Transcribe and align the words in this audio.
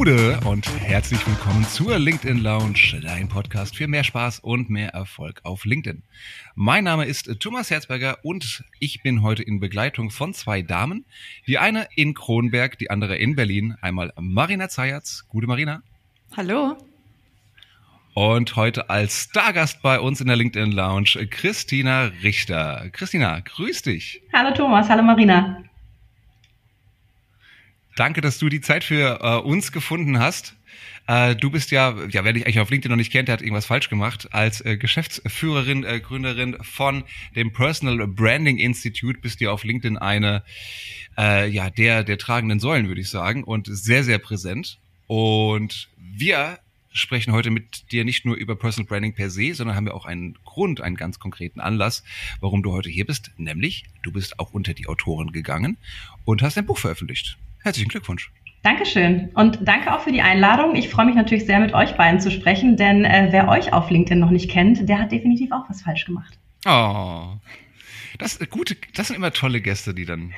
Gude 0.00 0.40
und 0.46 0.66
herzlich 0.80 1.26
willkommen 1.26 1.62
zur 1.64 1.98
LinkedIn 1.98 2.38
Lounge, 2.38 3.02
dein 3.02 3.28
Podcast 3.28 3.76
für 3.76 3.86
mehr 3.86 4.02
Spaß 4.02 4.38
und 4.38 4.70
mehr 4.70 4.94
Erfolg 4.94 5.42
auf 5.44 5.66
LinkedIn. 5.66 6.02
Mein 6.54 6.84
Name 6.84 7.04
ist 7.04 7.38
Thomas 7.38 7.70
Herzberger 7.70 8.16
und 8.22 8.64
ich 8.78 9.02
bin 9.02 9.20
heute 9.20 9.42
in 9.42 9.60
Begleitung 9.60 10.08
von 10.08 10.32
zwei 10.32 10.62
Damen. 10.62 11.04
Die 11.46 11.58
eine 11.58 11.86
in 11.96 12.14
Kronberg, 12.14 12.78
die 12.78 12.88
andere 12.88 13.18
in 13.18 13.36
Berlin. 13.36 13.76
Einmal 13.82 14.14
Marina 14.18 14.70
Zayatz. 14.70 15.26
Gute 15.28 15.46
Marina. 15.46 15.82
Hallo. 16.34 16.78
Und 18.14 18.56
heute 18.56 18.88
als 18.88 19.24
Stargast 19.24 19.82
bei 19.82 20.00
uns 20.00 20.22
in 20.22 20.28
der 20.28 20.36
LinkedIn 20.36 20.72
Lounge 20.72 21.26
Christina 21.28 22.04
Richter. 22.22 22.88
Christina, 22.92 23.40
grüß 23.40 23.82
dich. 23.82 24.22
Hallo 24.32 24.54
Thomas, 24.54 24.88
hallo 24.88 25.02
Marina. 25.02 25.62
Danke, 28.00 28.22
dass 28.22 28.38
du 28.38 28.48
die 28.48 28.62
Zeit 28.62 28.82
für 28.82 29.20
äh, 29.20 29.46
uns 29.46 29.72
gefunden 29.72 30.20
hast. 30.20 30.56
Äh, 31.06 31.36
du 31.36 31.50
bist 31.50 31.70
ja, 31.70 31.94
ja, 32.08 32.24
wer 32.24 32.32
dich 32.32 32.46
eigentlich 32.46 32.60
auf 32.60 32.70
LinkedIn 32.70 32.88
noch 32.88 32.96
nicht 32.96 33.12
kennt, 33.12 33.28
der 33.28 33.34
hat 33.34 33.42
irgendwas 33.42 33.66
falsch 33.66 33.90
gemacht. 33.90 34.32
Als 34.32 34.62
äh, 34.62 34.78
Geschäftsführerin, 34.78 35.84
äh, 35.84 36.00
Gründerin 36.00 36.56
von 36.62 37.04
dem 37.36 37.52
Personal 37.52 38.06
Branding 38.06 38.56
Institute 38.56 39.20
bist 39.20 39.42
du 39.42 39.52
auf 39.52 39.64
LinkedIn 39.64 39.98
eine, 39.98 40.44
äh, 41.18 41.46
ja, 41.50 41.68
der, 41.68 42.02
der 42.02 42.16
tragenden 42.16 42.58
Säulen, 42.58 42.88
würde 42.88 43.02
ich 43.02 43.10
sagen, 43.10 43.44
und 43.44 43.68
sehr, 43.70 44.02
sehr 44.02 44.16
präsent. 44.16 44.78
Und 45.06 45.90
wir 45.98 46.58
sprechen 46.92 47.34
heute 47.34 47.50
mit 47.50 47.92
dir 47.92 48.06
nicht 48.06 48.24
nur 48.24 48.34
über 48.34 48.56
Personal 48.56 48.88
Branding 48.88 49.14
per 49.14 49.28
se, 49.28 49.52
sondern 49.52 49.76
haben 49.76 49.84
wir 49.84 49.94
auch 49.94 50.06
einen 50.06 50.38
Grund, 50.46 50.80
einen 50.80 50.96
ganz 50.96 51.18
konkreten 51.18 51.60
Anlass, 51.60 52.02
warum 52.40 52.62
du 52.62 52.72
heute 52.72 52.88
hier 52.88 53.04
bist. 53.04 53.30
Nämlich, 53.36 53.84
du 54.02 54.10
bist 54.10 54.38
auch 54.38 54.54
unter 54.54 54.72
die 54.72 54.86
Autoren 54.86 55.32
gegangen 55.32 55.76
und 56.24 56.40
hast 56.40 56.56
ein 56.56 56.64
Buch 56.64 56.78
veröffentlicht. 56.78 57.36
Herzlichen 57.62 57.88
Glückwunsch. 57.88 58.30
Dankeschön 58.62 59.30
und 59.34 59.60
danke 59.62 59.94
auch 59.94 60.00
für 60.00 60.12
die 60.12 60.20
Einladung. 60.20 60.74
Ich 60.76 60.90
freue 60.90 61.06
mich 61.06 61.14
natürlich 61.14 61.46
sehr, 61.46 61.60
mit 61.60 61.72
euch 61.72 61.92
beiden 61.92 62.20
zu 62.20 62.30
sprechen, 62.30 62.76
denn 62.76 63.04
äh, 63.04 63.28
wer 63.30 63.48
euch 63.48 63.72
auf 63.72 63.90
LinkedIn 63.90 64.18
noch 64.18 64.30
nicht 64.30 64.50
kennt, 64.50 64.86
der 64.86 64.98
hat 64.98 65.12
definitiv 65.12 65.50
auch 65.52 65.68
was 65.68 65.80
falsch 65.80 66.04
gemacht. 66.04 66.38
Oh, 66.66 67.36
das, 68.18 68.38
gute, 68.50 68.76
das 68.94 69.08
sind 69.08 69.16
immer 69.16 69.32
tolle 69.32 69.62
Gäste, 69.62 69.94
die 69.94 70.04
dann 70.04 70.34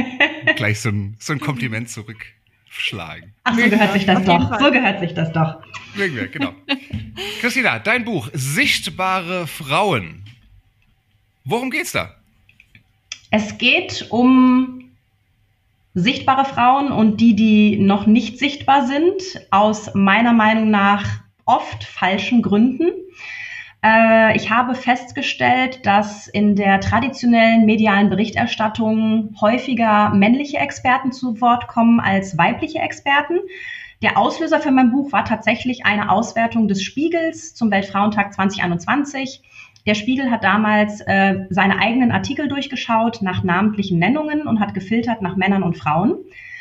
gleich 0.56 0.80
so 0.80 0.90
ein, 0.90 1.16
so 1.18 1.32
ein 1.32 1.40
Kompliment 1.40 1.90
zurückschlagen. 1.90 3.32
Ach, 3.42 3.58
so 3.58 3.68
gehört 3.68 3.92
sich 3.92 4.06
das 4.06 4.24
doch. 4.24 4.60
So 4.60 4.70
gehört 4.70 5.00
sich 5.00 5.14
das 5.14 5.32
doch. 5.32 5.60
Mögen 5.96 6.14
wir, 6.14 6.28
genau. 6.28 6.52
Christina, 7.40 7.80
dein 7.80 8.04
Buch 8.04 8.30
Sichtbare 8.32 9.48
Frauen. 9.48 10.24
Worum 11.44 11.72
geht's 11.72 11.90
da? 11.90 12.14
Es 13.30 13.58
geht 13.58 14.06
um 14.10 14.83
sichtbare 15.94 16.44
Frauen 16.44 16.90
und 16.90 17.20
die, 17.20 17.36
die 17.36 17.78
noch 17.78 18.06
nicht 18.06 18.38
sichtbar 18.38 18.86
sind, 18.86 19.22
aus 19.50 19.94
meiner 19.94 20.32
Meinung 20.32 20.70
nach 20.70 21.04
oft 21.46 21.84
falschen 21.84 22.42
Gründen. 22.42 22.90
Äh, 23.84 24.36
ich 24.36 24.50
habe 24.50 24.74
festgestellt, 24.74 25.86
dass 25.86 26.26
in 26.26 26.56
der 26.56 26.80
traditionellen 26.80 27.64
medialen 27.64 28.10
Berichterstattung 28.10 29.36
häufiger 29.40 30.10
männliche 30.10 30.58
Experten 30.58 31.12
zu 31.12 31.40
Wort 31.40 31.68
kommen 31.68 32.00
als 32.00 32.36
weibliche 32.36 32.80
Experten. 32.80 33.38
Der 34.02 34.18
Auslöser 34.18 34.60
für 34.60 34.72
mein 34.72 34.90
Buch 34.90 35.12
war 35.12 35.24
tatsächlich 35.24 35.86
eine 35.86 36.10
Auswertung 36.10 36.66
des 36.66 36.82
Spiegels 36.82 37.54
zum 37.54 37.70
Weltfrauentag 37.70 38.34
2021. 38.34 39.42
Der 39.86 39.94
Spiegel 39.94 40.30
hat 40.30 40.44
damals 40.44 41.02
äh, 41.02 41.46
seine 41.50 41.78
eigenen 41.78 42.10
Artikel 42.10 42.48
durchgeschaut 42.48 43.20
nach 43.20 43.44
namentlichen 43.44 43.98
Nennungen 43.98 44.46
und 44.46 44.60
hat 44.60 44.72
gefiltert 44.72 45.20
nach 45.20 45.36
Männern 45.36 45.62
und 45.62 45.76
Frauen. 45.76 46.16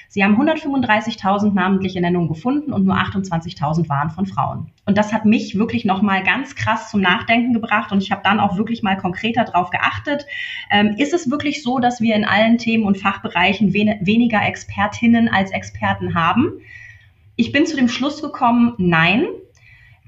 Sie 0.10 0.24
haben 0.24 0.40
135.000 0.40 1.54
namentliche 1.54 2.00
Nennungen 2.00 2.28
gefunden 2.28 2.72
und 2.72 2.86
nur 2.86 2.96
28.000 2.96 3.90
waren 3.90 4.12
von 4.12 4.28
Frauen. 4.28 4.72
Und 4.86 4.96
das 4.96 5.12
hat 5.12 5.26
mich 5.26 5.58
wirklich 5.58 5.86
nochmal 5.86 6.22
ganz 6.22 6.54
krass 6.54 6.92
zum 6.92 7.02
Nachdenken 7.02 7.52
gebracht 7.52 7.92
und 7.92 8.04
ich 8.04 8.12
habe 8.12 8.22
dann 8.24 8.40
auch 8.40 8.56
wirklich 8.56 8.84
mal 8.84 8.96
konkreter 8.96 9.44
darauf 9.44 9.72
geachtet. 9.72 10.28
Ähm, 10.70 10.96
ist 11.00 11.14
es 11.14 11.32
wirklich 11.32 11.64
so, 11.64 11.80
dass 11.80 12.00
wir 12.00 12.16
in 12.16 12.26
allen 12.26 12.60
Themen 12.60 12.84
und 12.84 13.00
Fachbereichen 13.00 13.74
wen 13.74 13.96
weniger 14.02 14.46
Expertinnen 14.46 15.30
als 15.30 15.50
Experten 15.50 16.14
haben? 16.14 16.60
Ich 17.36 17.52
bin 17.52 17.66
zu 17.66 17.76
dem 17.76 17.88
Schluss 17.88 18.22
gekommen, 18.22 18.76
nein. 18.78 19.26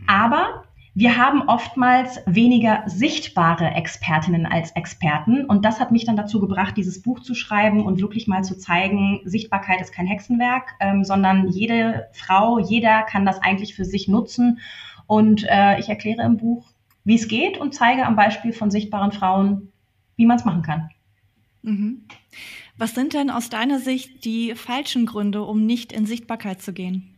Aber 0.05 0.64
wir 0.97 1.17
haben 1.17 1.49
oftmals 1.49 2.21
weniger 2.25 2.83
sichtbare 2.85 3.71
Expertinnen 3.71 4.45
als 4.45 4.71
Experten. 4.71 5.43
Und 5.43 5.65
das 5.65 5.81
hat 5.81 5.91
mich 5.91 6.05
dann 6.05 6.15
dazu 6.15 6.39
gebracht, 6.39 6.77
dieses 6.77 7.01
Buch 7.01 7.19
zu 7.19 7.35
schreiben 7.35 7.85
und 7.85 7.99
wirklich 7.99 8.27
mal 8.27 8.45
zu 8.45 8.57
zeigen, 8.57 9.19
Sichtbarkeit 9.25 9.81
ist 9.81 9.91
kein 9.91 10.07
Hexenwerk, 10.07 10.73
ähm, 10.79 11.03
sondern 11.03 11.49
jede 11.49 12.07
Frau, 12.13 12.59
jeder 12.59 13.03
kann 13.03 13.25
das 13.25 13.41
eigentlich 13.41 13.75
für 13.75 13.83
sich 13.83 14.07
nutzen. 14.07 14.59
Und 15.05 15.45
äh, 15.49 15.77
ich 15.79 15.89
erkläre 15.89 16.23
im 16.23 16.37
Buch, 16.37 16.65
wie 17.03 17.15
es 17.15 17.27
geht 17.27 17.57
und 17.57 17.75
zeige 17.75 18.05
am 18.05 18.15
Beispiel 18.15 18.53
von 18.53 18.71
sichtbaren 18.71 19.11
Frauen, 19.11 19.73
wie 20.15 20.25
man 20.25 20.37
es 20.37 20.45
machen 20.45 20.61
kann. 20.61 20.89
Mhm. 21.61 22.05
Was 22.77 22.95
sind 22.95 23.13
denn 23.13 23.29
aus 23.29 23.49
deiner 23.49 23.79
Sicht 23.79 24.23
die 24.23 24.55
falschen 24.55 25.05
Gründe, 25.05 25.43
um 25.43 25.65
nicht 25.65 25.91
in 25.91 26.05
Sichtbarkeit 26.05 26.61
zu 26.61 26.71
gehen? 26.71 27.15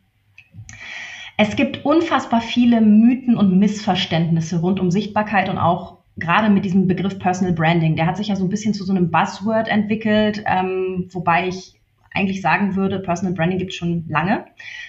Es 1.40 1.56
gibt 1.56 1.86
unfassbar 1.86 2.42
viele 2.42 2.82
Mythen 2.82 3.38
und 3.38 3.60
Missverständnisse 3.60 4.60
rund 4.60 4.80
um 4.80 4.90
Sichtbarkeit 4.90 5.50
und 5.50 5.60
auch 5.60 6.00
gerade 6.18 6.50
mit 6.50 6.66
diesem 6.66 6.88
Begriff 6.88 7.20
Personal 7.20 7.54
Branding. 7.54 7.96
Der 7.96 8.08
hat 8.08 8.18
sich 8.18 8.30
ja 8.30 8.36
so 8.36 8.44
ein 8.44 8.50
bisschen 8.50 8.74
zu 8.74 8.84
so 8.84 8.92
einem 8.92 9.12
Buzzword 9.12 9.68
entwickelt, 9.68 10.44
ähm, 10.48 11.08
wobei 11.12 11.48
ich 11.48 11.76
eigentlich 12.12 12.42
sagen 12.42 12.76
würde, 12.76 13.00
Personal 13.00 13.36
Branding 13.36 13.60
gibt 13.60 13.72
es 13.72 13.78
schon 13.78 14.06
lange. 14.10 14.46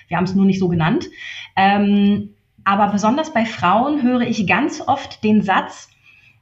Wir 0.09 0.17
haben 0.17 0.25
es 0.25 0.35
nur 0.35 0.47
nicht 0.47 0.59
so 0.59 0.69
genannt. 0.69 1.07
Ähm, 1.55 2.31
aber 2.65 2.89
besonders 2.89 3.35
bei 3.35 3.45
Frauen 3.45 4.03
höre 4.03 4.23
ich 4.23 4.47
ganz 4.47 4.81
oft 4.81 5.23
den 5.25 5.43
Satz, 5.43 5.91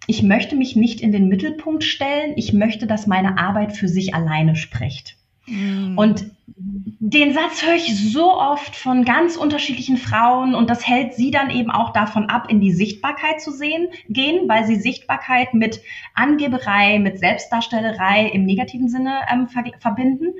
ich 0.06 0.22
möchte 0.22 0.54
mich 0.54 0.76
nicht 0.76 1.00
in 1.00 1.10
den 1.10 1.26
Mittelpunkt 1.26 1.82
stellen, 1.82 2.34
ich 2.36 2.52
möchte, 2.52 2.86
dass 2.86 3.08
meine 3.08 3.38
Arbeit 3.38 3.72
für 3.72 3.88
sich 3.88 4.14
alleine 4.14 4.54
spricht. 4.54 5.16
Mhm. 5.46 5.98
Und 5.98 6.30
den 6.58 7.34
Satz 7.34 7.64
höre 7.64 7.74
ich 7.74 8.12
so 8.12 8.34
oft 8.34 8.74
von 8.74 9.04
ganz 9.04 9.36
unterschiedlichen 9.36 9.96
Frauen 9.96 10.54
und 10.54 10.70
das 10.70 10.86
hält 10.86 11.14
sie 11.14 11.30
dann 11.30 11.50
eben 11.50 11.70
auch 11.70 11.92
davon 11.92 12.30
ab, 12.30 12.50
in 12.50 12.60
die 12.60 12.72
Sichtbarkeit 12.72 13.40
zu 13.40 13.50
sehen, 13.50 13.88
gehen, 14.08 14.48
weil 14.48 14.64
sie 14.66 14.76
Sichtbarkeit 14.76 15.54
mit 15.54 15.80
Angeberei, 16.14 16.98
mit 16.98 17.18
Selbstdarstellerei 17.18 18.26
im 18.28 18.44
negativen 18.44 18.88
Sinne 18.88 19.20
ähm, 19.30 19.48
ver 19.48 19.64
verbinden. 19.78 20.34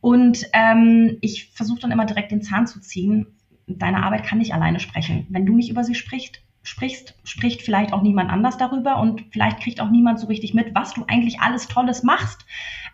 Und 0.00 0.46
ähm, 0.52 1.18
ich 1.20 1.50
versuche 1.52 1.80
dann 1.80 1.92
immer 1.92 2.04
direkt 2.04 2.32
den 2.32 2.42
Zahn 2.42 2.66
zu 2.66 2.80
ziehen. 2.80 3.26
Deine 3.66 4.02
Arbeit 4.02 4.24
kann 4.24 4.38
nicht 4.38 4.52
alleine 4.52 4.80
sprechen. 4.80 5.26
Wenn 5.30 5.46
du 5.46 5.54
nicht 5.54 5.70
über 5.70 5.84
sie 5.84 5.94
sprichst, 5.94 6.42
sprichst, 6.64 7.14
spricht 7.24 7.62
vielleicht 7.62 7.92
auch 7.92 8.02
niemand 8.02 8.30
anders 8.30 8.58
darüber 8.58 8.98
und 8.98 9.24
vielleicht 9.30 9.60
kriegt 9.60 9.80
auch 9.80 9.90
niemand 9.90 10.20
so 10.20 10.26
richtig 10.26 10.54
mit, 10.54 10.74
was 10.74 10.94
du 10.94 11.04
eigentlich 11.06 11.40
alles 11.40 11.68
Tolles 11.68 12.02
machst. 12.02 12.44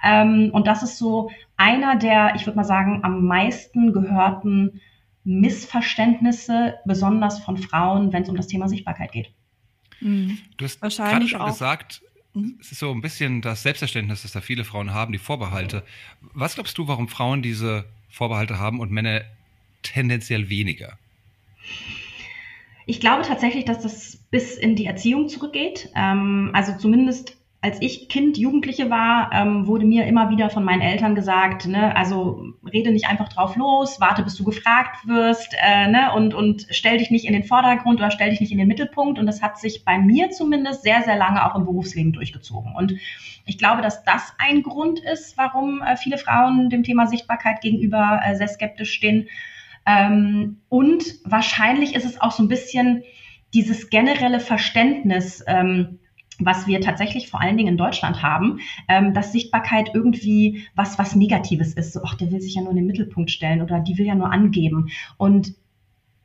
Ähm, 0.03 0.51
und 0.53 0.67
das 0.67 0.83
ist 0.83 0.99
so 0.99 1.31
einer 1.59 1.97
der, 1.97 2.35
ich 2.37 2.47
würde 2.47 2.57
mal 2.57 2.65
sagen, 2.65 3.01
am 3.03 3.27
meisten 3.27 3.93
gehörten 3.93 4.81
Missverständnisse, 5.25 6.77
besonders 6.87 7.41
von 7.41 7.59
Frauen, 7.59 8.13
wenn 8.13 8.23
es 8.23 8.31
um 8.31 8.37
das 8.37 8.47
Thema 8.47 8.69
Sichtbarkeit 8.69 9.13
geht. 9.13 9.31
Mhm. 10.01 10.39
Du 10.57 10.65
hast 10.65 10.81
Wahrscheinlich 10.81 11.33
gerade 11.33 11.45
schon 11.45 11.53
gesagt, 11.53 12.03
mhm. 12.33 12.57
es 12.61 12.73
ist 12.73 12.79
so 12.79 12.91
ein 12.91 13.03
bisschen 13.03 13.43
das 13.43 13.63
Selbstverständnis, 13.63 14.23
das 14.23 14.33
da 14.33 14.41
viele 14.41 14.65
Frauen 14.65 14.95
haben, 14.95 15.13
die 15.13 15.19
Vorbehalte. 15.19 15.83
Was 16.33 16.55
glaubst 16.55 16.79
du, 16.79 16.89
warum 16.89 17.09
Frauen 17.09 17.43
diese 17.43 17.85
Vorbehalte 18.09 18.59
haben 18.59 18.81
und 18.81 18.91
Männer 18.91 19.23
tendenziell 19.83 20.49
weniger? 20.49 20.97
Ich 22.87 23.01
glaube 23.01 23.23
tatsächlich, 23.23 23.67
dass 23.67 23.81
das 23.81 24.17
bis 24.31 24.57
in 24.57 24.77
die 24.77 24.87
Erziehung 24.87 25.29
zurückgeht. 25.29 25.91
Ähm, 25.95 26.51
also 26.55 26.79
zumindest 26.79 27.37
als 27.61 27.83
ich 27.83 28.09
Kind, 28.09 28.39
Jugendliche 28.39 28.89
war, 28.89 29.31
ähm, 29.33 29.67
wurde 29.67 29.85
mir 29.85 30.07
immer 30.07 30.31
wieder 30.31 30.49
von 30.49 30.63
meinen 30.63 30.81
Eltern 30.81 31.17
gesagt, 31.17 31.67
ne, 31.67 31.95
also 31.97 32.45
rede 32.73 32.93
nicht 32.93 33.09
einfach 33.09 33.29
drauf 33.29 33.57
los, 33.57 34.01
warte, 34.01 34.23
bis 34.23 34.37
du 34.37 34.45
gefragt 34.45 35.09
wirst, 35.09 35.57
äh, 35.61 35.89
ne, 35.89 36.13
und, 36.15 36.35
und 36.35 36.67
stell 36.71 36.99
dich 36.99 37.11
nicht 37.11 37.25
in 37.25 37.33
den 37.33 37.43
Vordergrund 37.43 37.99
oder 37.99 38.13
stell 38.13 38.31
dich 38.31 38.41
nicht 38.41 38.53
in 38.53 38.59
den 38.59 38.69
Mittelpunkt. 38.69 39.19
Und 39.19 39.27
das 39.27 39.43
hat 39.43 39.59
sich 39.59 39.85
bei 39.85 39.99
mir 39.99 40.31
zumindest 40.31 40.85
sehr, 40.85 41.03
sehr 41.03 41.17
lange 41.17 41.45
auch 41.45 41.57
im 41.57 41.65
Berufsleben 41.65 42.13
durchgezogen. 42.13 42.77
Und 42.77 42.95
ich 43.45 43.59
glaube, 43.59 43.83
dass 43.83 44.05
das 44.05 44.35
ein 44.39 44.63
Grund 44.63 45.01
ist, 45.01 45.37
warum 45.37 45.83
äh, 45.83 45.97
viele 45.97 46.19
Frauen 46.19 46.71
dem 46.71 46.85
Thema 46.85 47.09
Sichtbarkeit 47.09 47.61
gegenüber 47.61 48.21
äh, 48.25 48.37
sehr 48.37 48.49
skeptisch 48.49 48.93
stehen. 48.93 49.29
Ähm, 49.85 50.61
und 50.69 51.03
wahrscheinlich 51.25 51.97
ist 51.97 52.05
es 52.05 52.21
auch 52.21 52.31
so 52.31 52.45
ein 52.45 52.49
bisschen 52.49 53.03
dieses 53.53 53.91
generelle 53.91 54.39
Verständnis, 54.39 55.43
ähm, 55.49 55.99
was 56.39 56.67
wir 56.67 56.81
tatsächlich 56.81 57.29
vor 57.29 57.41
allen 57.41 57.57
Dingen 57.57 57.71
in 57.71 57.77
Deutschland 57.77 58.23
haben, 58.23 58.61
ähm, 58.89 59.15
dass 59.15 59.33
Sichtbarkeit 59.33 59.91
irgendwie 59.95 60.67
was, 60.75 60.99
was 60.99 61.17
Negatives 61.17 61.75
ist. 61.75 61.93
So, 61.93 62.01
ach, 62.05 62.15
der 62.15 62.31
will 62.31 62.41
sich 62.41 62.55
ja 62.55 62.63
nur 62.63 62.71
in 62.71 62.77
den 62.77 62.87
Mittelpunkt 62.87 63.31
stellen 63.31 63.63
oder 63.63 63.81
die 63.81 63.99
will 63.99 64.07
ja 64.07 64.15
nur 64.15 64.31
angeben. 64.31 64.91
Und 65.17 65.55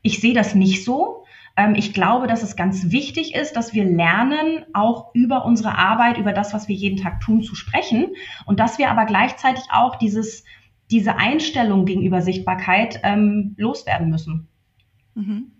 ich 0.01 0.19
sehe 0.19 0.33
das 0.33 0.55
nicht 0.55 0.83
so. 0.83 1.25
Ähm, 1.57 1.75
ich 1.75 1.93
glaube, 1.93 2.27
dass 2.27 2.43
es 2.43 2.55
ganz 2.55 2.91
wichtig 2.91 3.35
ist, 3.35 3.55
dass 3.55 3.73
wir 3.73 3.85
lernen, 3.85 4.65
auch 4.73 5.13
über 5.13 5.45
unsere 5.45 5.77
Arbeit, 5.77 6.17
über 6.17 6.33
das, 6.33 6.53
was 6.53 6.67
wir 6.67 6.75
jeden 6.75 6.97
Tag 6.97 7.21
tun, 7.21 7.41
zu 7.41 7.55
sprechen. 7.55 8.07
Und 8.45 8.59
dass 8.59 8.77
wir 8.77 8.91
aber 8.91 9.05
gleichzeitig 9.05 9.63
auch 9.71 9.95
dieses 9.95 10.43
diese 10.91 11.15
Einstellung 11.15 11.85
gegenüber 11.85 12.21
Sichtbarkeit 12.21 12.99
ähm, 13.03 13.55
loswerden 13.57 14.09
müssen. 14.09 14.47
Mhm. 15.15 15.51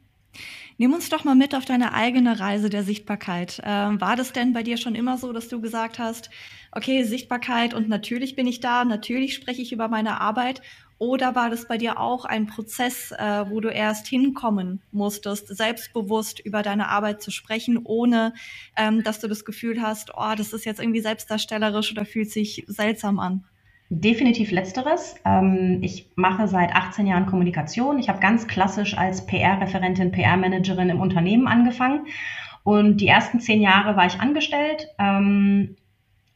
Nimm 0.84 0.92
uns 0.92 1.08
doch 1.08 1.24
mal 1.24 1.34
mit 1.34 1.56
auf 1.56 1.64
deine 1.64 1.94
eigene 1.94 2.42
Reise 2.42 2.70
der 2.70 2.84
Sichtbarkeit. 2.84 3.62
Ähm, 3.64 4.02
war 4.02 4.18
das 4.18 4.34
denn 4.34 4.52
bei 4.52 4.64
dir 4.64 4.76
schon 4.76 4.96
immer 4.96 5.18
so, 5.18 5.32
dass 5.32 5.48
du 5.48 5.62
gesagt 5.62 5.98
hast, 5.98 6.30
okay, 6.74 7.04
Sichtbarkeit 7.06 7.74
und 7.74 7.88
natürlich 7.88 8.36
bin 8.36 8.48
ich 8.48 8.60
da, 8.60 8.84
natürlich 8.84 9.34
spreche 9.34 9.62
ich 9.62 9.72
über 9.72 9.88
meine 9.88 10.20
Arbeit? 10.20 10.62
Oder 10.98 11.36
war 11.36 11.50
das 11.50 11.70
bei 11.70 11.78
dir 11.78 12.02
auch 12.02 12.26
ein 12.26 12.48
Prozess, 12.48 13.14
äh, 13.14 13.46
wo 13.50 13.62
du 13.62 13.70
erst 13.70 14.08
hinkommen 14.08 14.82
musstest, 14.92 15.48
selbstbewusst 15.56 16.42
über 16.42 16.64
deine 16.64 16.90
Arbeit 16.90 17.22
zu 17.22 17.32
sprechen, 17.32 17.80
ohne 17.86 18.34
ähm, 18.76 19.04
dass 19.04 19.22
du 19.22 19.30
das 19.30 19.46
Gefühl 19.46 19.82
hast, 19.82 20.12
oh, 20.18 20.34
das 20.36 20.52
ist 20.52 20.66
jetzt 20.66 20.82
irgendwie 20.82 21.00
selbstdarstellerisch 21.00 21.94
oder 21.94 22.04
fühlt 22.04 22.30
sich 22.30 22.66
seltsam 22.68 23.20
an? 23.20 23.46
Definitiv 23.96 24.50
letzteres. 24.50 25.16
Ähm, 25.24 25.78
ich 25.84 26.10
mache 26.16 26.48
seit 26.48 26.76
18 26.76 27.06
Jahren 27.06 27.28
Kommunikation. 27.28 28.00
Ich 28.00 28.10
habe 28.10 28.20
ganz 28.20 28.48
klassisch 28.48 28.98
als 28.98 29.28
PR-Referentin, 29.28 30.12
PR-Managerin 30.12 30.90
im 30.90 31.00
Unternehmen 31.00 31.48
angefangen. 31.48 32.08
Und 32.64 33.02
die 33.02 33.08
ersten 33.08 33.40
zehn 33.40 33.62
Jahre 33.62 33.96
war 33.96 34.08
ich 34.08 34.20
angestellt. 34.20 34.88
Ähm, 34.98 35.76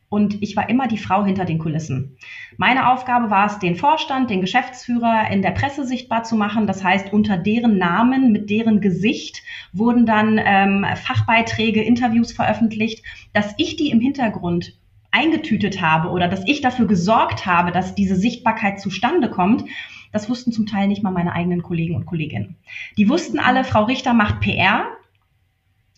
und 0.09 0.42
ich 0.44 0.56
war 0.56 0.69
immer 0.69 0.88
die 0.88 1.00
Frau 1.00 1.25
hinter 1.25 1.45
den 1.45 1.57
Kulissen. 1.57 2.18
Meine 2.57 2.92
Aufgabe 2.92 3.31
war 3.31 3.48
es, 3.48 3.57
den 3.57 3.75
Vorstand, 3.75 4.30
den 4.30 4.42
Geschäftsführer 4.42 5.31
in 5.31 5.42
der 5.42 5.51
Presse 5.51 5.83
sichtbar 5.83 6.24
zu 6.24 6.36
machen. 6.36 6.68
Das 6.68 6.83
heißt, 6.83 7.12
unter 7.12 7.38
deren 7.38 7.80
Namen, 7.80 8.31
mit 8.31 8.51
deren 8.51 8.81
Gesicht 8.81 9.42
wurden 9.74 10.06
dann 10.06 10.39
ähm, 10.44 10.86
Fachbeiträge, 10.95 11.81
Interviews 11.81 12.31
veröffentlicht, 12.31 13.03
dass 13.33 13.56
ich 13.57 13.77
die 13.77 13.89
im 13.89 14.00
Hintergrund 14.00 14.77
eingetütet 15.12 15.81
habe 15.81 16.09
oder 16.09 16.27
dass 16.27 16.48
ich 16.48 16.62
dafür 16.62 16.88
gesorgt 16.88 17.45
habe, 17.45 17.71
dass 17.71 17.95
diese 17.95 18.15
Sichtbarkeit 18.15 18.80
zustande 18.80 19.30
kommt, 19.30 19.65
das 20.12 20.30
wussten 20.30 20.51
zum 20.51 20.65
Teil 20.65 20.88
nicht 20.88 21.04
mal 21.04 21.12
meine 21.12 21.33
eigenen 21.33 21.63
Kollegen 21.63 21.95
und 21.95 22.06
Kolleginnen. 22.06 22.56
Die 22.98 23.09
wussten 23.09 23.39
alle, 23.39 23.63
Frau 23.63 23.83
Richter 23.83 24.13
macht 24.13 24.39
PR, 24.39 24.86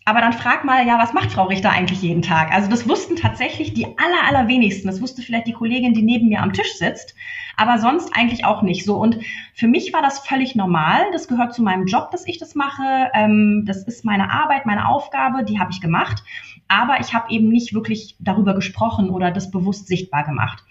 aber 0.06 0.20
dann 0.20 0.32
frag 0.32 0.64
mal, 0.64 0.86
ja, 0.86 0.98
was 0.98 1.12
macht 1.12 1.30
Frau 1.30 1.44
Richter 1.44 1.70
eigentlich 1.70 2.02
jeden 2.02 2.22
Tag? 2.22 2.52
Also 2.52 2.68
das 2.68 2.88
wussten 2.88 3.16
tatsächlich 3.16 3.74
die 3.74 3.84
aller, 3.84 4.26
allerwenigsten. 4.26 4.88
Das 4.88 5.00
wusste 5.00 5.22
vielleicht 5.22 5.46
die 5.46 5.52
Kollegin, 5.52 5.94
die 5.94 6.02
neben 6.02 6.28
mir 6.28 6.42
am 6.42 6.52
Tisch 6.52 6.72
sitzt, 6.74 7.14
aber 7.56 7.78
sonst 7.78 8.10
eigentlich 8.16 8.44
auch 8.44 8.62
nicht 8.62 8.84
so. 8.84 8.96
Und 8.96 9.18
für 9.54 9.68
mich 9.68 9.92
war 9.92 10.02
das 10.02 10.20
völlig 10.20 10.56
normal. 10.56 11.02
Das 11.12 11.28
gehört 11.28 11.54
zu 11.54 11.62
meinem 11.62 11.86
Job, 11.86 12.10
dass 12.10 12.26
ich 12.26 12.38
das 12.38 12.54
mache. 12.54 13.10
Ähm, 13.14 13.64
das 13.66 13.84
ist 13.84 14.04
meine 14.04 14.32
Arbeit, 14.32 14.66
meine 14.66 14.88
Aufgabe, 14.88 15.44
die 15.44 15.60
habe 15.60 15.70
ich 15.70 15.80
gemacht. 15.80 16.24
Aber 16.70 17.00
ich 17.00 17.12
habe 17.14 17.32
eben 17.32 17.48
nicht 17.48 17.74
wirklich 17.74 18.14
darüber 18.20 18.54
gesprochen 18.54 19.10
oder 19.10 19.32
das 19.32 19.50
bewusst 19.50 19.88
sichtbar 19.88 20.22
gemacht. 20.24 20.62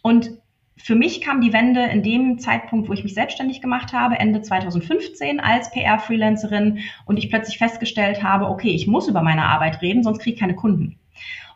Und 0.00 0.30
für 0.78 0.94
mich 0.94 1.20
kam 1.20 1.42
die 1.42 1.52
Wende 1.52 1.82
in 1.84 2.02
dem 2.02 2.38
Zeitpunkt, 2.38 2.88
wo 2.88 2.94
ich 2.94 3.02
mich 3.02 3.12
selbstständig 3.12 3.60
gemacht 3.60 3.92
habe, 3.92 4.18
Ende 4.18 4.40
2015 4.40 5.40
als 5.40 5.70
PR-Freelancerin 5.72 6.78
und 7.04 7.18
ich 7.18 7.28
plötzlich 7.28 7.58
festgestellt 7.58 8.22
habe, 8.22 8.46
okay, 8.46 8.70
ich 8.70 8.86
muss 8.86 9.08
über 9.08 9.20
meine 9.20 9.44
Arbeit 9.44 9.82
reden, 9.82 10.02
sonst 10.02 10.20
kriege 10.20 10.34
ich 10.34 10.40
keine 10.40 10.54
Kunden. 10.54 10.98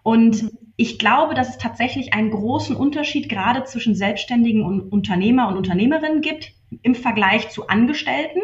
Und 0.02 0.50
ich 0.76 0.98
glaube, 0.98 1.34
dass 1.34 1.48
es 1.48 1.58
tatsächlich 1.58 2.12
einen 2.12 2.30
großen 2.30 2.76
Unterschied 2.76 3.30
gerade 3.30 3.64
zwischen 3.64 3.94
Selbstständigen 3.94 4.62
und 4.62 4.92
Unternehmer 4.92 5.48
und 5.48 5.56
Unternehmerinnen 5.56 6.20
gibt 6.20 6.52
im 6.82 6.94
Vergleich 6.94 7.48
zu 7.48 7.68
Angestellten. 7.68 8.40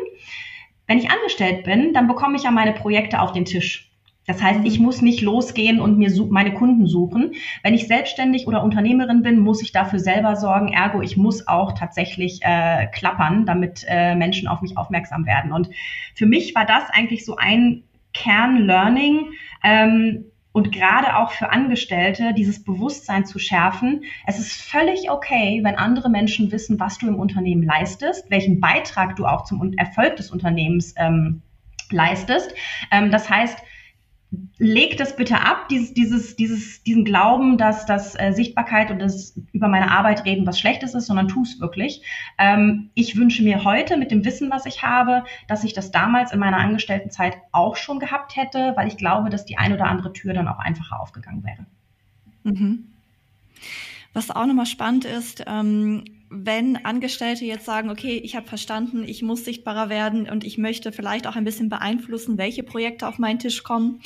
Wenn 0.87 0.99
ich 0.99 1.11
angestellt 1.11 1.65
bin, 1.65 1.93
dann 1.93 2.09
bekomme 2.09 2.37
ich 2.37 2.45
ja 2.45 2.51
meine 2.51 2.73
Projekte 2.73 3.21
auf 3.21 3.33
den 3.33 3.45
Tisch. 3.45 3.91
Das 4.27 4.43
heißt, 4.43 4.61
ich 4.65 4.81
muss 4.81 5.03
nicht 5.03 5.21
losgehen 5.21 5.81
und 5.81 5.99
mir 5.99 6.11
meine 6.31 6.53
Kunden 6.53 6.87
suchen. 6.87 7.35
Wenn 7.63 7.75
ich 7.75 7.87
selbstständig 7.87 8.47
oder 8.47 8.65
Unternehmerin 8.65 9.23
bin, 9.23 9.39
muss 9.39 9.63
ich 9.63 9.73
dafür 9.73 10.01
selber 10.01 10.35
sorgen. 10.37 10.73
Ergo, 10.73 11.01
ich 11.01 11.17
muss 11.17 11.47
auch 11.47 11.73
tatsächlich 11.73 12.41
äh, 12.43 12.87
klappern, 12.89 13.47
damit 13.47 13.85
äh, 13.89 14.17
Menschen 14.17 14.49
auf 14.49 14.63
mich 14.63 14.77
aufmerksam 14.77 15.27
werden. 15.27 15.53
Und 15.53 15.71
für 16.15 16.27
mich 16.27 16.55
war 16.55 16.67
das 16.67 16.91
eigentlich 16.91 17.25
so 17.25 17.37
ein 17.37 17.85
Kern-Learning. 18.15 19.31
Ähm, 19.63 20.25
und 20.57 20.73
gerade 20.73 21.19
auch 21.19 21.33
für 21.33 21.51
Angestellte 21.51 22.33
dieses 22.33 22.65
Bewusstsein 22.65 23.27
zu 23.27 23.39
schärfen. 23.39 24.05
Es 24.27 24.39
ist 24.39 24.63
völlig 24.63 25.11
okay, 25.11 25.61
wenn 25.63 25.75
andere 25.75 26.09
Menschen 26.09 26.51
wissen, 26.51 26.81
was 26.81 26.97
du 26.97 27.09
im 27.09 27.17
Unternehmen 27.17 27.63
leistest, 27.63 28.31
welchen 28.31 28.59
Beitrag 28.59 29.17
du 29.17 29.27
auch 29.27 29.45
zum 29.45 29.75
Erfolg 29.77 30.17
des 30.17 30.31
Unternehmens 30.31 30.95
ähm, 30.97 31.43
leistest. 31.91 32.55
Ähm, 32.91 33.11
das 33.11 33.29
heißt, 33.29 33.59
leg 34.59 34.97
das 34.97 35.17
bitte 35.17 35.41
ab, 35.41 35.69
dieses, 35.69 35.95
dieses, 35.95 36.37
dieses, 36.37 36.83
diesen 36.83 37.05
Glauben, 37.05 37.59
dass 37.59 37.87
das 37.87 38.19
äh, 38.19 38.33
Sichtbarkeit 38.33 38.91
und 38.91 38.99
das 38.99 39.39
über 39.53 39.69
meine 39.69 39.91
Arbeit 39.91 40.25
reden 40.25 40.47
was 40.47 40.59
Schlechtes 40.59 40.95
ist, 40.95 41.07
sondern 41.07 41.29
tu 41.29 41.43
es 41.43 41.61
wirklich. 41.61 42.03
Ähm, 42.39 42.91
ich 42.95 43.17
wünsche 43.17 43.43
mir 43.43 43.65
heute 43.65 43.97
mit 43.97 44.11
dem 44.11 44.25
Wissen, 44.25 44.51
was 44.51 44.67
ich 44.67 44.83
habe, 44.83 45.25
dass 45.47 45.65
ich 45.65 45.75
das 45.75 45.91
damals 45.91 46.33
in 46.33 46.41
meiner 46.41 46.59
Angestelltenzeit 46.59 47.37
auch 47.53 47.77
schon 47.77 47.99
gehabt 48.01 48.37
hätte, 48.37 48.73
weil 48.77 48.89
ich 48.89 48.97
glaube, 48.97 49.31
dass 49.31 49.45
die 49.45 49.59
ein 49.59 49.73
oder 49.73 49.87
andere 49.87 50.13
Tür 50.13 50.35
dann 50.35 50.49
auch 50.49 50.59
einfacher 50.59 51.01
aufgegangen 51.01 51.45
wäre. 51.45 51.67
Mhm. 52.43 52.85
Was 54.17 54.31
auch 54.31 54.47
nochmal 54.47 54.65
spannend 54.65 55.05
ist, 55.05 55.45
ähm, 55.47 56.05
wenn 56.31 56.87
Angestellte 56.87 57.45
jetzt 57.45 57.67
sagen, 57.67 57.91
okay, 57.91 58.17
ich 58.17 58.35
habe 58.35 58.47
verstanden, 58.47 59.05
ich 59.07 59.21
muss 59.21 59.45
sichtbarer 59.45 59.91
werden 59.91 60.27
und 60.31 60.43
ich 60.43 60.57
möchte 60.57 60.91
vielleicht 60.91 61.27
auch 61.27 61.37
ein 61.37 61.45
bisschen 61.45 61.69
beeinflussen, 61.69 62.39
welche 62.39 62.63
Projekte 62.63 63.09
auf 63.09 63.19
meinen 63.19 63.41
Tisch 63.41 63.63
kommen, 63.63 64.01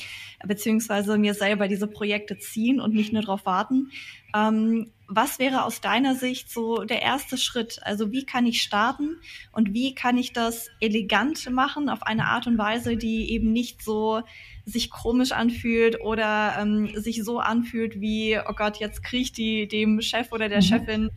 beziehungsweise 0.45 1.17
mir 1.17 1.33
selber 1.33 1.69
diese 1.69 1.87
Projekte 1.87 2.37
ziehen 2.37 2.81
und 2.81 2.93
nicht 2.93 3.13
nur 3.13 3.21
darauf 3.21 3.45
warten. 3.45 3.89
Ähm, 4.35 4.91
was 5.07 5.39
wäre 5.39 5.63
aus 5.63 5.79
deiner 5.79 6.13
Sicht 6.15 6.51
so 6.51 6.83
der 6.83 7.01
erste 7.01 7.37
Schritt? 7.37 7.79
Also 7.81 8.11
wie 8.11 8.25
kann 8.25 8.45
ich 8.45 8.61
starten 8.61 9.15
und 9.53 9.73
wie 9.73 9.95
kann 9.95 10.17
ich 10.17 10.33
das 10.33 10.69
elegant 10.81 11.49
machen 11.49 11.87
auf 11.87 12.03
eine 12.03 12.25
Art 12.25 12.47
und 12.47 12.57
Weise, 12.57 12.97
die 12.97 13.31
eben 13.31 13.53
nicht 13.53 13.81
so 13.81 14.23
sich 14.71 14.89
komisch 14.89 15.31
anfühlt 15.31 16.01
oder 16.01 16.55
ähm, 16.59 16.89
sich 16.95 17.23
so 17.23 17.39
anfühlt 17.39 17.99
wie, 17.99 18.37
oh 18.37 18.53
Gott, 18.53 18.77
jetzt 18.77 19.03
kriecht 19.03 19.37
die 19.37 19.67
dem 19.67 20.01
Chef 20.01 20.31
oder 20.31 20.49
der 20.49 20.59
mhm. 20.59 20.63
Chefin 20.63 21.09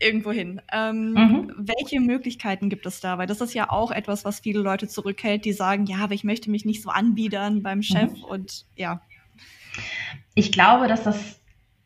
irgendwo 0.00 0.30
hin. 0.30 0.60
Ähm, 0.72 1.12
mhm. 1.12 1.52
Welche 1.56 2.00
Möglichkeiten 2.00 2.68
gibt 2.68 2.86
es 2.86 3.00
da? 3.00 3.18
Weil 3.18 3.26
das 3.26 3.40
ist 3.40 3.54
ja 3.54 3.70
auch 3.70 3.90
etwas, 3.90 4.24
was 4.24 4.40
viele 4.40 4.60
Leute 4.60 4.86
zurückhält, 4.86 5.44
die 5.44 5.52
sagen, 5.52 5.86
ja, 5.86 5.98
aber 5.98 6.14
ich 6.14 6.24
möchte 6.24 6.50
mich 6.50 6.64
nicht 6.64 6.82
so 6.82 6.90
anbiedern 6.90 7.62
beim 7.62 7.82
Chef 7.82 8.12
mhm. 8.12 8.24
und 8.24 8.66
ja. 8.76 9.02
Ich 10.34 10.52
glaube, 10.52 10.86
dass 10.86 11.02
das 11.02 11.40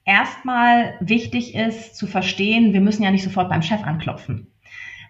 erstmal 0.04 0.94
wichtig 1.00 1.54
ist 1.54 1.96
zu 1.96 2.06
verstehen, 2.06 2.72
wir 2.72 2.80
müssen 2.80 3.02
ja 3.02 3.10
nicht 3.10 3.24
sofort 3.24 3.48
beim 3.48 3.62
Chef 3.62 3.82
anklopfen 3.82 4.51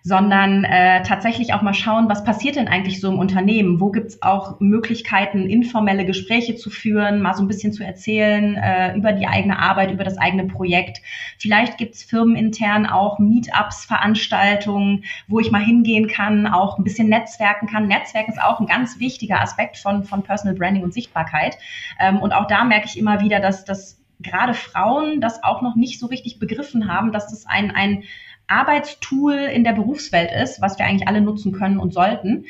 sondern 0.04 0.64
äh, 0.64 1.02
tatsächlich 1.04 1.54
auch 1.54 1.62
mal 1.62 1.74
schauen, 1.74 2.08
was 2.08 2.24
passiert 2.24 2.56
denn 2.56 2.66
eigentlich 2.66 3.00
so 3.00 3.08
im 3.08 3.18
Unternehmen? 3.18 3.80
Wo 3.80 3.90
gibt's 3.90 4.20
auch 4.20 4.58
Möglichkeiten, 4.58 5.48
informelle 5.48 6.04
Gespräche 6.04 6.56
zu 6.56 6.70
führen, 6.70 7.22
mal 7.22 7.34
so 7.34 7.42
ein 7.42 7.48
bisschen 7.48 7.72
zu 7.72 7.84
erzählen 7.84 8.56
äh, 8.56 8.96
über 8.96 9.12
die 9.12 9.28
eigene 9.28 9.60
Arbeit, 9.60 9.92
über 9.92 10.02
das 10.02 10.18
eigene 10.18 10.46
Projekt. 10.46 11.00
Vielleicht 11.38 11.78
gibt's 11.78 12.02
firmenintern 12.02 12.86
auch 12.86 13.20
Meetups, 13.20 13.84
Veranstaltungen, 13.84 15.04
wo 15.28 15.38
ich 15.38 15.52
mal 15.52 15.62
hingehen 15.62 16.08
kann, 16.08 16.48
auch 16.48 16.78
ein 16.78 16.84
bisschen 16.84 17.08
netzwerken 17.08 17.68
kann. 17.68 17.86
Netzwerken 17.86 18.32
ist 18.32 18.42
auch 18.42 18.58
ein 18.58 18.66
ganz 18.66 18.98
wichtiger 18.98 19.40
Aspekt 19.40 19.76
von, 19.76 20.02
von 20.02 20.24
Personal 20.24 20.56
Branding 20.56 20.82
und 20.82 20.92
Sichtbarkeit. 20.92 21.56
Ähm, 22.00 22.18
und 22.18 22.32
auch 22.32 22.48
da 22.48 22.64
merke 22.64 22.86
ich 22.86 22.98
immer 22.98 23.20
wieder, 23.20 23.38
dass, 23.38 23.64
dass 23.64 24.00
gerade 24.22 24.54
Frauen 24.54 25.20
das 25.20 25.44
auch 25.44 25.62
noch 25.62 25.76
nicht 25.76 26.00
so 26.00 26.06
richtig 26.06 26.38
begriffen 26.38 26.92
haben, 26.92 27.12
dass 27.12 27.28
das 27.28 27.46
ein, 27.46 27.70
ein 27.70 28.04
Arbeitstool 28.52 29.34
in 29.34 29.64
der 29.64 29.72
Berufswelt 29.72 30.30
ist, 30.32 30.60
was 30.60 30.78
wir 30.78 30.86
eigentlich 30.86 31.08
alle 31.08 31.20
nutzen 31.20 31.52
können 31.52 31.78
und 31.78 31.92
sollten. 31.92 32.44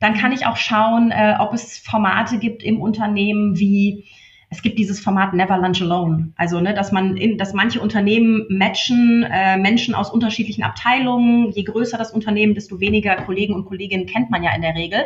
Dann 0.00 0.14
kann 0.14 0.32
ich 0.32 0.46
auch 0.46 0.56
schauen, 0.56 1.10
äh, 1.10 1.36
ob 1.38 1.54
es 1.54 1.78
Formate 1.78 2.38
gibt 2.38 2.62
im 2.62 2.80
Unternehmen 2.80 3.58
wie 3.58 4.04
es 4.50 4.62
gibt 4.62 4.78
dieses 4.78 5.00
Format 5.00 5.34
Never 5.34 5.58
Lunch 5.58 5.82
Alone. 5.82 6.32
Also, 6.36 6.60
ne, 6.60 6.74
dass 6.74 6.92
man 6.92 7.16
in, 7.16 7.38
dass 7.38 7.52
manche 7.52 7.80
Unternehmen 7.80 8.46
matchen 8.48 9.24
äh, 9.30 9.56
Menschen 9.56 9.94
aus 9.94 10.10
unterschiedlichen 10.10 10.62
Abteilungen. 10.62 11.50
Je 11.52 11.64
größer 11.64 11.98
das 11.98 12.12
Unternehmen, 12.12 12.54
desto 12.54 12.80
weniger 12.80 13.16
Kollegen 13.16 13.54
und 13.54 13.64
Kolleginnen 13.64 14.06
kennt 14.06 14.30
man 14.30 14.42
ja 14.42 14.54
in 14.54 14.62
der 14.62 14.74
Regel. 14.74 15.04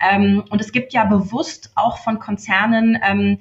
Ähm, 0.00 0.44
und 0.50 0.60
es 0.60 0.72
gibt 0.72 0.92
ja 0.92 1.04
bewusst 1.04 1.72
auch 1.74 1.98
von 1.98 2.18
Konzernen 2.18 2.98
ähm, 3.02 3.38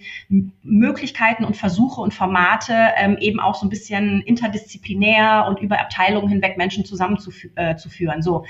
Möglichkeiten 0.63 1.43
und 1.43 1.55
Versuche 1.55 2.01
und 2.01 2.13
Formate, 2.13 2.73
ähm, 2.97 3.17
eben 3.19 3.39
auch 3.39 3.55
so 3.55 3.65
ein 3.65 3.69
bisschen 3.69 4.21
interdisziplinär 4.21 5.45
und 5.47 5.59
über 5.59 5.79
Abteilungen 5.79 6.29
hinweg 6.29 6.57
Menschen 6.57 6.85
zusammenzuführen. 6.85 8.19
Äh, 8.19 8.21
so, 8.21 8.45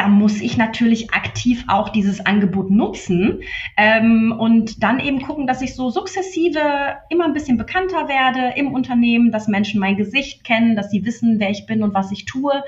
da 0.00 0.08
muss 0.08 0.40
ich 0.40 0.56
natürlich 0.56 1.12
aktiv 1.12 1.64
auch 1.68 1.90
dieses 1.90 2.24
Angebot 2.24 2.70
nutzen 2.70 3.42
ähm, 3.76 4.34
und 4.38 4.82
dann 4.82 4.98
eben 4.98 5.20
gucken, 5.20 5.46
dass 5.46 5.60
ich 5.60 5.74
so 5.74 5.90
sukzessive 5.90 6.96
immer 7.10 7.26
ein 7.26 7.34
bisschen 7.34 7.58
bekannter 7.58 8.08
werde 8.08 8.56
im 8.56 8.72
Unternehmen, 8.72 9.30
dass 9.30 9.46
Menschen 9.46 9.78
mein 9.78 9.98
Gesicht 9.98 10.42
kennen, 10.42 10.74
dass 10.74 10.90
sie 10.90 11.04
wissen, 11.04 11.38
wer 11.38 11.50
ich 11.50 11.66
bin 11.66 11.82
und 11.82 11.92
was 11.92 12.12
ich 12.12 12.24
tue. 12.24 12.64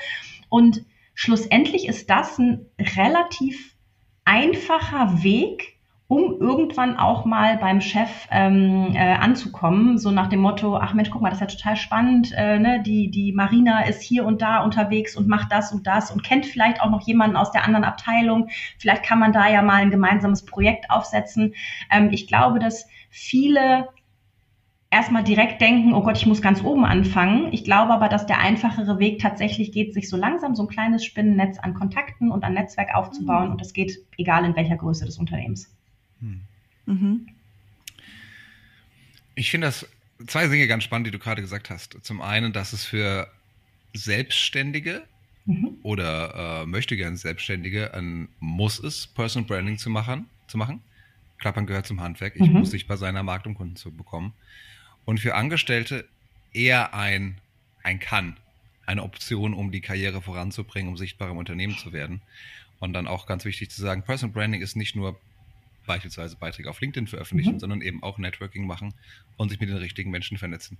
Und 0.50 0.84
schlussendlich 1.14 1.88
ist 1.88 2.10
das 2.10 2.38
ein 2.38 2.66
relativ 2.78 3.76
einfacher 4.26 5.22
Weg, 5.22 5.71
um 6.12 6.36
irgendwann 6.40 6.98
auch 6.98 7.24
mal 7.24 7.56
beim 7.56 7.80
Chef 7.80 8.28
ähm, 8.30 8.90
äh, 8.92 9.14
anzukommen, 9.14 9.96
so 9.96 10.10
nach 10.10 10.26
dem 10.26 10.40
Motto, 10.40 10.76
ach 10.76 10.92
Mensch, 10.92 11.08
guck 11.08 11.22
mal, 11.22 11.30
das 11.30 11.40
ist 11.40 11.52
ja 11.52 11.56
total 11.56 11.76
spannend, 11.76 12.34
äh, 12.36 12.58
ne? 12.58 12.82
die, 12.82 13.10
die 13.10 13.32
Marina 13.32 13.86
ist 13.86 14.02
hier 14.02 14.26
und 14.26 14.42
da 14.42 14.62
unterwegs 14.62 15.16
und 15.16 15.26
macht 15.26 15.50
das 15.50 15.72
und 15.72 15.86
das 15.86 16.10
und 16.10 16.22
kennt 16.22 16.44
vielleicht 16.44 16.82
auch 16.82 16.90
noch 16.90 17.00
jemanden 17.06 17.38
aus 17.38 17.50
der 17.50 17.64
anderen 17.64 17.84
Abteilung, 17.84 18.50
vielleicht 18.76 19.04
kann 19.04 19.20
man 19.20 19.32
da 19.32 19.48
ja 19.48 19.62
mal 19.62 19.76
ein 19.76 19.90
gemeinsames 19.90 20.44
Projekt 20.44 20.90
aufsetzen. 20.90 21.54
Ähm, 21.90 22.10
ich 22.12 22.26
glaube, 22.26 22.58
dass 22.58 22.86
viele 23.08 23.88
erstmal 24.90 25.24
direkt 25.24 25.62
denken, 25.62 25.94
oh 25.94 26.02
Gott, 26.02 26.18
ich 26.18 26.26
muss 26.26 26.42
ganz 26.42 26.62
oben 26.62 26.84
anfangen. 26.84 27.54
Ich 27.54 27.64
glaube 27.64 27.94
aber, 27.94 28.10
dass 28.10 28.26
der 28.26 28.38
einfachere 28.38 28.98
Weg 28.98 29.18
tatsächlich 29.18 29.72
geht, 29.72 29.94
sich 29.94 30.10
so 30.10 30.18
langsam 30.18 30.54
so 30.56 30.64
ein 30.64 30.68
kleines 30.68 31.06
Spinnennetz 31.06 31.58
an 31.58 31.72
Kontakten 31.72 32.30
und 32.30 32.44
an 32.44 32.52
Netzwerk 32.52 32.94
aufzubauen. 32.94 33.46
Mhm. 33.46 33.52
Und 33.52 33.60
das 33.62 33.72
geht 33.72 33.96
egal 34.18 34.44
in 34.44 34.54
welcher 34.56 34.76
Größe 34.76 35.06
des 35.06 35.16
Unternehmens. 35.16 35.74
Hm. 36.22 36.40
Mhm. 36.86 37.28
Ich 39.34 39.50
finde 39.50 39.66
das 39.66 39.86
zwei 40.26 40.46
Dinge 40.46 40.66
ganz 40.66 40.84
spannend, 40.84 41.06
die 41.06 41.10
du 41.10 41.18
gerade 41.18 41.42
gesagt 41.42 41.70
hast. 41.70 41.98
Zum 42.02 42.22
einen, 42.22 42.52
dass 42.52 42.72
es 42.72 42.84
für 42.84 43.30
Selbstständige 43.92 45.02
mhm. 45.44 45.76
oder 45.82 46.62
äh, 46.62 46.66
möchte 46.66 46.96
gerne 46.96 47.16
Selbstständige 47.16 47.92
ein 47.94 48.28
Muss 48.40 48.78
ist, 48.78 49.14
Personal 49.14 49.46
Branding 49.46 49.78
zu 49.78 49.90
machen. 49.90 50.26
Zu 50.46 50.58
machen. 50.58 50.80
Klappern 51.38 51.66
gehört 51.66 51.86
zum 51.86 52.00
Handwerk. 52.00 52.36
Ich 52.36 52.48
mhm. 52.48 52.60
muss 52.60 52.70
sich 52.70 52.86
bei 52.86 52.96
seiner 52.96 53.22
Markt 53.22 53.46
um 53.46 53.54
Kunden 53.54 53.76
zu 53.76 53.90
bekommen. 53.90 54.32
Und 55.04 55.18
für 55.18 55.34
Angestellte 55.34 56.06
eher 56.52 56.94
ein, 56.94 57.38
ein 57.82 57.98
Kann, 57.98 58.36
eine 58.86 59.02
Option, 59.02 59.54
um 59.54 59.72
die 59.72 59.80
Karriere 59.80 60.22
voranzubringen, 60.22 60.90
um 60.90 60.96
sichtbar 60.96 61.30
im 61.30 61.36
Unternehmen 61.36 61.76
zu 61.76 61.92
werden. 61.92 62.22
Und 62.78 62.92
dann 62.92 63.06
auch 63.06 63.26
ganz 63.26 63.44
wichtig 63.44 63.70
zu 63.70 63.80
sagen, 63.80 64.02
Personal 64.02 64.32
Branding 64.32 64.60
ist 64.60 64.76
nicht 64.76 64.94
nur 64.94 65.18
beispielsweise 65.86 66.36
Beiträge 66.36 66.70
auf 66.70 66.80
LinkedIn 66.80 67.06
veröffentlichen, 67.06 67.54
mhm. 67.54 67.58
sondern 67.60 67.80
eben 67.82 68.02
auch 68.02 68.18
Networking 68.18 68.66
machen 68.66 68.94
und 69.36 69.48
sich 69.48 69.60
mit 69.60 69.68
den 69.68 69.76
richtigen 69.76 70.10
Menschen 70.10 70.38
vernetzen. 70.38 70.78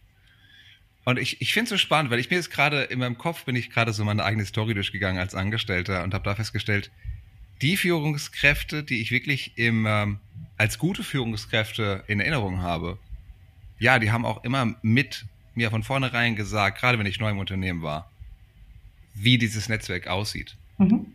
Und 1.04 1.18
ich, 1.18 1.40
ich 1.40 1.52
finde 1.52 1.64
es 1.64 1.70
so 1.70 1.78
spannend, 1.78 2.10
weil 2.10 2.20
ich 2.20 2.30
mir 2.30 2.36
jetzt 2.36 2.50
gerade 2.50 2.82
in 2.84 3.00
meinem 3.00 3.18
Kopf 3.18 3.44
bin 3.44 3.56
ich 3.56 3.70
gerade 3.70 3.92
so 3.92 4.04
meine 4.04 4.24
eigene 4.24 4.44
Story 4.46 4.74
durchgegangen 4.74 5.20
als 5.20 5.34
Angestellter 5.34 6.04
und 6.04 6.14
habe 6.14 6.24
da 6.24 6.34
festgestellt, 6.34 6.90
die 7.60 7.76
Führungskräfte, 7.76 8.84
die 8.84 9.00
ich 9.00 9.10
wirklich 9.10 9.52
im, 9.56 9.86
ähm, 9.86 10.20
als 10.56 10.78
gute 10.78 11.02
Führungskräfte 11.02 12.04
in 12.06 12.20
Erinnerung 12.20 12.60
habe, 12.60 12.98
ja, 13.78 13.98
die 13.98 14.12
haben 14.12 14.24
auch 14.24 14.44
immer 14.44 14.76
mit 14.82 15.26
mir 15.54 15.70
von 15.70 15.82
vornherein 15.82 16.36
gesagt, 16.36 16.78
gerade 16.78 16.98
wenn 16.98 17.06
ich 17.06 17.18
neu 17.18 17.30
im 17.30 17.38
Unternehmen 17.38 17.82
war, 17.82 18.10
wie 19.14 19.38
dieses 19.38 19.68
Netzwerk 19.68 20.06
aussieht. 20.06 20.56
Mhm 20.78 21.14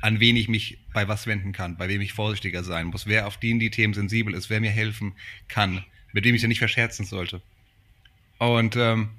an 0.00 0.20
wen 0.20 0.36
ich 0.36 0.48
mich 0.48 0.78
bei 0.92 1.08
was 1.08 1.26
wenden 1.26 1.52
kann, 1.52 1.76
bei 1.76 1.88
wem 1.88 2.00
ich 2.00 2.12
vorsichtiger 2.12 2.64
sein 2.64 2.86
muss, 2.86 3.06
wer 3.06 3.26
auf 3.26 3.36
die, 3.36 3.58
die 3.58 3.70
Themen 3.70 3.94
sensibel 3.94 4.34
ist, 4.34 4.50
wer 4.50 4.60
mir 4.60 4.70
helfen 4.70 5.14
kann, 5.48 5.84
mit 6.12 6.24
wem 6.24 6.34
ich 6.34 6.42
ja 6.42 6.48
nicht 6.48 6.58
verscherzen 6.58 7.04
sollte. 7.04 7.42
Und 8.38 8.76
ähm, 8.76 9.10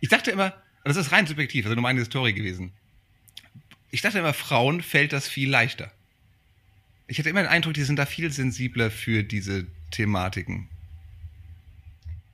ich 0.00 0.08
dachte 0.08 0.30
immer, 0.30 0.52
das 0.82 0.96
ist 0.96 1.12
rein 1.12 1.26
subjektiv, 1.26 1.64
also 1.64 1.74
nur 1.74 1.82
meine 1.82 2.00
Historie 2.00 2.34
gewesen. 2.34 2.72
Ich 3.90 4.02
dachte 4.02 4.18
immer, 4.18 4.34
Frauen 4.34 4.82
fällt 4.82 5.12
das 5.12 5.28
viel 5.28 5.48
leichter. 5.48 5.90
Ich 7.06 7.18
hatte 7.18 7.30
immer 7.30 7.42
den 7.42 7.48
Eindruck, 7.48 7.74
die 7.74 7.84
sind 7.84 7.98
da 7.98 8.06
viel 8.06 8.30
sensibler 8.32 8.90
für 8.90 9.22
diese 9.22 9.66
Thematiken. 9.90 10.68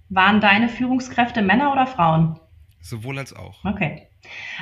Waren 0.08 0.40
deine 0.40 0.68
Führungskräfte 0.68 1.42
Männer 1.42 1.70
oder 1.70 1.86
Frauen? 1.86 2.40
Sowohl 2.80 3.18
als 3.18 3.32
auch. 3.32 3.64
Okay. 3.64 4.06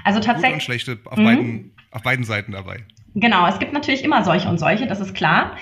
Also 0.05 0.21
tatsächlich. 0.21 0.51
Gut 0.51 0.55
und 0.55 0.63
schlechte 0.63 0.99
auf, 1.05 1.19
mhm. 1.19 1.25
beiden, 1.25 1.73
auf 1.91 2.03
beiden 2.03 2.25
Seiten 2.25 2.53
dabei. 2.53 2.85
Genau, 3.15 3.47
es 3.47 3.59
gibt 3.59 3.73
natürlich 3.73 4.05
immer 4.05 4.25
solche 4.25 4.49
und 4.49 4.59
solche, 4.59 4.87
das 4.87 5.01
ist 5.01 5.15
klar. 5.15 5.57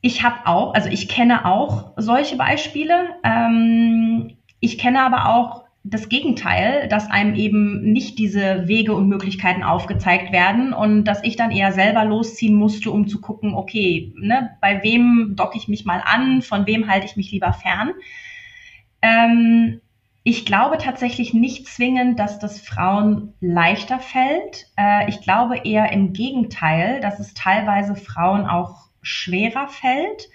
Ich 0.00 0.22
habe 0.22 0.46
auch, 0.46 0.74
also 0.74 0.88
ich 0.88 1.08
kenne 1.08 1.44
auch 1.46 1.92
solche 1.96 2.36
Beispiele. 2.36 3.10
Ähm, 3.22 4.36
ich 4.60 4.78
kenne 4.78 5.00
aber 5.02 5.28
auch 5.28 5.62
das 5.84 6.08
Gegenteil, 6.08 6.88
dass 6.88 7.10
einem 7.10 7.34
eben 7.34 7.92
nicht 7.92 8.18
diese 8.18 8.68
Wege 8.68 8.94
und 8.94 9.08
Möglichkeiten 9.08 9.64
aufgezeigt 9.64 10.32
werden 10.32 10.72
und 10.72 11.04
dass 11.04 11.24
ich 11.24 11.34
dann 11.36 11.50
eher 11.50 11.72
selber 11.72 12.04
losziehen 12.04 12.54
musste, 12.54 12.90
um 12.90 13.08
zu 13.08 13.20
gucken, 13.20 13.54
okay, 13.54 14.12
ne, 14.16 14.56
bei 14.60 14.82
wem 14.84 15.34
docke 15.34 15.58
ich 15.58 15.66
mich 15.66 15.84
mal 15.84 16.00
an, 16.04 16.42
von 16.42 16.66
wem 16.66 16.88
halte 16.88 17.06
ich 17.06 17.16
mich 17.16 17.32
lieber 17.32 17.52
fern. 17.52 17.92
Ähm, 19.02 19.80
ich 20.24 20.44
glaube 20.46 20.78
tatsächlich 20.78 21.34
nicht 21.34 21.66
zwingend, 21.66 22.18
dass 22.18 22.38
das 22.38 22.60
Frauen 22.60 23.34
leichter 23.40 23.98
fällt. 23.98 24.68
Äh, 24.76 25.08
ich 25.08 25.20
glaube 25.20 25.58
eher 25.64 25.90
im 25.92 26.12
Gegenteil, 26.12 27.00
dass 27.00 27.18
es 27.18 27.34
teilweise 27.34 27.96
Frauen 27.96 28.46
auch 28.46 28.88
schwerer 29.02 29.66
fällt, 29.68 30.28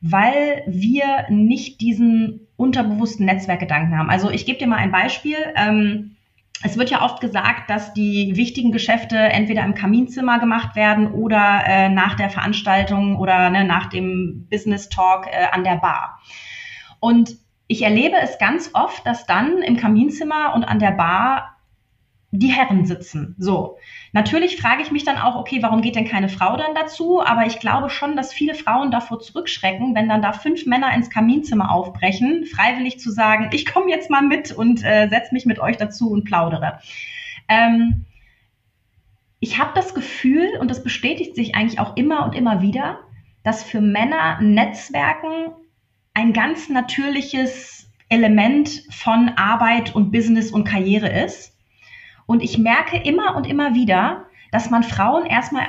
weil 0.00 0.62
wir 0.66 1.26
nicht 1.28 1.80
diesen 1.80 2.46
unterbewussten 2.56 3.26
Netzwerkgedanken 3.26 3.98
haben. 3.98 4.08
Also 4.08 4.30
ich 4.30 4.46
gebe 4.46 4.58
dir 4.58 4.66
mal 4.66 4.76
ein 4.76 4.92
Beispiel. 4.92 5.36
Ähm, 5.56 6.16
es 6.62 6.78
wird 6.78 6.90
ja 6.90 7.02
oft 7.02 7.20
gesagt, 7.20 7.70
dass 7.70 7.92
die 7.92 8.32
wichtigen 8.34 8.72
Geschäfte 8.72 9.16
entweder 9.16 9.62
im 9.62 9.74
Kaminzimmer 9.74 10.40
gemacht 10.40 10.74
werden 10.74 11.12
oder 11.12 11.62
äh, 11.66 11.88
nach 11.88 12.14
der 12.14 12.30
Veranstaltung 12.30 13.16
oder 13.16 13.50
ne, 13.50 13.64
nach 13.64 13.86
dem 13.86 14.48
Business 14.50 14.88
Talk 14.88 15.26
äh, 15.26 15.46
an 15.52 15.64
der 15.64 15.76
Bar. 15.76 16.18
Und 16.98 17.36
ich 17.68 17.82
erlebe 17.82 18.16
es 18.16 18.38
ganz 18.38 18.70
oft, 18.72 19.06
dass 19.06 19.26
dann 19.26 19.62
im 19.62 19.76
Kaminzimmer 19.76 20.54
und 20.54 20.64
an 20.64 20.78
der 20.78 20.92
Bar 20.92 21.54
die 22.30 22.48
Herren 22.48 22.84
sitzen. 22.84 23.34
So. 23.38 23.78
Natürlich 24.12 24.56
frage 24.60 24.82
ich 24.82 24.90
mich 24.90 25.04
dann 25.04 25.16
auch, 25.16 25.36
okay, 25.36 25.62
warum 25.62 25.80
geht 25.80 25.96
denn 25.96 26.08
keine 26.08 26.28
Frau 26.28 26.56
dann 26.56 26.74
dazu? 26.74 27.22
Aber 27.24 27.46
ich 27.46 27.60
glaube 27.60 27.88
schon, 27.88 28.16
dass 28.16 28.34
viele 28.34 28.54
Frauen 28.54 28.90
davor 28.90 29.20
zurückschrecken, 29.20 29.94
wenn 29.94 30.08
dann 30.08 30.20
da 30.20 30.32
fünf 30.32 30.66
Männer 30.66 30.92
ins 30.94 31.08
Kaminzimmer 31.08 31.70
aufbrechen, 31.70 32.44
freiwillig 32.44 32.98
zu 33.00 33.10
sagen, 33.10 33.50
ich 33.52 33.64
komme 33.64 33.90
jetzt 33.90 34.10
mal 34.10 34.22
mit 34.22 34.52
und 34.52 34.84
äh, 34.84 35.08
setze 35.08 35.32
mich 35.32 35.46
mit 35.46 35.58
euch 35.58 35.78
dazu 35.78 36.10
und 36.10 36.24
plaudere. 36.24 36.80
Ähm, 37.48 38.04
ich 39.40 39.58
habe 39.58 39.70
das 39.74 39.94
Gefühl, 39.94 40.48
und 40.60 40.70
das 40.70 40.82
bestätigt 40.82 41.34
sich 41.34 41.54
eigentlich 41.54 41.80
auch 41.80 41.96
immer 41.96 42.24
und 42.24 42.34
immer 42.34 42.60
wieder, 42.60 42.98
dass 43.42 43.62
für 43.62 43.80
Männer 43.80 44.40
Netzwerken 44.40 45.52
ein 46.18 46.32
ganz 46.32 46.68
natürliches 46.68 47.88
Element 48.08 48.82
von 48.90 49.28
Arbeit 49.36 49.94
und 49.94 50.10
Business 50.10 50.50
und 50.50 50.64
Karriere 50.64 51.08
ist. 51.24 51.56
Und 52.26 52.42
ich 52.42 52.58
merke 52.58 52.96
immer 52.96 53.36
und 53.36 53.46
immer 53.46 53.76
wieder, 53.76 54.26
dass 54.50 54.68
man 54.68 54.82
Frauen 54.82 55.26
erstmal 55.26 55.68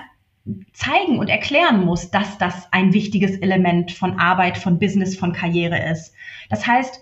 zeigen 0.73 1.19
und 1.19 1.29
erklären 1.29 1.85
muss, 1.85 2.09
dass 2.09 2.39
das 2.39 2.67
ein 2.73 2.93
wichtiges 2.93 3.37
Element 3.37 3.91
von 3.91 4.17
Arbeit, 4.17 4.57
von 4.57 4.79
Business, 4.79 5.15
von 5.15 5.33
Karriere 5.33 5.91
ist. 5.91 6.15
Das 6.49 6.65
heißt, 6.65 6.99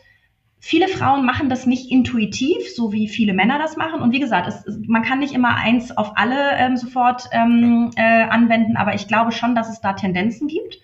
viele 0.59 0.89
Frauen 0.89 1.25
machen 1.25 1.47
das 1.47 1.65
nicht 1.65 1.89
intuitiv, 1.89 2.57
so 2.75 2.91
wie 2.91 3.07
viele 3.07 3.33
Männer 3.33 3.59
das 3.59 3.77
machen. 3.77 4.01
Und 4.01 4.11
wie 4.11 4.19
gesagt, 4.19 4.49
es, 4.49 4.65
man 4.87 5.03
kann 5.03 5.19
nicht 5.19 5.33
immer 5.33 5.55
eins 5.55 5.95
auf 5.95 6.17
alle 6.17 6.57
ähm, 6.57 6.75
sofort 6.75 7.29
ähm, 7.31 7.91
äh, 7.95 8.23
anwenden, 8.23 8.75
aber 8.75 8.93
ich 8.93 9.07
glaube 9.07 9.31
schon, 9.31 9.55
dass 9.55 9.69
es 9.69 9.79
da 9.79 9.93
Tendenzen 9.93 10.49
gibt. 10.49 10.79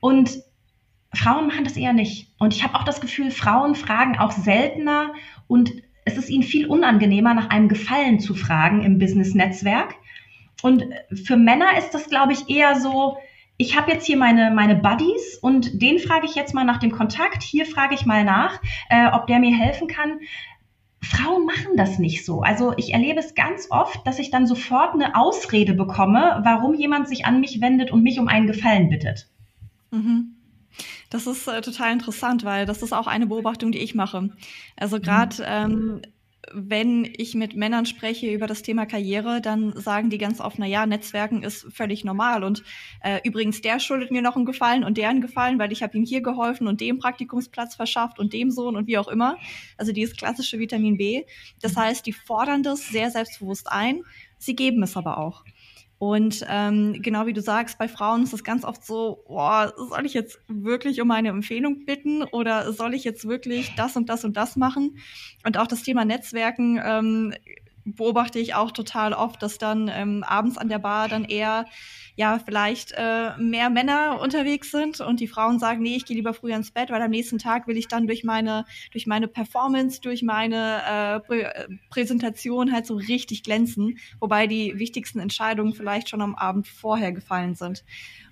Und 0.00 0.42
Frauen 1.14 1.46
machen 1.46 1.64
das 1.64 1.76
eher 1.76 1.92
nicht. 1.92 2.32
Und 2.38 2.54
ich 2.54 2.62
habe 2.64 2.74
auch 2.76 2.84
das 2.84 3.00
Gefühl, 3.00 3.30
Frauen 3.30 3.74
fragen 3.74 4.18
auch 4.18 4.32
seltener 4.32 5.12
und 5.46 5.72
es 6.04 6.16
ist 6.18 6.28
ihnen 6.28 6.42
viel 6.42 6.66
unangenehmer, 6.66 7.34
nach 7.34 7.50
einem 7.50 7.68
Gefallen 7.68 8.20
zu 8.20 8.34
fragen 8.34 8.82
im 8.82 8.98
Business-Netzwerk. 8.98 9.94
Und 10.62 10.84
für 11.24 11.36
Männer 11.36 11.78
ist 11.78 11.90
das, 11.90 12.08
glaube 12.08 12.32
ich, 12.32 12.48
eher 12.48 12.78
so, 12.78 13.18
ich 13.56 13.76
habe 13.76 13.92
jetzt 13.92 14.06
hier 14.06 14.16
meine, 14.16 14.50
meine 14.50 14.76
Buddies 14.76 15.38
und 15.40 15.80
den 15.80 15.98
frage 15.98 16.26
ich 16.26 16.34
jetzt 16.34 16.54
mal 16.54 16.64
nach 16.64 16.78
dem 16.78 16.90
Kontakt. 16.90 17.42
Hier 17.42 17.66
frage 17.66 17.94
ich 17.94 18.04
mal 18.04 18.24
nach, 18.24 18.60
äh, 18.90 19.06
ob 19.12 19.26
der 19.26 19.38
mir 19.38 19.56
helfen 19.56 19.88
kann. 19.88 20.20
Frauen 21.00 21.44
machen 21.44 21.76
das 21.76 21.98
nicht 21.98 22.24
so. 22.24 22.40
Also 22.40 22.72
ich 22.76 22.92
erlebe 22.92 23.20
es 23.20 23.34
ganz 23.34 23.68
oft, 23.70 24.06
dass 24.06 24.18
ich 24.18 24.30
dann 24.30 24.46
sofort 24.46 24.94
eine 24.94 25.16
Ausrede 25.16 25.74
bekomme, 25.74 26.40
warum 26.44 26.74
jemand 26.74 27.08
sich 27.08 27.26
an 27.26 27.40
mich 27.40 27.60
wendet 27.60 27.90
und 27.90 28.02
mich 28.02 28.18
um 28.18 28.28
einen 28.28 28.46
Gefallen 28.46 28.88
bittet. 28.88 29.28
Mhm. 29.90 30.33
Das 31.14 31.28
ist 31.28 31.46
äh, 31.46 31.60
total 31.60 31.92
interessant, 31.92 32.42
weil 32.42 32.66
das 32.66 32.82
ist 32.82 32.92
auch 32.92 33.06
eine 33.06 33.28
Beobachtung, 33.28 33.70
die 33.70 33.78
ich 33.78 33.94
mache. 33.94 34.30
Also 34.74 34.98
gerade 34.98 35.36
mhm. 35.36 35.44
ähm, 35.46 36.02
wenn 36.52 37.04
ich 37.04 37.36
mit 37.36 37.54
Männern 37.54 37.86
spreche 37.86 38.32
über 38.32 38.48
das 38.48 38.62
Thema 38.62 38.84
Karriere, 38.84 39.40
dann 39.40 39.78
sagen 39.80 40.10
die 40.10 40.18
ganz 40.18 40.40
oft, 40.40 40.58
na 40.58 40.66
ja, 40.66 40.86
Netzwerken 40.86 41.44
ist 41.44 41.72
völlig 41.72 42.02
normal 42.02 42.42
und 42.42 42.64
äh, 43.00 43.20
übrigens 43.22 43.60
der 43.60 43.78
schuldet 43.78 44.10
mir 44.10 44.22
noch 44.22 44.34
einen 44.34 44.44
Gefallen 44.44 44.82
und 44.82 44.98
deren 44.98 45.20
Gefallen, 45.20 45.60
weil 45.60 45.70
ich 45.70 45.84
habe 45.84 45.96
ihm 45.96 46.04
hier 46.04 46.20
geholfen 46.20 46.66
und 46.66 46.80
dem 46.80 46.98
Praktikumsplatz 46.98 47.76
verschafft 47.76 48.18
und 48.18 48.32
dem 48.32 48.50
Sohn 48.50 48.74
und 48.74 48.88
wie 48.88 48.98
auch 48.98 49.06
immer. 49.06 49.36
Also 49.78 49.92
dieses 49.92 50.16
klassische 50.16 50.58
Vitamin 50.58 50.96
B. 50.96 51.22
Das 51.62 51.76
mhm. 51.76 51.80
heißt, 51.82 52.06
die 52.06 52.12
fordern 52.12 52.64
das 52.64 52.88
sehr 52.88 53.12
selbstbewusst 53.12 53.70
ein, 53.70 54.02
sie 54.36 54.56
geben 54.56 54.82
es 54.82 54.96
aber 54.96 55.18
auch. 55.18 55.44
Und 56.04 56.44
ähm, 56.50 57.00
genau 57.00 57.24
wie 57.24 57.32
du 57.32 57.40
sagst, 57.40 57.78
bei 57.78 57.88
Frauen 57.88 58.24
ist 58.24 58.34
es 58.34 58.44
ganz 58.44 58.62
oft 58.62 58.84
so, 58.84 59.24
boah, 59.26 59.72
soll 59.88 60.04
ich 60.04 60.12
jetzt 60.12 60.38
wirklich 60.48 61.00
um 61.00 61.10
eine 61.10 61.30
Empfehlung 61.30 61.86
bitten 61.86 62.24
oder 62.24 62.74
soll 62.74 62.92
ich 62.92 63.04
jetzt 63.04 63.26
wirklich 63.26 63.74
das 63.74 63.96
und 63.96 64.10
das 64.10 64.22
und 64.22 64.36
das 64.36 64.54
machen? 64.56 64.98
Und 65.46 65.56
auch 65.56 65.66
das 65.66 65.82
Thema 65.82 66.04
Netzwerken, 66.04 66.78
ähm, 66.84 67.32
beobachte 67.84 68.38
ich 68.38 68.54
auch 68.54 68.70
total 68.70 69.12
oft, 69.12 69.42
dass 69.42 69.58
dann 69.58 69.90
ähm, 69.92 70.22
abends 70.22 70.58
an 70.58 70.68
der 70.68 70.78
Bar 70.78 71.08
dann 71.08 71.24
eher 71.24 71.66
ja 72.16 72.38
vielleicht 72.38 72.92
äh, 72.92 73.36
mehr 73.38 73.70
Männer 73.70 74.20
unterwegs 74.20 74.70
sind 74.70 75.00
und 75.00 75.20
die 75.20 75.26
Frauen 75.26 75.58
sagen, 75.58 75.82
nee, 75.82 75.96
ich 75.96 76.04
gehe 76.04 76.16
lieber 76.16 76.32
früher 76.32 76.56
ins 76.56 76.70
Bett, 76.70 76.90
weil 76.90 77.02
am 77.02 77.10
nächsten 77.10 77.38
Tag 77.38 77.66
will 77.66 77.76
ich 77.76 77.88
dann 77.88 78.06
durch 78.06 78.24
meine 78.24 78.64
durch 78.92 79.06
meine 79.06 79.28
Performance, 79.28 80.00
durch 80.00 80.22
meine 80.22 80.82
äh, 80.88 81.20
Prä 81.20 81.42
äh, 81.42 81.68
Präsentation 81.90 82.72
halt 82.72 82.86
so 82.86 82.94
richtig 82.94 83.42
glänzen, 83.42 83.98
wobei 84.20 84.46
die 84.46 84.78
wichtigsten 84.78 85.18
Entscheidungen 85.18 85.74
vielleicht 85.74 86.08
schon 86.08 86.22
am 86.22 86.34
Abend 86.34 86.68
vorher 86.68 87.12
gefallen 87.12 87.54
sind. 87.54 87.84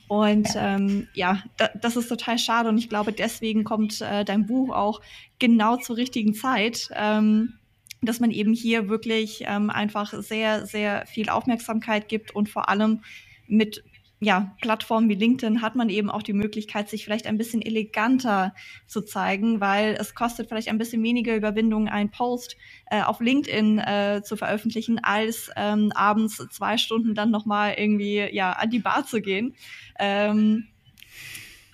Und 0.09 0.49
ähm, 0.56 1.09
ja, 1.14 1.42
da, 1.56 1.71
das 1.80 1.97
ist 1.97 2.09
total 2.09 2.38
schade 2.38 2.68
und 2.68 2.76
ich 2.76 2.88
glaube, 2.88 3.12
deswegen 3.12 3.64
kommt 3.64 4.00
äh, 4.02 4.25
dein 4.25 4.47
Buch 4.47 4.71
auch 4.75 5.00
genau 5.38 5.76
zur 5.76 5.97
richtigen 5.97 6.35
Zeit. 6.35 6.90
Ähm, 6.94 7.54
dass 8.02 8.21
man 8.21 8.30
eben 8.30 8.52
hier 8.52 8.88
wirklich 8.88 9.44
ähm, 9.47 9.71
einfach 9.71 10.12
sehr, 10.12 10.66
sehr 10.66 11.06
viel 11.06 11.28
Aufmerksamkeit 11.28 12.09
gibt 12.09 12.35
und 12.35 12.49
vor 12.49 12.68
allem 12.68 13.02
mit 13.47 13.85
ja, 14.23 14.54
Plattformen 14.61 15.09
wie 15.09 15.16
LinkedIn 15.16 15.62
hat 15.62 15.75
man 15.75 15.88
eben 15.88 16.09
auch 16.09 16.23
die 16.23 16.32
Möglichkeit, 16.32 16.88
sich 16.88 17.02
vielleicht 17.02 17.26
ein 17.26 17.38
bisschen 17.38 17.61
eleganter 17.61 18.54
zu 18.87 19.02
zeigen, 19.02 19.61
weil 19.61 19.97
es 19.99 20.14
kostet 20.14 20.49
vielleicht 20.49 20.68
ein 20.68 20.78
bisschen 20.78 21.02
weniger 21.02 21.35
Überwindung, 21.35 21.88
einen 21.88 22.12
Post 22.12 22.56
äh, 22.88 23.02
auf 23.02 23.18
LinkedIn 23.18 23.80
äh, 23.80 24.23
zu 24.25 24.37
veröffentlichen, 24.37 25.00
als 25.02 25.50
ähm, 25.56 25.90
abends 25.92 26.37
zwei 26.52 26.76
Stunden 26.76 27.16
dann 27.16 27.32
nochmal 27.32 27.75
irgendwie 27.76 28.28
ja, 28.32 28.52
an 28.52 28.71
die 28.71 28.78
Bar 28.78 29.06
zu 29.06 29.21
gehen. 29.21 29.56
Ähm, 29.99 30.68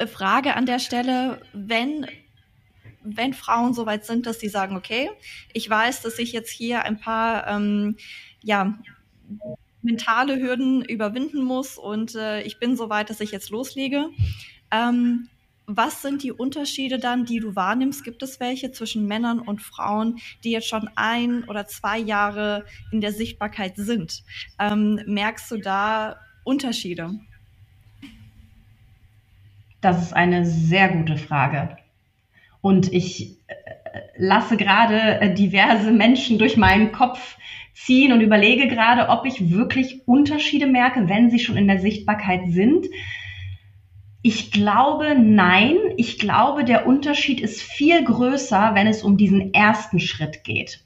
Frage 0.06 0.56
an 0.56 0.64
der 0.64 0.78
Stelle, 0.78 1.42
wenn 1.52 2.06
wenn 3.16 3.34
Frauen 3.34 3.74
soweit 3.74 4.04
sind, 4.04 4.26
dass 4.26 4.40
sie 4.40 4.48
sagen, 4.48 4.76
okay, 4.76 5.10
ich 5.52 5.68
weiß, 5.68 6.02
dass 6.02 6.18
ich 6.18 6.32
jetzt 6.32 6.50
hier 6.50 6.84
ein 6.84 6.98
paar 6.98 7.46
ähm, 7.46 7.96
ja, 8.42 8.78
mentale 9.82 10.38
Hürden 10.38 10.84
überwinden 10.84 11.42
muss 11.42 11.78
und 11.78 12.14
äh, 12.14 12.42
ich 12.42 12.58
bin 12.58 12.76
so 12.76 12.90
weit, 12.90 13.10
dass 13.10 13.20
ich 13.20 13.30
jetzt 13.30 13.50
loslege. 13.50 14.08
Ähm, 14.70 15.28
was 15.70 16.00
sind 16.00 16.22
die 16.22 16.32
Unterschiede 16.32 16.98
dann, 16.98 17.26
die 17.26 17.40
du 17.40 17.54
wahrnimmst? 17.54 18.02
Gibt 18.02 18.22
es 18.22 18.40
welche 18.40 18.72
zwischen 18.72 19.06
Männern 19.06 19.38
und 19.38 19.60
Frauen, 19.60 20.18
die 20.42 20.50
jetzt 20.50 20.66
schon 20.66 20.88
ein 20.96 21.44
oder 21.44 21.66
zwei 21.66 21.98
Jahre 21.98 22.64
in 22.90 23.02
der 23.02 23.12
Sichtbarkeit 23.12 23.76
sind? 23.76 24.24
Ähm, 24.58 25.00
merkst 25.06 25.50
du 25.50 25.58
da 25.58 26.16
Unterschiede? 26.42 27.20
Das 29.82 30.02
ist 30.02 30.14
eine 30.14 30.46
sehr 30.46 30.88
gute 30.88 31.18
Frage. 31.18 31.76
Und 32.60 32.92
ich 32.92 33.36
äh, 33.46 33.54
lasse 34.16 34.56
gerade 34.56 35.20
äh, 35.20 35.34
diverse 35.34 35.92
Menschen 35.92 36.38
durch 36.38 36.56
meinen 36.56 36.92
Kopf 36.92 37.36
ziehen 37.74 38.12
und 38.12 38.20
überlege 38.20 38.68
gerade, 38.68 39.08
ob 39.08 39.24
ich 39.24 39.50
wirklich 39.50 40.06
Unterschiede 40.06 40.66
merke, 40.66 41.08
wenn 41.08 41.30
sie 41.30 41.38
schon 41.38 41.56
in 41.56 41.68
der 41.68 41.78
Sichtbarkeit 41.78 42.40
sind. 42.48 42.86
Ich 44.22 44.50
glaube, 44.50 45.14
nein. 45.16 45.76
Ich 45.96 46.18
glaube, 46.18 46.64
der 46.64 46.86
Unterschied 46.86 47.40
ist 47.40 47.62
viel 47.62 48.04
größer, 48.04 48.72
wenn 48.74 48.88
es 48.88 49.02
um 49.02 49.16
diesen 49.16 49.54
ersten 49.54 50.00
Schritt 50.00 50.42
geht. 50.42 50.84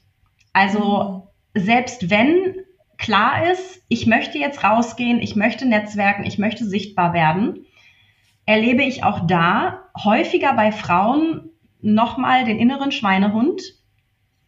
Also 0.53 1.29
selbst 1.55 2.09
wenn 2.09 2.55
klar 2.97 3.51
ist, 3.51 3.81
ich 3.89 4.05
möchte 4.05 4.37
jetzt 4.37 4.63
rausgehen, 4.63 5.19
ich 5.19 5.35
möchte 5.35 5.65
netzwerken, 5.65 6.25
ich 6.25 6.37
möchte 6.37 6.65
sichtbar 6.65 7.13
werden, 7.13 7.65
erlebe 8.45 8.83
ich 8.83 9.03
auch 9.03 9.25
da 9.27 9.89
häufiger 10.03 10.53
bei 10.53 10.71
Frauen 10.71 11.49
nochmal 11.83 12.45
den 12.45 12.57
inneren 12.57 12.91
Schweinehund, 12.91 13.61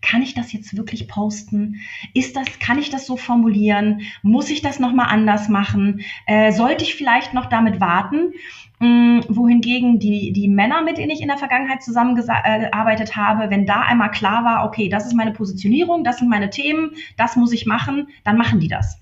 kann 0.01 0.21
ich 0.21 0.35
das 0.35 0.53
jetzt 0.53 0.77
wirklich 0.77 1.07
posten? 1.07 1.81
Ist 2.13 2.35
das, 2.35 2.59
kann 2.59 2.77
ich 2.77 2.91
das 2.91 3.07
so 3.07 3.17
formulieren? 3.17 4.01
Muss 4.21 4.49
ich 4.49 4.61
das 4.61 4.79
nochmal 4.79 5.07
anders 5.09 5.49
machen? 5.49 6.01
Äh, 6.27 6.51
sollte 6.51 6.83
ich 6.83 6.95
vielleicht 6.95 7.33
noch 7.33 7.47
damit 7.47 7.79
warten? 7.79 8.33
Ähm, 8.79 9.23
wohingegen 9.29 9.99
die, 9.99 10.31
die 10.31 10.47
Männer, 10.47 10.83
mit 10.83 10.97
denen 10.97 11.09
ich 11.09 11.21
in 11.21 11.27
der 11.27 11.37
Vergangenheit 11.37 11.81
zusammengearbeitet 11.81 13.09
äh, 13.09 13.13
habe, 13.13 13.49
wenn 13.49 13.65
da 13.65 13.81
einmal 13.81 14.11
klar 14.11 14.43
war, 14.43 14.65
okay, 14.65 14.89
das 14.89 15.07
ist 15.07 15.15
meine 15.15 15.31
Positionierung, 15.31 16.03
das 16.03 16.17
sind 16.17 16.29
meine 16.29 16.49
Themen, 16.49 16.91
das 17.17 17.35
muss 17.35 17.53
ich 17.53 17.65
machen, 17.65 18.09
dann 18.23 18.37
machen 18.37 18.59
die 18.59 18.67
das. 18.67 19.01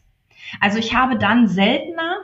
Also 0.60 0.78
ich 0.78 0.96
habe 0.96 1.18
dann 1.18 1.48
seltener 1.48 2.18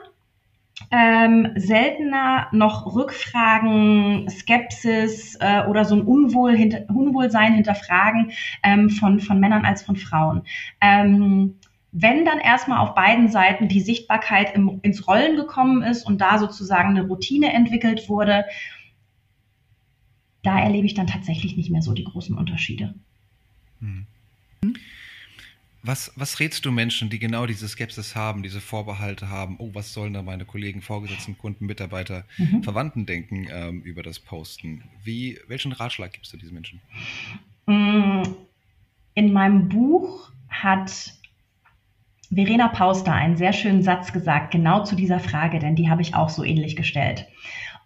ähm, 0.90 1.52
seltener 1.54 2.48
noch 2.52 2.94
Rückfragen, 2.94 4.28
Skepsis 4.28 5.36
äh, 5.40 5.64
oder 5.68 5.84
so 5.84 5.94
ein 5.94 6.02
Unwohl 6.02 6.56
hinter, 6.56 6.84
Unwohlsein 6.88 7.54
hinterfragen 7.54 8.32
ähm, 8.62 8.90
von, 8.90 9.20
von 9.20 9.38
Männern 9.38 9.64
als 9.64 9.82
von 9.82 9.96
Frauen. 9.96 10.42
Ähm, 10.80 11.56
wenn 11.92 12.24
dann 12.24 12.38
erstmal 12.38 12.78
auf 12.78 12.94
beiden 12.94 13.28
Seiten 13.28 13.68
die 13.68 13.80
Sichtbarkeit 13.80 14.54
im, 14.54 14.80
ins 14.82 15.06
Rollen 15.08 15.36
gekommen 15.36 15.82
ist 15.82 16.06
und 16.06 16.20
da 16.20 16.38
sozusagen 16.38 16.90
eine 16.90 17.06
Routine 17.06 17.52
entwickelt 17.52 18.08
wurde, 18.08 18.44
da 20.42 20.58
erlebe 20.58 20.86
ich 20.86 20.94
dann 20.94 21.06
tatsächlich 21.06 21.56
nicht 21.56 21.70
mehr 21.70 21.82
so 21.82 21.92
die 21.92 22.04
großen 22.04 22.36
Unterschiede. 22.36 22.94
Hm. 23.80 24.06
Was, 25.82 26.12
was 26.14 26.40
rätst 26.40 26.64
du 26.66 26.72
Menschen, 26.72 27.08
die 27.08 27.18
genau 27.18 27.46
diese 27.46 27.66
Skepsis 27.66 28.14
haben, 28.14 28.42
diese 28.42 28.60
Vorbehalte 28.60 29.30
haben? 29.30 29.56
Oh, 29.58 29.70
was 29.72 29.94
sollen 29.94 30.12
da 30.12 30.22
meine 30.22 30.44
Kollegen, 30.44 30.82
Vorgesetzten, 30.82 31.38
Kunden, 31.38 31.64
Mitarbeiter, 31.64 32.24
mhm. 32.36 32.62
Verwandten 32.62 33.06
denken 33.06 33.48
ähm, 33.50 33.80
über 33.82 34.02
das 34.02 34.18
Posten? 34.18 34.84
Wie, 35.02 35.38
welchen 35.48 35.72
Ratschlag 35.72 36.12
gibst 36.12 36.32
du 36.32 36.36
diesen 36.36 36.54
Menschen? 36.54 36.80
Mm, 37.66 38.22
in 39.14 39.32
meinem 39.32 39.68
Buch 39.70 40.30
hat 40.50 41.14
Verena 42.32 42.68
Pauster 42.68 43.12
einen 43.12 43.36
sehr 43.36 43.52
schönen 43.52 43.82
Satz 43.82 44.12
gesagt, 44.12 44.52
genau 44.52 44.84
zu 44.84 44.94
dieser 44.94 45.18
Frage, 45.18 45.58
denn 45.58 45.76
die 45.76 45.88
habe 45.88 46.02
ich 46.02 46.14
auch 46.14 46.28
so 46.28 46.44
ähnlich 46.44 46.76
gestellt. 46.76 47.26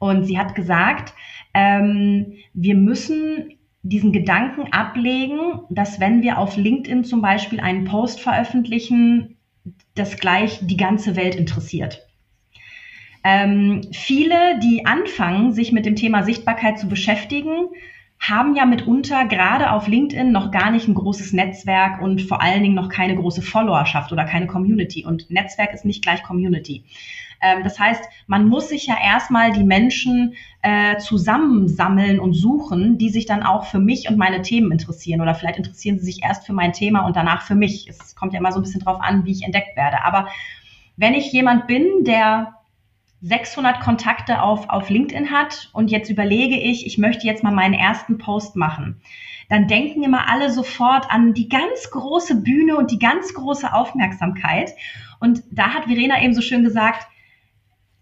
Und 0.01 0.25
sie 0.25 0.39
hat 0.39 0.55
gesagt, 0.55 1.15
ähm, 1.55 2.35
wir 2.53 2.75
müssen 2.75 3.55
diesen 3.85 4.13
Gedanken 4.13 4.73
ablegen, 4.73 5.61
dass 5.69 6.01
wenn 6.01 6.23
wir 6.23 6.39
auf 6.39 6.57
LinkedIn 6.57 7.05
zum 7.05 7.21
Beispiel 7.21 7.61
einen 7.61 7.85
Post 7.85 8.21
veröffentlichen, 8.21 9.37
das 9.95 10.17
gleich 10.17 10.59
die 10.63 10.79
ganze 10.79 11.17
Welt 11.17 11.35
interessiert. 11.35 12.01
Ähm, 13.23 13.83
viele, 13.93 14.59
die 14.61 14.87
anfangen, 14.87 15.53
sich 15.53 15.71
mit 15.71 15.85
dem 15.85 15.97
Thema 15.97 16.23
Sichtbarkeit 16.25 16.79
zu 16.79 16.89
beschäftigen, 16.89 17.69
haben 18.19 18.57
ja 18.57 18.65
mitunter 18.65 19.27
gerade 19.27 19.71
auf 19.71 19.87
LinkedIn 19.87 20.33
noch 20.33 20.51
gar 20.51 20.71
nicht 20.71 20.89
ein 20.89 20.95
großes 20.95 21.35
Netzwerk 21.35 22.01
und 22.01 22.23
vor 22.23 22.41
allen 22.41 22.63
Dingen 22.63 22.75
noch 22.75 22.89
keine 22.89 23.17
große 23.17 23.43
Followerschaft 23.43 24.13
oder 24.13 24.25
keine 24.25 24.47
Community. 24.47 25.05
Und 25.05 25.31
Netzwerk 25.31 25.75
ist 25.75 25.85
nicht 25.85 26.03
gleich 26.03 26.23
Community. 26.23 26.85
Ähm, 27.45 27.63
das 27.63 27.79
heißt, 27.79 28.03
man 28.27 28.49
muss 28.49 28.71
sich 28.71 28.87
ja 28.87 28.97
erstmal 29.03 29.53
die 29.53 29.65
Menschen 29.65 30.35
äh, 30.63 30.97
zusammensammeln 30.97 32.19
und 32.19 32.33
suchen, 32.33 32.97
die 32.97 33.11
sich 33.11 33.27
dann 33.27 33.43
auch 33.43 33.67
für 33.67 33.79
mich 33.79 34.09
und 34.09 34.17
meine 34.17 34.41
Themen 34.41 34.73
interessieren. 34.73 35.21
Oder 35.21 35.35
vielleicht 35.35 35.59
interessieren 35.59 35.99
sie 35.99 36.07
sich 36.07 36.23
erst 36.23 36.47
für 36.47 36.55
mein 36.55 36.73
Thema 36.73 37.07
und 37.07 37.17
danach 37.17 37.43
für 37.43 37.55
mich. 37.55 37.87
Es 37.89 38.17
kommt 38.17 38.33
ja 38.33 38.39
immer 38.39 38.53
so 38.53 38.61
ein 38.61 38.63
bisschen 38.63 38.81
drauf 38.81 39.01
an, 39.01 39.27
wie 39.27 39.33
ich 39.33 39.43
entdeckt 39.43 39.77
werde. 39.77 40.03
Aber 40.05 40.29
wenn 40.97 41.13
ich 41.13 41.33
jemand 41.33 41.67
bin, 41.67 42.05
der 42.05 42.55
600 43.21 43.81
Kontakte 43.81 44.43
auf, 44.43 44.69
auf 44.71 44.89
LinkedIn 44.89 45.31
hat 45.31 45.71
und 45.73 45.91
jetzt 45.91 46.11
überlege 46.11 46.59
ich, 46.59 46.87
ich 46.87 46.99
möchte 46.99 47.27
jetzt 47.27 47.43
mal 47.43 47.55
meinen 47.55 47.75
ersten 47.75 48.19
Post 48.19 48.57
machen, 48.57 49.01
dann 49.51 49.69
denken 49.69 50.03
immer 50.03 50.31
alle 50.31 50.51
sofort 50.51 51.11
an 51.11 51.35
die 51.35 51.49
ganz 51.49 51.91
große 51.91 52.37
Bühne 52.37 52.77
und 52.77 52.91
die 52.91 52.99
ganz 52.99 53.35
große 53.35 53.73
Aufmerksamkeit. 53.73 54.73
Und 55.21 55.43
da 55.51 55.75
hat 55.75 55.85
Verena 55.85 56.23
eben 56.23 56.35
so 56.35 56.41
schön 56.41 56.65
gesagt, 56.65 57.07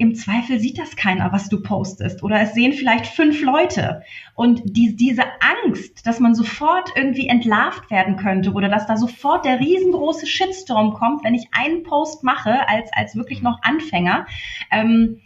im 0.02 0.14
Zweifel 0.14 0.58
sieht 0.58 0.78
das 0.78 0.96
keiner, 0.96 1.32
was 1.32 1.48
du 1.48 1.62
postest. 1.62 2.22
Oder 2.22 2.40
es 2.40 2.54
sehen 2.54 2.72
vielleicht 2.72 3.06
fünf 3.06 3.40
Leute. 3.40 4.02
Und 4.34 4.62
die, 4.76 4.96
diese 4.96 5.22
Angst, 5.64 6.06
dass 6.06 6.18
man 6.18 6.34
sofort 6.34 6.90
irgendwie 6.96 7.28
entlarvt 7.28 7.90
werden 7.90 8.16
könnte 8.16 8.52
oder 8.52 8.68
dass 8.68 8.86
da 8.86 8.96
sofort 8.96 9.44
der 9.44 9.60
riesengroße 9.60 10.26
Shitstorm 10.26 10.94
kommt, 10.94 11.24
wenn 11.24 11.34
ich 11.34 11.48
einen 11.52 11.84
Post 11.84 12.24
mache, 12.24 12.68
als, 12.68 12.90
als 12.92 13.14
wirklich 13.14 13.42
noch 13.42 13.62
Anfänger, 13.62 14.26
ähm, 14.70 15.20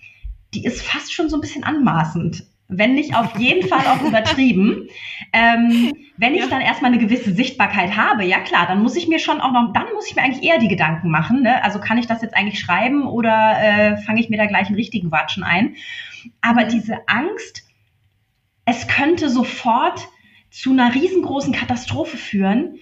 die 0.55 0.65
ist 0.65 0.83
fast 0.83 1.13
schon 1.13 1.29
so 1.29 1.37
ein 1.37 1.41
bisschen 1.41 1.65
anmaßend 1.65 2.47
wenn 2.69 2.95
nicht 2.95 3.15
auf 3.15 3.39
jeden 3.39 3.69
Fall 3.69 3.87
auch 3.87 4.03
übertrieben. 4.03 4.89
Ähm, 5.33 5.93
wenn 6.17 6.35
ich 6.35 6.41
ja. 6.41 6.47
dann 6.49 6.61
erstmal 6.61 6.93
eine 6.93 7.01
gewisse 7.01 7.33
Sichtbarkeit 7.33 7.97
habe, 7.97 8.25
ja 8.25 8.41
klar, 8.41 8.67
dann 8.67 8.83
muss 8.83 8.97
ich 8.97 9.09
mir 9.09 9.19
schon 9.19 9.41
auch 9.41 9.53
noch, 9.53 9.73
dann 9.73 9.87
muss 9.95 10.09
ich 10.09 10.17
mir 10.17 10.23
eigentlich 10.23 10.45
eher 10.45 10.59
die 10.59 10.69
Gedanken 10.69 11.11
machen. 11.11 11.43
Ne? 11.43 11.63
Also 11.63 11.79
kann 11.79 11.99
ich 11.99 12.07
das 12.07 12.23
jetzt 12.23 12.37
eigentlich 12.37 12.59
schreiben 12.59 13.07
oder 13.07 13.57
äh, 13.61 13.97
fange 13.99 14.21
ich 14.21 14.29
mir 14.29 14.39
da 14.39 14.47
gleich 14.47 14.67
einen 14.67 14.77
richtigen 14.77 15.13
Watschen 15.13 15.45
ein? 15.45 15.77
Aber 16.41 16.65
mhm. 16.65 16.69
diese 16.71 17.09
Angst, 17.09 17.69
es 18.65 18.89
könnte 18.89 19.29
sofort 19.29 20.09
zu 20.51 20.73
einer 20.73 20.95
riesengroßen 20.95 21.53
Katastrophe 21.53 22.17
führen, 22.17 22.79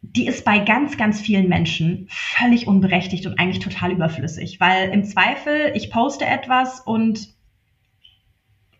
die 0.00 0.26
ist 0.26 0.44
bei 0.44 0.58
ganz, 0.58 0.96
ganz 0.96 1.20
vielen 1.20 1.48
Menschen 1.48 2.06
völlig 2.08 2.66
unberechtigt 2.66 3.26
und 3.26 3.38
eigentlich 3.38 3.64
total 3.64 3.90
überflüssig, 3.90 4.60
weil 4.60 4.90
im 4.90 5.04
Zweifel, 5.04 5.72
ich 5.74 5.90
poste 5.90 6.26
etwas 6.26 6.80
und 6.80 7.34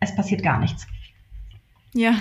es 0.05 0.15
passiert 0.15 0.43
gar 0.43 0.59
nichts. 0.59 0.87
Ja, 1.93 2.15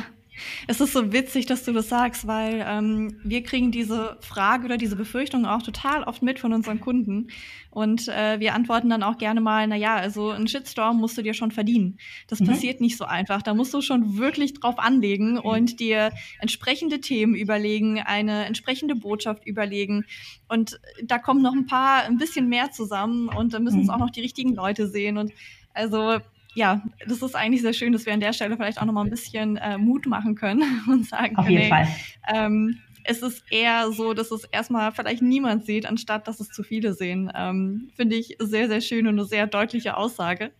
Es 0.66 0.80
ist 0.80 0.92
so 0.92 1.12
witzig, 1.12 1.46
dass 1.46 1.64
du 1.64 1.72
das 1.72 1.88
sagst, 1.88 2.26
weil 2.26 2.64
ähm, 2.66 3.20
wir 3.22 3.42
kriegen 3.42 3.70
diese 3.70 4.16
Frage 4.20 4.64
oder 4.64 4.76
diese 4.76 4.96
Befürchtung 4.96 5.46
auch 5.46 5.62
total 5.62 6.02
oft 6.04 6.22
mit 6.22 6.38
von 6.38 6.52
unseren 6.52 6.80
Kunden. 6.80 7.28
Und 7.70 8.08
äh, 8.08 8.40
wir 8.40 8.54
antworten 8.54 8.88
dann 8.90 9.02
auch 9.02 9.18
gerne 9.18 9.40
mal, 9.40 9.66
na 9.66 9.76
ja, 9.76 9.96
also 9.96 10.30
ein 10.30 10.48
Shitstorm 10.48 10.98
musst 10.98 11.16
du 11.18 11.22
dir 11.22 11.34
schon 11.34 11.50
verdienen. 11.50 11.98
Das 12.28 12.40
mhm. 12.40 12.46
passiert 12.46 12.80
nicht 12.80 12.96
so 12.96 13.04
einfach. 13.04 13.42
Da 13.42 13.54
musst 13.54 13.74
du 13.74 13.80
schon 13.80 14.16
wirklich 14.18 14.54
drauf 14.54 14.78
anlegen 14.78 15.34
mhm. 15.34 15.40
und 15.40 15.80
dir 15.80 16.10
entsprechende 16.40 17.00
Themen 17.00 17.34
überlegen, 17.34 18.00
eine 18.00 18.46
entsprechende 18.46 18.94
Botschaft 18.94 19.46
überlegen. 19.46 20.04
Und 20.48 20.80
da 21.02 21.18
kommen 21.18 21.42
noch 21.42 21.54
ein 21.54 21.66
paar, 21.66 22.04
ein 22.04 22.18
bisschen 22.18 22.48
mehr 22.48 22.70
zusammen 22.70 23.28
und 23.28 23.54
dann 23.54 23.62
müssen 23.64 23.80
es 23.80 23.86
mhm. 23.86 23.94
auch 23.94 23.98
noch 23.98 24.10
die 24.10 24.20
richtigen 24.20 24.54
Leute 24.54 24.88
sehen. 24.88 25.18
Und 25.18 25.32
also 25.72 26.18
ja, 26.54 26.82
das 27.06 27.22
ist 27.22 27.34
eigentlich 27.34 27.62
sehr 27.62 27.72
schön, 27.72 27.92
dass 27.92 28.06
wir 28.06 28.14
an 28.14 28.20
der 28.20 28.32
Stelle 28.32 28.56
vielleicht 28.56 28.80
auch 28.80 28.84
noch 28.84 28.92
mal 28.92 29.04
ein 29.04 29.10
bisschen 29.10 29.56
äh, 29.56 29.76
Mut 29.78 30.06
machen 30.06 30.34
können 30.34 30.82
und 30.88 31.06
sagen 31.06 31.36
Auf 31.36 31.46
können, 31.46 31.58
jeden 31.58 31.68
Fall. 31.68 31.88
Ähm, 32.32 32.78
es 33.04 33.22
ist 33.22 33.44
eher 33.50 33.92
so, 33.92 34.14
dass 34.14 34.30
es 34.30 34.44
erstmal 34.44 34.90
vielleicht 34.92 35.22
niemand 35.22 35.66
sieht, 35.66 35.86
anstatt 35.86 36.26
dass 36.26 36.40
es 36.40 36.48
zu 36.48 36.62
viele 36.62 36.94
sehen. 36.94 37.30
Ähm, 37.34 37.90
Finde 37.96 38.16
ich 38.16 38.36
sehr, 38.38 38.68
sehr 38.68 38.80
schön 38.80 39.06
und 39.06 39.18
eine 39.18 39.26
sehr 39.26 39.46
deutliche 39.46 39.96
Aussage. 39.96 40.52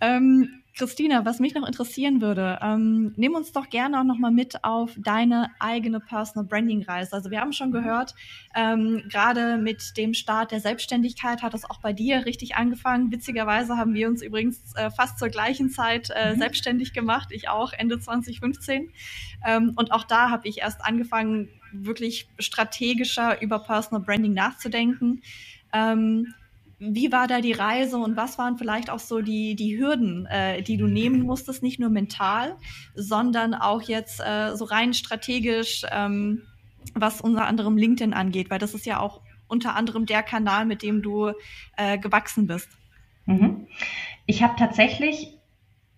Ähm, 0.00 0.63
Christina, 0.76 1.24
was 1.24 1.38
mich 1.38 1.54
noch 1.54 1.66
interessieren 1.66 2.20
würde, 2.20 2.58
ähm, 2.60 3.12
nimm 3.16 3.34
uns 3.34 3.52
doch 3.52 3.68
gerne 3.68 4.00
auch 4.00 4.04
nochmal 4.04 4.32
mit 4.32 4.64
auf 4.64 4.90
deine 4.96 5.50
eigene 5.60 6.00
Personal 6.00 6.46
Branding 6.46 6.82
Reise. 6.82 7.12
Also 7.12 7.30
wir 7.30 7.40
haben 7.40 7.52
schon 7.52 7.70
gehört, 7.70 8.14
ähm, 8.56 9.02
gerade 9.08 9.56
mit 9.56 9.96
dem 9.96 10.14
Start 10.14 10.50
der 10.50 10.60
Selbstständigkeit 10.60 11.42
hat 11.42 11.54
das 11.54 11.64
auch 11.64 11.80
bei 11.80 11.92
dir 11.92 12.26
richtig 12.26 12.56
angefangen. 12.56 13.12
Witzigerweise 13.12 13.76
haben 13.76 13.94
wir 13.94 14.08
uns 14.08 14.20
übrigens 14.20 14.74
äh, 14.74 14.90
fast 14.90 15.18
zur 15.18 15.28
gleichen 15.28 15.70
Zeit 15.70 16.10
äh, 16.10 16.34
mhm. 16.34 16.38
selbstständig 16.38 16.92
gemacht. 16.92 17.28
Ich 17.30 17.48
auch 17.48 17.72
Ende 17.72 18.00
2015. 18.00 18.90
Ähm, 19.46 19.72
und 19.76 19.92
auch 19.92 20.04
da 20.04 20.30
habe 20.30 20.48
ich 20.48 20.58
erst 20.58 20.84
angefangen, 20.84 21.50
wirklich 21.72 22.28
strategischer 22.38 23.40
über 23.42 23.60
Personal 23.60 24.04
Branding 24.04 24.34
nachzudenken. 24.34 25.22
Ähm, 25.72 26.34
wie 26.78 27.12
war 27.12 27.26
da 27.26 27.40
die 27.40 27.52
Reise 27.52 27.98
und 27.98 28.16
was 28.16 28.38
waren 28.38 28.58
vielleicht 28.58 28.90
auch 28.90 28.98
so 28.98 29.20
die, 29.20 29.54
die 29.54 29.78
Hürden, 29.78 30.26
äh, 30.26 30.62
die 30.62 30.76
du 30.76 30.86
nehmen 30.86 31.22
musstest, 31.22 31.62
nicht 31.62 31.78
nur 31.78 31.90
mental, 31.90 32.56
sondern 32.94 33.54
auch 33.54 33.82
jetzt 33.82 34.20
äh, 34.20 34.54
so 34.56 34.64
rein 34.64 34.94
strategisch, 34.94 35.82
ähm, 35.90 36.42
was 36.94 37.20
unter 37.20 37.46
anderem 37.46 37.76
LinkedIn 37.76 38.12
angeht, 38.12 38.50
weil 38.50 38.58
das 38.58 38.74
ist 38.74 38.86
ja 38.86 39.00
auch 39.00 39.20
unter 39.46 39.74
anderem 39.76 40.06
der 40.06 40.22
Kanal, 40.22 40.66
mit 40.66 40.82
dem 40.82 41.02
du 41.02 41.32
äh, 41.76 41.98
gewachsen 41.98 42.46
bist. 42.46 42.68
Mhm. 43.26 43.66
Ich 44.26 44.42
habe 44.42 44.54
tatsächlich 44.58 45.38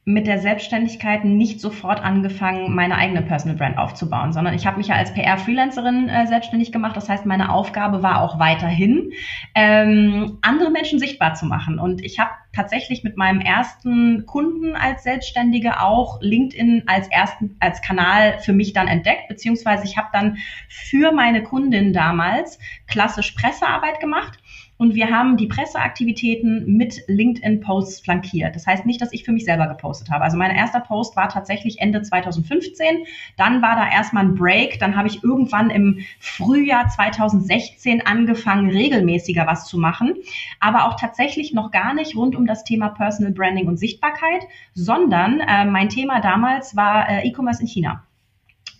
mit 0.09 0.29
der 0.29 0.39
Selbstständigkeit 0.39 1.25
nicht 1.25 1.61
sofort 1.61 2.01
angefangen, 2.01 2.73
meine 2.73 2.95
eigene 2.95 3.23
Personal 3.23 3.57
Brand 3.57 3.77
aufzubauen, 3.77 4.33
sondern 4.33 4.55
ich 4.55 4.65
habe 4.65 4.79
mich 4.79 4.87
ja 4.87 4.95
als 4.95 5.13
PR-Freelancerin 5.13 6.09
äh, 6.09 6.29
selbstständig 6.29 6.71
gemacht. 6.71 6.97
Das 6.97 7.09
heißt, 7.09 7.27
meine 7.27 7.53
Aufgabe 7.53 8.05
war 8.05 8.23
auch 8.23 8.39
weiterhin, 8.39 9.11
ähm, 9.57 10.39
andere 10.43 10.71
Menschen 10.71 11.01
sichtbar 11.01 11.35
zu 11.35 11.47
machen. 11.47 11.81
Und 11.81 12.05
ich 12.05 12.21
habe 12.21 12.31
tatsächlich 12.55 13.03
mit 13.03 13.17
meinem 13.17 13.41
ersten 13.41 14.27
Kunden 14.27 14.77
als 14.77 15.03
Selbstständige 15.03 15.81
auch 15.83 16.21
LinkedIn 16.21 16.85
als 16.87 17.09
ersten 17.09 17.57
als 17.59 17.83
Kanal 17.83 18.39
für 18.39 18.53
mich 18.53 18.73
dann 18.73 18.87
entdeckt, 18.87 19.27
beziehungsweise 19.27 19.87
ich 19.87 19.97
habe 19.97 20.09
dann 20.13 20.39
für 20.69 21.11
meine 21.11 21.43
Kundin 21.43 21.93
damals 21.93 22.61
klassisch 22.87 23.33
Pressearbeit 23.33 23.99
gemacht 23.99 24.39
und 24.79 24.95
wir 24.95 25.11
haben 25.11 25.37
die 25.37 25.47
Presseaktivitäten 25.47 26.77
mit 26.77 27.03
LinkedIn-Posts 27.07 28.01
flankiert. 28.01 28.55
Das 28.55 28.67
heißt 28.67 28.85
nicht, 28.85 29.01
dass 29.01 29.13
ich 29.13 29.25
für 29.25 29.33
mich 29.33 29.45
selber 29.45 29.67
gepostet 29.67 30.11
habe. 30.11 30.25
Also 30.25 30.37
mein 30.37 30.55
erster 30.55 30.81
Post 30.81 31.17
war 31.17 31.29
tatsächlich 31.29 31.81
Ende 31.81 32.03
2015. 32.03 33.07
Dann 33.37 33.63
war 33.63 33.77
da 33.77 33.91
erstmal 33.91 34.25
ein 34.25 34.35
Break. 34.35 34.79
Dann 34.79 34.97
habe 34.97 35.09
ich 35.09 35.25
irgendwann 35.25 35.71
im 35.71 36.01
Frühjahr 36.19 36.89
2016 36.89 38.05
angefangen, 38.07 38.71
regelmäßiger 38.71 39.47
was 39.47 39.67
zu 39.67 39.79
machen. 39.79 40.15
Aber 40.61 40.87
auch 40.87 40.97
tatsächlich 40.99 41.55
noch 41.55 41.71
gar 41.71 41.95
nicht 41.95 42.17
rund 42.17 42.37
um 42.37 42.47
das 42.47 42.65
Thema 42.65 42.91
Personal 42.91 43.33
Branding 43.33 43.69
und 43.69 43.79
Sichtbarkeit, 43.79 44.47
sondern 44.75 45.41
äh, 45.41 45.65
mein 45.65 45.89
Thema 45.89 46.21
damals 46.21 46.77
war 46.77 47.09
äh, 47.09 47.27
E-Commerce 47.27 47.63
in 47.63 47.67
China. 47.67 48.06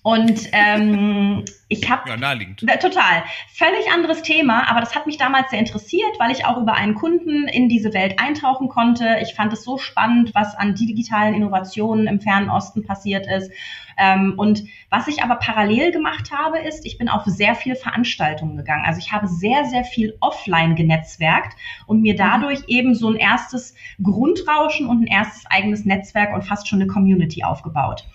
Und 0.07 0.51
ähm, 0.53 1.45
ich 1.67 1.91
habe 1.91 2.09
ja, 2.09 2.17
naheliegend. 2.17 2.61
total 2.61 3.25
völlig 3.53 3.91
anderes 3.93 4.23
Thema, 4.23 4.71
aber 4.71 4.79
das 4.79 4.95
hat 4.95 5.09
mich 5.09 5.17
damals 5.17 5.51
sehr 5.51 5.59
interessiert, 5.59 6.21
weil 6.21 6.31
ich 6.31 6.45
auch 6.45 6.59
über 6.59 6.75
einen 6.75 6.95
Kunden 6.95 7.49
in 7.49 7.69
diese 7.69 7.93
Welt 7.93 8.21
eintauchen 8.21 8.69
konnte. 8.69 9.17
Ich 9.21 9.35
fand 9.35 9.53
es 9.53 9.65
so 9.65 9.79
spannend, 9.79 10.33
was 10.33 10.55
an 10.55 10.77
digitalen 10.77 11.35
Innovationen 11.35 12.07
im 12.07 12.21
fernen 12.21 12.51
Osten 12.51 12.85
passiert 12.85 13.27
ist. 13.27 13.51
Ähm, 13.99 14.35
und 14.37 14.63
was 14.91 15.09
ich 15.09 15.25
aber 15.25 15.41
parallel 15.41 15.91
gemacht 15.91 16.31
habe, 16.31 16.61
ist, 16.61 16.87
ich 16.87 16.99
bin 16.99 17.09
auf 17.09 17.25
sehr 17.25 17.57
viele 17.57 17.75
Veranstaltungen 17.75 18.57
gegangen. 18.57 18.85
Also 18.87 19.01
ich 19.01 19.11
habe 19.11 19.27
sehr, 19.27 19.65
sehr 19.65 19.83
viel 19.83 20.17
offline 20.21 20.77
genetzwerkt 20.77 21.57
und 21.89 22.01
mir 22.01 22.15
dadurch 22.15 22.61
eben 22.69 22.95
so 22.95 23.11
ein 23.11 23.17
erstes 23.17 23.75
Grundrauschen 24.01 24.87
und 24.87 25.03
ein 25.03 25.09
erstes 25.09 25.47
eigenes 25.47 25.85
Netzwerk 25.85 26.33
und 26.33 26.45
fast 26.45 26.69
schon 26.69 26.81
eine 26.81 26.87
Community 26.87 27.43
aufgebaut. 27.43 28.07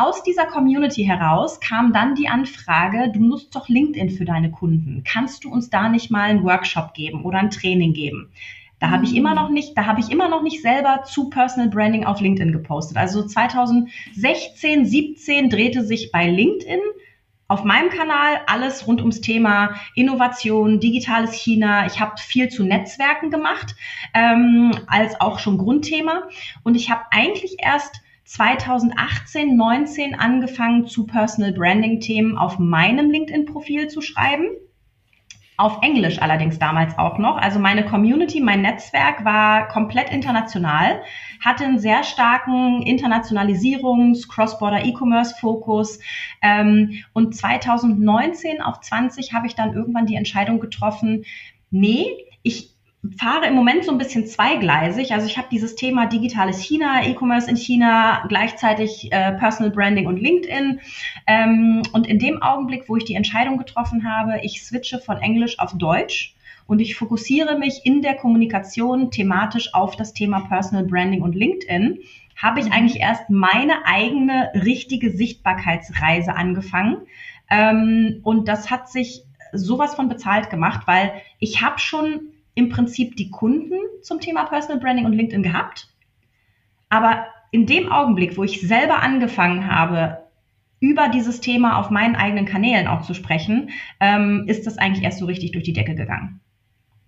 Aus 0.00 0.22
dieser 0.22 0.46
Community 0.46 1.02
heraus 1.02 1.58
kam 1.58 1.92
dann 1.92 2.14
die 2.14 2.28
Anfrage, 2.28 3.10
du 3.12 3.18
nutzt 3.18 3.56
doch 3.56 3.68
LinkedIn 3.68 4.10
für 4.10 4.24
deine 4.24 4.52
Kunden. 4.52 5.02
Kannst 5.04 5.42
du 5.42 5.50
uns 5.50 5.70
da 5.70 5.88
nicht 5.88 6.08
mal 6.08 6.30
einen 6.30 6.44
Workshop 6.44 6.94
geben 6.94 7.24
oder 7.24 7.38
ein 7.38 7.50
Training 7.50 7.94
geben? 7.94 8.30
Da 8.78 8.90
habe 8.90 9.04
ich 9.04 9.16
immer 9.16 9.34
noch 9.34 9.48
nicht, 9.48 9.76
da 9.76 9.86
habe 9.86 9.98
ich 9.98 10.12
immer 10.12 10.28
noch 10.28 10.44
nicht 10.44 10.62
selber 10.62 11.02
zu 11.02 11.30
Personal 11.30 11.68
Branding 11.68 12.04
auf 12.04 12.20
LinkedIn 12.20 12.52
gepostet. 12.52 12.96
Also 12.96 13.26
2016, 13.26 14.86
17 14.86 15.50
drehte 15.50 15.82
sich 15.82 16.12
bei 16.12 16.28
LinkedIn 16.28 16.78
auf 17.48 17.64
meinem 17.64 17.90
Kanal 17.90 18.42
alles 18.46 18.86
rund 18.86 19.00
ums 19.00 19.20
Thema 19.20 19.74
Innovation, 19.96 20.78
digitales 20.78 21.32
China. 21.32 21.86
Ich 21.86 21.98
habe 21.98 22.12
viel 22.18 22.50
zu 22.50 22.62
Netzwerken 22.62 23.32
gemacht, 23.32 23.74
ähm, 24.14 24.78
als 24.86 25.20
auch 25.20 25.40
schon 25.40 25.58
Grundthema. 25.58 26.28
Und 26.62 26.76
ich 26.76 26.88
habe 26.88 27.02
eigentlich 27.10 27.56
erst 27.58 28.00
2018, 28.28 29.56
19 29.56 30.14
angefangen 30.14 30.86
zu 30.86 31.06
Personal 31.06 31.52
Branding 31.52 31.98
Themen 32.00 32.36
auf 32.36 32.58
meinem 32.58 33.10
LinkedIn-Profil 33.10 33.88
zu 33.88 34.02
schreiben. 34.02 34.48
Auf 35.56 35.78
Englisch 35.80 36.20
allerdings 36.20 36.58
damals 36.58 36.98
auch 36.98 37.16
noch. 37.16 37.38
Also 37.38 37.58
meine 37.58 37.86
Community, 37.86 38.40
mein 38.40 38.60
Netzwerk 38.60 39.24
war 39.24 39.68
komplett 39.68 40.10
international, 40.10 41.02
hatte 41.42 41.64
einen 41.64 41.78
sehr 41.78 42.04
starken 42.04 42.82
Internationalisierungs-, 42.82 44.28
Cross-Border 44.28 44.84
E-Commerce-Fokus. 44.84 45.98
Ähm, 46.42 47.02
und 47.14 47.34
2019 47.34 48.60
auf 48.60 48.80
20 48.80 49.32
habe 49.32 49.46
ich 49.46 49.54
dann 49.54 49.72
irgendwann 49.72 50.06
die 50.06 50.16
Entscheidung 50.16 50.60
getroffen, 50.60 51.24
nee, 51.70 52.06
ich 52.42 52.77
fahre 53.16 53.46
im 53.46 53.54
Moment 53.54 53.84
so 53.84 53.92
ein 53.92 53.98
bisschen 53.98 54.26
zweigleisig. 54.26 55.12
Also 55.12 55.26
ich 55.26 55.38
habe 55.38 55.48
dieses 55.50 55.76
Thema 55.76 56.06
digitales 56.06 56.60
China, 56.60 57.06
E-Commerce 57.06 57.48
in 57.48 57.56
China, 57.56 58.24
gleichzeitig 58.28 59.12
äh, 59.12 59.32
Personal 59.32 59.70
Branding 59.70 60.06
und 60.06 60.20
LinkedIn. 60.20 60.80
Ähm, 61.26 61.82
und 61.92 62.08
in 62.08 62.18
dem 62.18 62.42
Augenblick, 62.42 62.88
wo 62.88 62.96
ich 62.96 63.04
die 63.04 63.14
Entscheidung 63.14 63.56
getroffen 63.56 64.08
habe, 64.08 64.40
ich 64.42 64.64
switche 64.64 64.98
von 64.98 65.18
Englisch 65.18 65.58
auf 65.60 65.78
Deutsch 65.78 66.34
und 66.66 66.80
ich 66.80 66.96
fokussiere 66.96 67.56
mich 67.58 67.82
in 67.84 68.02
der 68.02 68.14
Kommunikation 68.14 69.10
thematisch 69.10 69.74
auf 69.74 69.96
das 69.96 70.12
Thema 70.12 70.40
Personal 70.40 70.84
Branding 70.84 71.22
und 71.22 71.36
LinkedIn, 71.36 72.00
habe 72.36 72.60
ich 72.60 72.72
eigentlich 72.72 73.00
erst 73.00 73.30
meine 73.30 73.86
eigene 73.86 74.50
richtige 74.54 75.10
Sichtbarkeitsreise 75.10 76.34
angefangen. 76.34 76.98
Ähm, 77.48 78.20
und 78.24 78.48
das 78.48 78.70
hat 78.70 78.90
sich 78.90 79.22
sowas 79.52 79.94
von 79.94 80.08
bezahlt 80.08 80.50
gemacht, 80.50 80.86
weil 80.86 81.12
ich 81.38 81.62
habe 81.62 81.78
schon 81.78 82.32
im 82.58 82.70
Prinzip 82.70 83.14
die 83.14 83.30
Kunden 83.30 83.78
zum 84.02 84.18
Thema 84.18 84.44
Personal 84.44 84.80
Branding 84.80 85.06
und 85.06 85.12
LinkedIn 85.12 85.44
gehabt. 85.44 85.88
Aber 86.88 87.26
in 87.52 87.66
dem 87.66 87.90
Augenblick, 87.90 88.36
wo 88.36 88.42
ich 88.42 88.60
selber 88.60 89.00
angefangen 89.00 89.72
habe, 89.72 90.24
über 90.80 91.08
dieses 91.08 91.40
Thema 91.40 91.78
auf 91.78 91.90
meinen 91.90 92.16
eigenen 92.16 92.46
Kanälen 92.46 92.88
auch 92.88 93.02
zu 93.02 93.14
sprechen, 93.14 93.70
ähm, 94.00 94.44
ist 94.48 94.66
das 94.66 94.76
eigentlich 94.76 95.04
erst 95.04 95.18
so 95.18 95.26
richtig 95.26 95.52
durch 95.52 95.62
die 95.62 95.72
Decke 95.72 95.94
gegangen. 95.94 96.40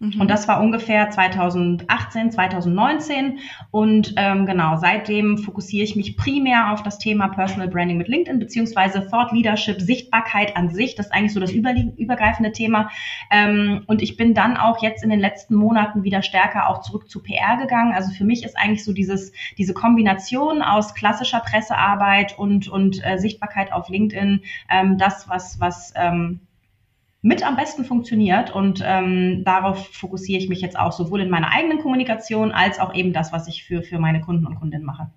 Und 0.00 0.28
das 0.28 0.48
war 0.48 0.62
ungefähr 0.62 1.10
2018, 1.10 2.30
2019. 2.32 3.40
Und 3.70 4.14
ähm, 4.16 4.46
genau, 4.46 4.76
seitdem 4.76 5.36
fokussiere 5.36 5.84
ich 5.84 5.94
mich 5.94 6.16
primär 6.16 6.72
auf 6.72 6.82
das 6.82 6.98
Thema 6.98 7.28
Personal 7.28 7.68
Branding 7.68 7.98
mit 7.98 8.08
LinkedIn, 8.08 8.38
beziehungsweise 8.38 9.06
Thought 9.10 9.32
Leadership, 9.32 9.78
Sichtbarkeit 9.78 10.56
an 10.56 10.70
sich. 10.70 10.94
Das 10.94 11.06
ist 11.06 11.12
eigentlich 11.12 11.34
so 11.34 11.40
das 11.40 11.52
übergreifende 11.52 12.52
Thema. 12.52 12.88
Ähm, 13.30 13.82
und 13.88 14.00
ich 14.00 14.16
bin 14.16 14.32
dann 14.32 14.56
auch 14.56 14.82
jetzt 14.82 15.04
in 15.04 15.10
den 15.10 15.20
letzten 15.20 15.54
Monaten 15.54 16.02
wieder 16.02 16.22
stärker 16.22 16.68
auch 16.68 16.80
zurück 16.80 17.10
zu 17.10 17.22
PR 17.22 17.58
gegangen. 17.58 17.92
Also 17.92 18.10
für 18.10 18.24
mich 18.24 18.42
ist 18.42 18.56
eigentlich 18.56 18.84
so 18.84 18.94
dieses, 18.94 19.32
diese 19.58 19.74
Kombination 19.74 20.62
aus 20.62 20.94
klassischer 20.94 21.40
Pressearbeit 21.40 22.38
und, 22.38 22.68
und 22.68 23.04
äh, 23.04 23.18
Sichtbarkeit 23.18 23.70
auf 23.70 23.90
LinkedIn 23.90 24.40
ähm, 24.70 24.96
das, 24.96 25.28
was, 25.28 25.60
was 25.60 25.92
ähm, 25.94 26.40
mit 27.22 27.46
am 27.46 27.56
besten 27.56 27.84
funktioniert. 27.84 28.54
Und 28.54 28.82
ähm, 28.84 29.42
darauf 29.44 29.88
fokussiere 29.88 30.40
ich 30.40 30.48
mich 30.48 30.60
jetzt 30.60 30.78
auch 30.78 30.92
sowohl 30.92 31.20
in 31.20 31.30
meiner 31.30 31.52
eigenen 31.52 31.78
Kommunikation 31.78 32.52
als 32.52 32.78
auch 32.78 32.94
eben 32.94 33.12
das, 33.12 33.32
was 33.32 33.48
ich 33.48 33.64
für, 33.64 33.82
für 33.82 33.98
meine 33.98 34.20
Kunden 34.20 34.46
und 34.46 34.56
Kundinnen 34.56 34.86
mache. 34.86 35.10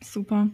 Super. 0.00 0.48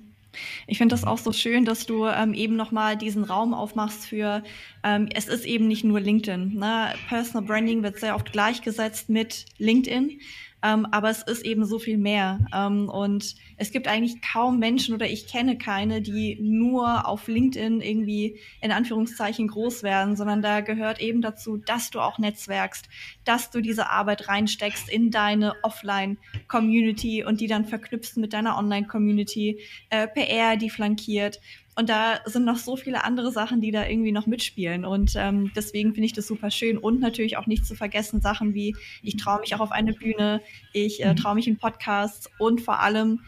Ich 0.67 0.79
finde 0.79 0.95
das 0.95 1.05
auch 1.05 1.19
so 1.19 1.33
schön, 1.33 1.65
dass 1.65 1.87
du 1.87 2.07
ähm, 2.07 2.35
eben 2.35 2.55
nochmal 2.55 2.97
diesen 2.97 3.25
Raum 3.25 3.53
aufmachst 3.53 4.07
für, 4.07 4.45
ähm, 4.85 5.09
es 5.13 5.27
ist 5.27 5.45
eben 5.45 5.67
nicht 5.67 5.85
nur 5.85 6.01
LinkedIn. 6.01 6.55
Ne? 6.55 6.95
Personal 7.09 7.47
Branding 7.47 7.83
wird 7.83 7.99
sehr 7.99 8.15
oft 8.15 8.31
gleichgesetzt 8.31 9.09
mit 9.09 9.47
LinkedIn. 9.59 10.21
Ähm, 10.63 10.87
aber 10.91 11.11
es 11.11 11.23
ist 11.23 11.45
eben 11.45 11.65
so 11.65 11.79
viel 11.79 11.99
mehr. 11.99 12.41
Ähm, 12.55 12.89
und 12.89 13.35
es 13.57 13.71
gibt 13.71 13.89
eigentlich 13.89 14.21
kaum 14.21 14.59
Menschen 14.59 14.95
oder 14.95 15.07
ich 15.07 15.27
kenne 15.27 15.57
keine, 15.57 16.03
die 16.03 16.39
nur 16.41 17.07
auf 17.07 17.29
LinkedIn 17.29 17.81
irgendwie 17.81 18.39
in 18.61 18.73
Anführungszeichen 18.73 19.49
groß 19.49 19.83
werden, 19.83 20.17
sondern 20.17 20.43
da 20.43 20.61
gehört 20.61 21.01
eben 21.01 21.23
dazu, 21.23 21.57
dass 21.57 21.91
du 21.91 22.01
auch 22.01 22.19
netzwerkst, 22.19 22.89
dass 23.25 23.51
du 23.51 23.61
diese 23.61 23.91
Arbeit 23.91 24.29
reinsteckst 24.29 24.89
in 24.91 25.11
deine 25.11 25.55
Offline-Community 25.63 27.25
und 27.25 27.41
die 27.41 27.47
dann 27.47 27.65
verknüpfst 27.65 28.17
mit 28.17 28.33
deiner 28.33 28.59
Online-Community, 28.59 29.61
äh, 29.89 30.09
PR, 30.09 30.57
die 30.57 30.71
flankiert. 30.71 31.41
Und 31.81 31.89
da 31.89 32.21
sind 32.27 32.45
noch 32.45 32.59
so 32.59 32.77
viele 32.77 33.05
andere 33.05 33.33
Sachen, 33.33 33.63
die 33.63 33.71
da 33.71 33.87
irgendwie 33.87 34.13
noch 34.13 34.27
mitspielen. 34.27 34.85
Und 34.85 35.15
ähm, 35.17 35.51
deswegen 35.57 35.95
finde 35.95 36.05
ich 36.05 36.13
das 36.13 36.27
super 36.27 36.51
schön. 36.51 36.77
Und 36.77 37.01
natürlich 37.01 37.39
auch 37.39 37.47
nicht 37.47 37.65
zu 37.65 37.75
vergessen 37.75 38.21
Sachen 38.21 38.53
wie, 38.53 38.77
ich 39.03 39.17
traue 39.17 39.41
mich 39.41 39.55
auch 39.55 39.61
auf 39.61 39.73
eine 39.73 39.95
Bühne, 39.95 40.43
ich 40.75 41.03
äh, 41.03 41.13
mhm. 41.13 41.17
traue 41.17 41.37
mich 41.37 41.49
in 41.49 41.57
Podcasts 41.57 42.29
und 42.39 42.61
vor 42.61 42.81
allem, 42.81 43.21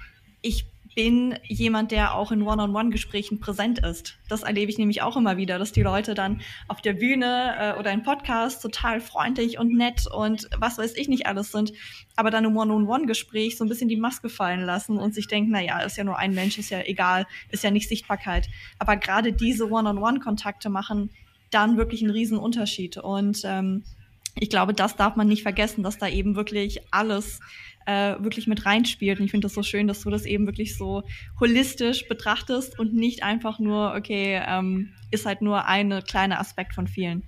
ich 0.42 0.66
bin 0.94 1.38
jemand, 1.44 1.90
der 1.90 2.14
auch 2.14 2.32
in 2.32 2.42
One-on-One-Gesprächen 2.42 3.40
präsent 3.40 3.78
ist. 3.78 4.18
Das 4.28 4.42
erlebe 4.42 4.70
ich 4.70 4.78
nämlich 4.78 5.02
auch 5.02 5.16
immer 5.16 5.36
wieder, 5.36 5.58
dass 5.58 5.72
die 5.72 5.82
Leute 5.82 6.14
dann 6.14 6.40
auf 6.68 6.80
der 6.80 6.92
Bühne 6.94 7.54
äh, 7.58 7.78
oder 7.78 7.92
im 7.92 8.02
Podcast 8.02 8.62
total 8.62 9.00
freundlich 9.00 9.58
und 9.58 9.74
nett 9.74 10.06
und 10.06 10.48
was 10.58 10.78
weiß 10.78 10.96
ich 10.96 11.08
nicht 11.08 11.26
alles 11.26 11.52
sind, 11.52 11.72
aber 12.16 12.30
dann 12.30 12.44
im 12.44 12.56
One-on-One-Gespräch 12.56 13.56
so 13.56 13.64
ein 13.64 13.68
bisschen 13.68 13.88
die 13.88 13.96
Maske 13.96 14.28
fallen 14.28 14.62
lassen 14.62 14.98
und 14.98 15.14
sich 15.14 15.26
denken, 15.26 15.50
na 15.52 15.62
ja, 15.62 15.80
ist 15.80 15.96
ja 15.96 16.04
nur 16.04 16.18
ein 16.18 16.34
Mensch, 16.34 16.58
ist 16.58 16.70
ja 16.70 16.80
egal, 16.82 17.26
ist 17.50 17.64
ja 17.64 17.70
nicht 17.70 17.88
Sichtbarkeit. 17.88 18.48
Aber 18.78 18.96
gerade 18.96 19.32
diese 19.32 19.70
One-on-One-Kontakte 19.70 20.68
machen 20.68 21.10
dann 21.50 21.76
wirklich 21.76 22.02
einen 22.02 22.12
riesen 22.12 22.38
Unterschied 22.38 22.96
und 22.96 23.42
ähm, 23.44 23.84
ich 24.34 24.48
glaube, 24.48 24.74
das 24.74 24.96
darf 24.96 25.16
man 25.16 25.28
nicht 25.28 25.42
vergessen, 25.42 25.82
dass 25.82 25.98
da 25.98 26.08
eben 26.08 26.36
wirklich 26.36 26.80
alles 26.90 27.40
äh, 27.86 28.14
wirklich 28.18 28.46
mit 28.46 28.64
reinspielt. 28.64 29.18
Und 29.18 29.26
ich 29.26 29.30
finde 29.30 29.46
das 29.46 29.54
so 29.54 29.62
schön, 29.62 29.86
dass 29.86 30.02
du 30.02 30.10
das 30.10 30.24
eben 30.24 30.46
wirklich 30.46 30.76
so 30.76 31.02
holistisch 31.40 32.08
betrachtest 32.08 32.78
und 32.78 32.94
nicht 32.94 33.22
einfach 33.22 33.58
nur, 33.58 33.94
okay, 33.94 34.40
ähm, 34.46 34.92
ist 35.10 35.26
halt 35.26 35.42
nur 35.42 35.66
ein 35.66 36.02
kleiner 36.04 36.40
Aspekt 36.40 36.74
von 36.74 36.86
vielen. 36.86 37.24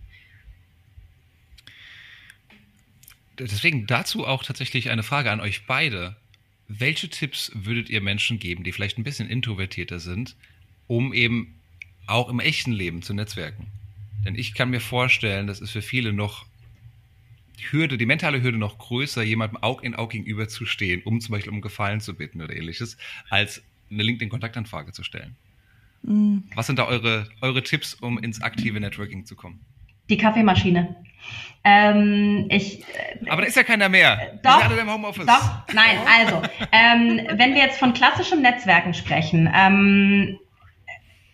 Deswegen 3.38 3.86
dazu 3.86 4.26
auch 4.26 4.44
tatsächlich 4.44 4.90
eine 4.90 5.02
Frage 5.02 5.30
an 5.30 5.40
euch 5.40 5.66
beide. 5.66 6.16
Welche 6.68 7.08
Tipps 7.08 7.50
würdet 7.54 7.90
ihr 7.90 8.00
Menschen 8.00 8.38
geben, 8.38 8.64
die 8.64 8.72
vielleicht 8.72 8.96
ein 8.96 9.04
bisschen 9.04 9.28
introvertierter 9.28 9.98
sind, 9.98 10.36
um 10.86 11.12
eben 11.12 11.60
auch 12.06 12.28
im 12.28 12.40
echten 12.40 12.72
Leben 12.72 13.02
zu 13.02 13.12
netzwerken? 13.12 13.66
Denn 14.24 14.36
ich 14.36 14.54
kann 14.54 14.70
mir 14.70 14.80
vorstellen, 14.80 15.46
das 15.46 15.60
ist 15.60 15.72
für 15.72 15.82
viele 15.82 16.12
noch 16.12 16.46
Hürde, 17.70 17.98
die 17.98 18.06
mentale 18.06 18.42
Hürde 18.42 18.58
noch 18.58 18.78
größer, 18.78 19.22
jemandem 19.22 19.62
Aug 19.62 19.82
in 19.82 19.94
Aug 19.94 20.10
gegenüber 20.10 20.48
zu 20.48 20.66
stehen, 20.66 21.02
um 21.04 21.20
zum 21.20 21.32
Beispiel 21.32 21.52
um 21.52 21.60
Gefallen 21.60 22.00
zu 22.00 22.14
bitten 22.14 22.42
oder 22.42 22.54
ähnliches, 22.54 22.96
als 23.30 23.62
eine 23.90 24.02
LinkedIn-Kontaktanfrage 24.02 24.92
zu 24.92 25.02
stellen. 25.02 25.36
Mhm. 26.02 26.44
Was 26.54 26.66
sind 26.66 26.78
da 26.78 26.86
eure, 26.86 27.28
eure 27.40 27.62
Tipps, 27.62 27.94
um 27.94 28.18
ins 28.18 28.42
aktive 28.42 28.80
Networking 28.80 29.24
zu 29.24 29.36
kommen? 29.36 29.60
Die 30.10 30.18
Kaffeemaschine. 30.18 30.96
Ähm, 31.64 32.46
ich, 32.50 32.80
äh, 32.80 33.30
Aber 33.30 33.40
da 33.40 33.48
ist 33.48 33.56
ja 33.56 33.62
keiner 33.62 33.88
mehr. 33.88 34.38
Doch, 34.42 34.62
alle 34.62 34.78
im 34.78 34.92
Homeoffice. 34.92 35.24
Doch, 35.24 35.62
nein, 35.72 35.98
also, 36.06 36.42
ähm, 36.72 37.26
wenn 37.38 37.54
wir 37.54 37.62
jetzt 37.62 37.78
von 37.78 37.94
klassischem 37.94 38.42
Netzwerken 38.42 38.92
sprechen, 38.92 39.50
ähm, 39.54 40.38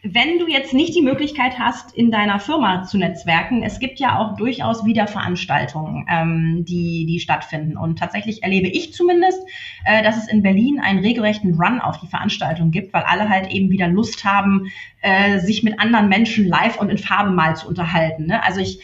wenn 0.02 0.38
du 0.38 0.46
jetzt 0.46 0.72
nicht 0.72 0.94
die 0.94 1.02
Möglichkeit 1.02 1.58
hast, 1.58 1.94
in 1.94 2.10
deiner 2.10 2.40
Firma 2.40 2.84
zu 2.84 2.96
netzwerken, 2.96 3.62
es 3.62 3.80
gibt 3.80 4.00
ja 4.00 4.18
auch 4.18 4.34
durchaus 4.36 4.86
wieder 4.86 5.06
Veranstaltungen, 5.06 6.06
ähm, 6.10 6.64
die, 6.66 7.04
die 7.04 7.20
stattfinden. 7.20 7.76
Und 7.76 7.98
tatsächlich 7.98 8.42
erlebe 8.42 8.68
ich 8.68 8.94
zumindest, 8.94 9.38
äh, 9.84 10.02
dass 10.02 10.16
es 10.16 10.26
in 10.26 10.42
Berlin 10.42 10.80
einen 10.80 11.00
regelrechten 11.00 11.54
Run 11.54 11.80
auf 11.80 12.00
die 12.00 12.06
Veranstaltung 12.06 12.70
gibt, 12.70 12.94
weil 12.94 13.02
alle 13.02 13.28
halt 13.28 13.50
eben 13.52 13.70
wieder 13.70 13.88
Lust 13.88 14.24
haben, 14.24 14.72
äh, 15.02 15.38
sich 15.38 15.62
mit 15.62 15.78
anderen 15.78 16.08
Menschen 16.08 16.46
live 16.46 16.80
und 16.80 16.88
in 16.88 16.98
Farbe 16.98 17.30
mal 17.30 17.54
zu 17.54 17.68
unterhalten. 17.68 18.26
Ne? 18.26 18.42
Also 18.42 18.60
ich 18.60 18.80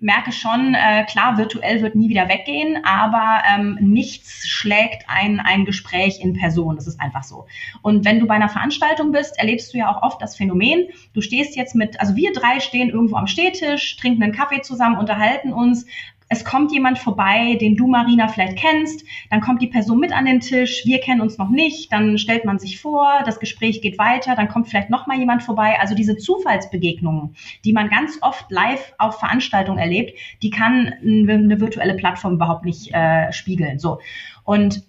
merke 0.00 0.30
schon, 0.30 0.74
äh, 0.74 1.04
klar, 1.04 1.38
virtuell 1.38 1.82
wird 1.82 1.96
nie 1.96 2.08
wieder 2.08 2.28
weggehen, 2.28 2.84
aber 2.84 3.42
ähm, 3.52 3.78
nichts 3.80 4.46
schlägt 4.46 5.04
ein, 5.08 5.40
ein 5.40 5.64
Gespräch 5.64 6.20
in 6.20 6.34
Person. 6.34 6.76
Das 6.76 6.86
ist 6.86 7.00
einfach 7.00 7.24
so. 7.24 7.46
Und 7.82 8.04
wenn 8.04 8.20
du 8.20 8.26
bei 8.26 8.34
einer 8.34 8.48
Veranstaltung 8.48 9.10
bist, 9.10 9.38
erlebst 9.38 9.74
du 9.74 9.78
ja 9.78 9.90
auch 9.90 10.02
oft 10.02 10.22
das 10.22 10.36
Phänomen, 10.36 10.88
du 11.14 11.20
stehst 11.20 11.56
jetzt 11.56 11.74
mit, 11.74 11.98
also 12.00 12.14
wir 12.14 12.32
drei 12.32 12.60
stehen 12.60 12.90
irgendwo 12.90 13.16
am 13.16 13.26
Stehtisch, 13.26 13.96
trinken 13.96 14.22
einen 14.22 14.32
Kaffee 14.32 14.62
zusammen, 14.62 14.98
unterhalten 14.98 15.52
uns, 15.52 15.86
es 16.28 16.44
kommt 16.44 16.72
jemand 16.72 16.98
vorbei, 16.98 17.56
den 17.60 17.76
du, 17.76 17.86
Marina, 17.86 18.28
vielleicht 18.28 18.58
kennst, 18.58 19.04
dann 19.30 19.40
kommt 19.40 19.62
die 19.62 19.66
Person 19.66 19.98
mit 19.98 20.12
an 20.12 20.26
den 20.26 20.40
Tisch, 20.40 20.82
wir 20.84 21.00
kennen 21.00 21.20
uns 21.20 21.38
noch 21.38 21.48
nicht, 21.48 21.92
dann 21.92 22.18
stellt 22.18 22.44
man 22.44 22.58
sich 22.58 22.80
vor, 22.80 23.22
das 23.24 23.40
Gespräch 23.40 23.80
geht 23.80 23.98
weiter, 23.98 24.34
dann 24.36 24.48
kommt 24.48 24.68
vielleicht 24.68 24.90
noch 24.90 25.06
mal 25.06 25.18
jemand 25.18 25.42
vorbei. 25.42 25.78
Also 25.80 25.94
diese 25.94 26.16
Zufallsbegegnungen, 26.16 27.34
die 27.64 27.72
man 27.72 27.88
ganz 27.88 28.18
oft 28.20 28.50
live 28.50 28.94
auf 28.98 29.18
Veranstaltungen 29.18 29.78
erlebt, 29.78 30.18
die 30.42 30.50
kann 30.50 30.92
eine 31.02 31.60
virtuelle 31.60 31.94
Plattform 31.94 32.34
überhaupt 32.34 32.64
nicht 32.64 32.92
äh, 32.92 33.32
spiegeln. 33.32 33.78
So. 33.78 34.00
Und 34.44 34.82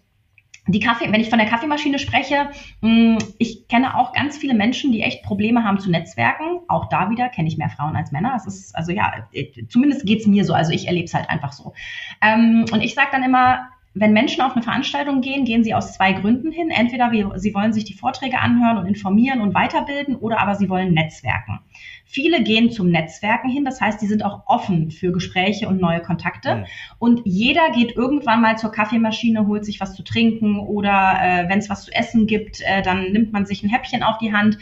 die 0.71 0.79
Kaffee, 0.79 1.11
wenn 1.11 1.21
ich 1.21 1.29
von 1.29 1.39
der 1.39 1.47
Kaffeemaschine 1.47 1.99
spreche, 1.99 2.49
mm, 2.81 3.17
ich 3.37 3.67
kenne 3.67 3.97
auch 3.97 4.13
ganz 4.13 4.37
viele 4.37 4.53
Menschen, 4.53 4.91
die 4.91 5.01
echt 5.01 5.23
Probleme 5.23 5.63
haben 5.63 5.79
zu 5.79 5.89
Netzwerken. 5.89 6.59
Auch 6.67 6.89
da 6.89 7.09
wieder 7.09 7.29
kenne 7.29 7.47
ich 7.47 7.57
mehr 7.57 7.69
Frauen 7.69 7.95
als 7.95 8.11
Männer. 8.11 8.33
Es 8.35 8.45
ist, 8.45 8.75
also 8.75 8.91
ja, 8.91 9.27
äh, 9.33 9.47
zumindest 9.67 10.05
geht's 10.05 10.27
mir 10.27 10.45
so. 10.45 10.53
Also 10.53 10.71
ich 10.71 10.87
erlebe 10.87 11.05
es 11.05 11.13
halt 11.13 11.29
einfach 11.29 11.51
so. 11.51 11.73
Ähm, 12.21 12.65
und 12.71 12.81
ich 12.81 12.93
sage 12.93 13.09
dann 13.11 13.23
immer, 13.23 13.69
wenn 13.99 14.13
Menschen 14.13 14.41
auf 14.41 14.53
eine 14.53 14.63
Veranstaltung 14.63 15.21
gehen, 15.21 15.43
gehen 15.43 15.63
sie 15.63 15.73
aus 15.73 15.93
zwei 15.93 16.13
Gründen 16.13 16.51
hin. 16.51 16.69
Entweder 16.69 17.11
sie 17.37 17.53
wollen 17.53 17.73
sich 17.73 17.83
die 17.83 17.93
Vorträge 17.93 18.39
anhören 18.39 18.77
und 18.77 18.85
informieren 18.85 19.41
und 19.41 19.53
weiterbilden 19.53 20.15
oder 20.15 20.39
aber 20.39 20.55
sie 20.55 20.69
wollen 20.69 20.93
netzwerken. 20.93 21.59
Viele 22.05 22.41
gehen 22.41 22.71
zum 22.71 22.89
Netzwerken 22.89 23.49
hin, 23.49 23.65
das 23.65 23.81
heißt, 23.81 24.01
die 24.01 24.07
sind 24.07 24.25
auch 24.25 24.43
offen 24.47 24.89
für 24.89 25.11
Gespräche 25.11 25.67
und 25.67 25.79
neue 25.79 26.01
Kontakte. 26.01 26.55
Mhm. 26.55 26.65
Und 26.97 27.21
jeder 27.25 27.71
geht 27.71 27.95
irgendwann 27.95 28.41
mal 28.41 28.57
zur 28.57 28.71
Kaffeemaschine, 28.71 29.45
holt 29.45 29.65
sich 29.65 29.79
was 29.79 29.93
zu 29.93 30.03
trinken 30.03 30.59
oder 30.59 31.19
äh, 31.21 31.49
wenn 31.49 31.59
es 31.59 31.69
was 31.69 31.83
zu 31.85 31.91
essen 31.91 32.25
gibt, 32.25 32.61
äh, 32.61 32.81
dann 32.81 33.11
nimmt 33.11 33.33
man 33.33 33.45
sich 33.45 33.63
ein 33.63 33.69
Häppchen 33.69 34.01
auf 34.01 34.17
die 34.17 34.33
Hand. 34.33 34.57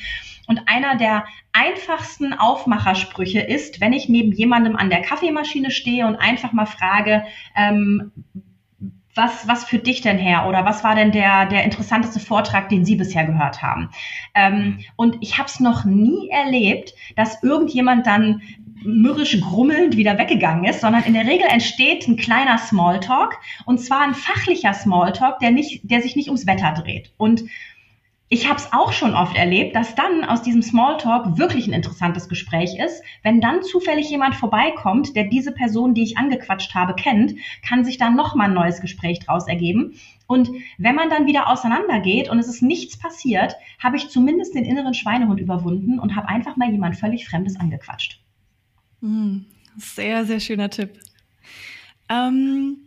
Und 0.47 0.61
einer 0.65 0.95
der 0.95 1.25
einfachsten 1.51 2.33
Aufmachersprüche 2.33 3.41
ist, 3.41 3.81
wenn 3.81 3.93
ich 3.93 4.09
neben 4.09 4.31
jemandem 4.31 4.75
an 4.75 4.89
der 4.89 5.01
Kaffeemaschine 5.01 5.71
stehe 5.71 6.07
und 6.07 6.15
einfach 6.15 6.53
mal 6.53 6.65
frage, 6.65 7.23
ähm, 7.55 8.11
was, 9.17 9.47
was 9.47 9.65
für 9.65 9.79
dich 9.79 10.01
denn 10.01 10.17
her 10.17 10.47
oder 10.47 10.65
was 10.65 10.83
war 10.83 10.95
denn 10.95 11.11
der, 11.11 11.45
der 11.47 11.63
interessanteste 11.63 12.19
Vortrag, 12.19 12.69
den 12.69 12.85
Sie 12.85 12.95
bisher 12.95 13.25
gehört 13.25 13.61
haben? 13.61 13.89
Ähm, 14.33 14.55
mhm. 14.55 14.79
und 14.95 15.17
ich 15.21 15.37
habe 15.37 15.49
es 15.49 15.59
noch 15.59 15.83
nie 15.85 16.29
erlebt, 16.29 16.93
dass 17.15 17.43
irgendjemand 17.43 18.07
dann 18.07 18.41
mürrisch 18.83 19.39
grummelnd 19.41 19.97
wieder 19.97 20.17
weggegangen 20.17 20.65
ist, 20.65 20.81
sondern 20.81 21.03
in 21.03 21.13
der 21.13 21.25
Regel 21.25 21.47
entsteht 21.47 22.07
ein 22.07 22.15
kleiner 22.15 22.57
Smalltalk 22.57 23.37
und 23.65 23.79
zwar 23.79 24.01
ein 24.01 24.13
fachlicher 24.13 24.73
Smalltalk, 24.73 25.39
der 25.39 25.51
nicht, 25.51 25.81
der 25.83 26.01
sich 26.01 26.15
nicht 26.15 26.27
ums 26.27 26.45
Wetter 26.45 26.73
dreht. 26.73 27.11
Und 27.17 27.43
ich 28.29 28.49
habe 28.49 28.59
es 28.59 28.73
auch 28.73 28.91
schon 28.91 29.13
oft 29.13 29.37
erlebt, 29.37 29.75
dass 29.75 29.95
dann 29.95 30.25
aus 30.25 30.41
diesem 30.41 30.61
Smalltalk 30.61 31.37
wirklich 31.37 31.67
ein 31.67 31.73
interessantes 31.73 32.27
Gespräch 32.27 32.77
ist. 32.77 33.01
Wenn 33.23 33.39
dann 33.39 33.63
zufällig 33.63 34.09
jemand 34.09 34.35
vorbeikommt, 34.35 35.15
der 35.15 35.25
diese 35.25 35.53
Person, 35.53 35.93
die 35.93 36.03
ich 36.03 36.17
angequatscht 36.17 36.75
habe, 36.75 36.93
kennt, 36.93 37.35
kann 37.65 37.85
sich 37.85 37.97
dann 37.97 38.17
nochmal 38.17 38.49
ein 38.49 38.53
neues 38.53 38.81
Gespräch 38.81 39.19
draus 39.19 39.47
ergeben. 39.47 39.97
Und 40.27 40.49
wenn 40.77 40.95
man 40.95 41.09
dann 41.09 41.25
wieder 41.25 41.47
auseinandergeht 41.47 42.29
und 42.29 42.37
es 42.37 42.49
ist 42.49 42.61
nichts 42.61 42.99
passiert, 42.99 43.55
habe 43.79 43.95
ich 43.95 44.09
zumindest 44.09 44.55
den 44.55 44.65
inneren 44.65 44.93
Schweinehund 44.93 45.39
überwunden 45.39 45.97
und 45.97 46.17
habe 46.17 46.27
einfach 46.27 46.57
mal 46.57 46.69
jemand 46.69 46.97
völlig 46.97 47.25
Fremdes 47.25 47.57
angequatscht. 47.57 48.19
Hm, 48.99 49.45
sehr, 49.77 50.25
sehr 50.25 50.41
schöner 50.41 50.69
Tipp. 50.69 50.99
Ähm 52.09 52.86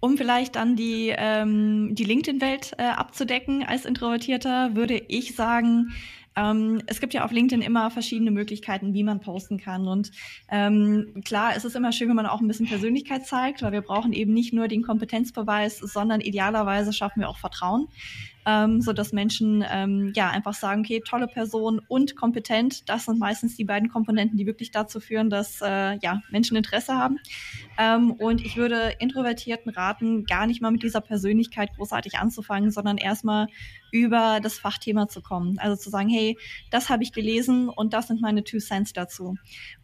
um 0.00 0.16
vielleicht 0.16 0.56
dann 0.56 0.76
die, 0.76 1.12
ähm, 1.16 1.94
die 1.94 2.04
LinkedIn-Welt 2.04 2.72
äh, 2.78 2.84
abzudecken 2.84 3.64
als 3.64 3.84
Introvertierter, 3.84 4.74
würde 4.74 5.02
ich 5.08 5.34
sagen, 5.34 5.92
ähm, 6.36 6.82
es 6.86 7.00
gibt 7.00 7.14
ja 7.14 7.24
auf 7.24 7.32
LinkedIn 7.32 7.62
immer 7.62 7.90
verschiedene 7.90 8.30
Möglichkeiten, 8.30 8.94
wie 8.94 9.02
man 9.02 9.20
posten 9.20 9.58
kann. 9.58 9.88
Und 9.88 10.12
ähm, 10.50 11.22
klar, 11.24 11.52
es 11.56 11.64
ist 11.64 11.74
immer 11.74 11.90
schön, 11.90 12.08
wenn 12.08 12.16
man 12.16 12.26
auch 12.26 12.40
ein 12.40 12.46
bisschen 12.46 12.66
Persönlichkeit 12.66 13.26
zeigt, 13.26 13.62
weil 13.62 13.72
wir 13.72 13.82
brauchen 13.82 14.12
eben 14.12 14.32
nicht 14.32 14.52
nur 14.52 14.68
den 14.68 14.82
Kompetenzbeweis, 14.82 15.78
sondern 15.78 16.20
idealerweise 16.20 16.92
schaffen 16.92 17.20
wir 17.20 17.28
auch 17.28 17.38
Vertrauen 17.38 17.88
ähm, 18.48 18.80
so 18.80 18.94
dass 18.94 19.12
Menschen 19.12 19.62
ähm, 19.70 20.12
ja 20.16 20.30
einfach 20.30 20.54
sagen, 20.54 20.80
okay, 20.80 21.02
tolle 21.06 21.28
Person 21.28 21.80
und 21.86 22.16
kompetent. 22.16 22.88
Das 22.88 23.04
sind 23.04 23.18
meistens 23.18 23.56
die 23.56 23.64
beiden 23.64 23.90
Komponenten, 23.90 24.38
die 24.38 24.46
wirklich 24.46 24.70
dazu 24.70 25.00
führen, 25.00 25.28
dass 25.28 25.60
äh, 25.60 25.98
ja 25.98 26.22
Menschen 26.30 26.56
Interesse 26.56 26.94
haben. 26.94 27.18
Ähm, 27.78 28.10
und 28.10 28.44
ich 28.44 28.56
würde 28.56 28.94
Introvertierten 28.98 29.70
raten, 29.70 30.24
gar 30.24 30.46
nicht 30.46 30.60
mal 30.60 30.72
mit 30.72 30.82
dieser 30.82 31.00
Persönlichkeit 31.00 31.70
großartig 31.76 32.18
anzufangen, 32.18 32.72
sondern 32.72 32.98
erstmal 32.98 33.46
über 33.92 34.40
das 34.42 34.58
Fachthema 34.58 35.08
zu 35.08 35.22
kommen. 35.22 35.58
Also 35.58 35.76
zu 35.76 35.88
sagen, 35.88 36.08
hey, 36.08 36.36
das 36.70 36.88
habe 36.88 37.04
ich 37.04 37.12
gelesen 37.12 37.68
und 37.68 37.94
das 37.94 38.08
sind 38.08 38.20
meine 38.20 38.42
Two 38.42 38.58
Cents 38.58 38.92
dazu. 38.92 39.36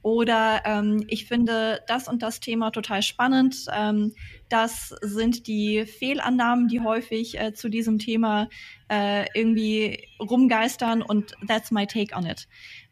Oder 0.03 0.63
ähm, 0.65 1.05
ich 1.09 1.27
finde 1.27 1.81
das 1.87 2.09
und 2.09 2.23
das 2.23 2.41
Thema 2.41 2.71
total 2.71 3.03
spannend. 3.03 3.67
Ähm, 3.73 4.13
das 4.49 4.95
sind 5.01 5.47
die 5.47 5.87
Fehlannahmen, 5.87 6.69
die 6.69 6.81
häufig 6.81 7.39
äh, 7.39 7.55
zu 7.55 7.69
diesem 7.69 7.99
Thema 7.99 8.49
äh, 8.89 9.25
irgendwie 9.35 10.09
rumgeistern 10.21 11.01
und 11.03 11.35
that's 11.47 11.71
my 11.71 11.87
take 11.87 12.15
on 12.15 12.27
it. 12.27 12.47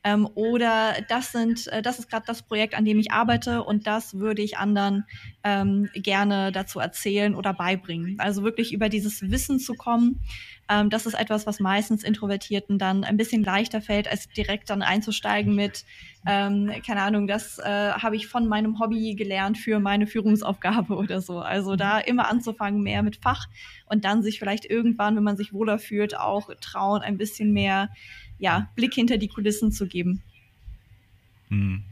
Ähm, 0.05 0.29
oder 0.35 0.97
das 1.09 1.33
sind, 1.33 1.69
äh, 1.69 1.81
das 1.81 1.99
ist 1.99 2.11
gerade 2.11 2.25
das 2.27 2.43
Projekt, 2.43 2.75
an 2.75 2.85
dem 2.85 2.99
ich 2.99 3.12
arbeite 3.12 3.62
und 3.62 3.87
das 3.87 4.19
würde 4.19 4.43
ich 4.43 4.59
anderen 4.59 5.05
ähm, 5.45 5.88
gerne 5.95 6.51
dazu 6.51 6.81
erzählen 6.81 7.35
oder 7.35 7.55
beibringen. 7.55 8.17
Also 8.19 8.43
wirklich 8.43 8.73
über 8.73 8.88
dieses 8.88 9.31
Wissen 9.31 9.61
zu 9.61 9.75
kommen, 9.75 10.21
ähm, 10.69 10.91
das 10.91 11.07
ist 11.07 11.15
etwas, 11.15 11.47
was 11.47 11.61
meistens 11.61 12.03
Introvertierten 12.03 12.79
dann 12.79 13.05
ein 13.05 13.17
bisschen 13.17 13.45
leichter 13.45 13.81
fällt, 13.81 14.09
als 14.09 14.29
direkt 14.29 14.71
dann 14.71 14.83
einzusteigen 14.83 15.55
mit, 15.55 15.85
ähm, 16.27 16.73
keine 16.87 17.03
Ahnung, 17.03 17.27
das 17.27 17.59
äh, 17.59 17.93
habe 17.93 18.17
ich 18.17 18.27
von 18.27 18.47
meinem 18.47 18.79
Hobby 18.79 19.15
gelernt 19.15 19.59
für 19.59 19.81
meine 19.81 20.07
Führungsaufgabe 20.07 20.95
oder 20.97 21.21
so. 21.21 21.41
Also 21.41 21.77
da 21.77 21.99
immer 21.99 22.29
anzufangen, 22.29 22.83
mehr 22.83 23.03
mit 23.03 23.17
Fach 23.17 23.47
und 23.87 24.05
dann 24.05 24.23
sich 24.23 24.38
vielleicht 24.38 24.65
irgendwann, 24.65 25.17
wenn 25.17 25.25
man 25.25 25.37
sich 25.37 25.53
wohler 25.53 25.79
fühlt, 25.79 26.17
auch 26.17 26.51
trauen, 26.61 27.03
ein 27.03 27.19
bisschen 27.19 27.53
mehr 27.53 27.91
ja, 28.43 28.69
Blick 28.75 28.93
hinter 28.93 29.19
die 29.19 29.29
Kulissen 29.29 29.71
zu 29.71 29.87
geben. 29.87 30.21
Hm. 31.49 31.85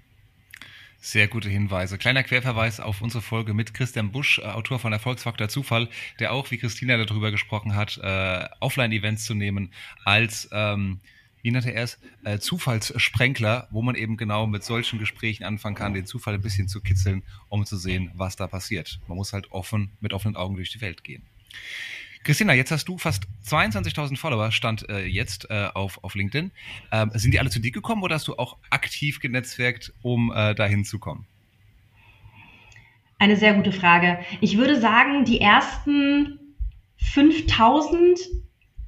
Sehr 0.99 1.29
gute 1.29 1.49
Hinweise. 1.49 1.97
Kleiner 1.97 2.25
Querverweis 2.25 2.81
auf 2.81 3.01
unsere 3.01 3.23
Folge 3.23 3.55
mit 3.55 3.73
Christian 3.73 4.11
Busch, 4.11 4.41
äh, 4.41 4.43
Autor 4.43 4.81
von 4.81 4.93
Erfolgsfaktor 4.93 5.49
Zufall, 5.49 5.89
der 6.19 6.33
auch, 6.33 6.51
wie 6.51 6.59
Christina 6.59 7.03
darüber 7.03 7.31
gesprochen 7.31 7.77
hat, 7.77 7.99
äh, 8.03 8.49
Offline-Events 8.59 9.25
zu 9.25 9.35
nehmen 9.35 9.73
als, 10.05 10.49
ähm, 10.51 10.99
wie 11.41 11.53
nannte 11.53 11.71
er 11.71 11.85
es, 11.85 12.01
äh, 12.25 12.41
Zufallssprenkler, 12.41 13.69
wo 13.71 13.81
man 13.81 13.95
eben 13.95 14.17
genau 14.17 14.49
mit 14.49 14.65
solchen 14.65 14.99
Gesprächen 14.99 15.45
anfangen 15.45 15.77
kann, 15.77 15.95
den 15.95 16.05
Zufall 16.05 16.35
ein 16.35 16.43
bisschen 16.43 16.67
zu 16.67 16.81
kitzeln, 16.81 17.23
um 17.49 17.65
zu 17.65 17.77
sehen, 17.77 18.11
was 18.15 18.35
da 18.35 18.49
passiert. 18.49 18.99
Man 19.07 19.17
muss 19.17 19.33
halt 19.33 19.53
offen, 19.53 19.93
mit 20.01 20.13
offenen 20.13 20.35
Augen 20.35 20.57
durch 20.57 20.73
die 20.73 20.81
Welt 20.81 21.05
gehen. 21.05 21.23
Christina, 22.22 22.52
jetzt 22.52 22.70
hast 22.70 22.87
du 22.87 22.98
fast 22.98 23.24
22.000 23.46 24.18
Follower, 24.18 24.52
stand 24.52 24.88
äh, 24.90 25.06
jetzt 25.06 25.50
äh, 25.50 25.68
auf, 25.72 26.04
auf 26.04 26.14
LinkedIn. 26.14 26.50
Ähm, 26.92 27.11
sind 27.14 27.33
die 27.33 27.40
alle 27.40 27.48
zu 27.48 27.61
dir 27.61 27.70
gekommen 27.70 28.02
oder 28.02 28.16
hast 28.16 28.28
du 28.28 28.37
auch 28.37 28.59
aktiv 28.68 29.20
genetzwerkt, 29.20 29.94
um 30.02 30.30
äh, 30.30 30.54
dahin 30.54 30.85
zu 30.85 30.98
kommen? 30.98 31.26
Eine 33.18 33.37
sehr 33.37 33.54
gute 33.54 33.72
Frage. 33.72 34.18
Ich 34.40 34.59
würde 34.59 34.78
sagen, 34.80 35.24
die 35.24 35.40
ersten 35.40 36.38
5000 36.98 38.18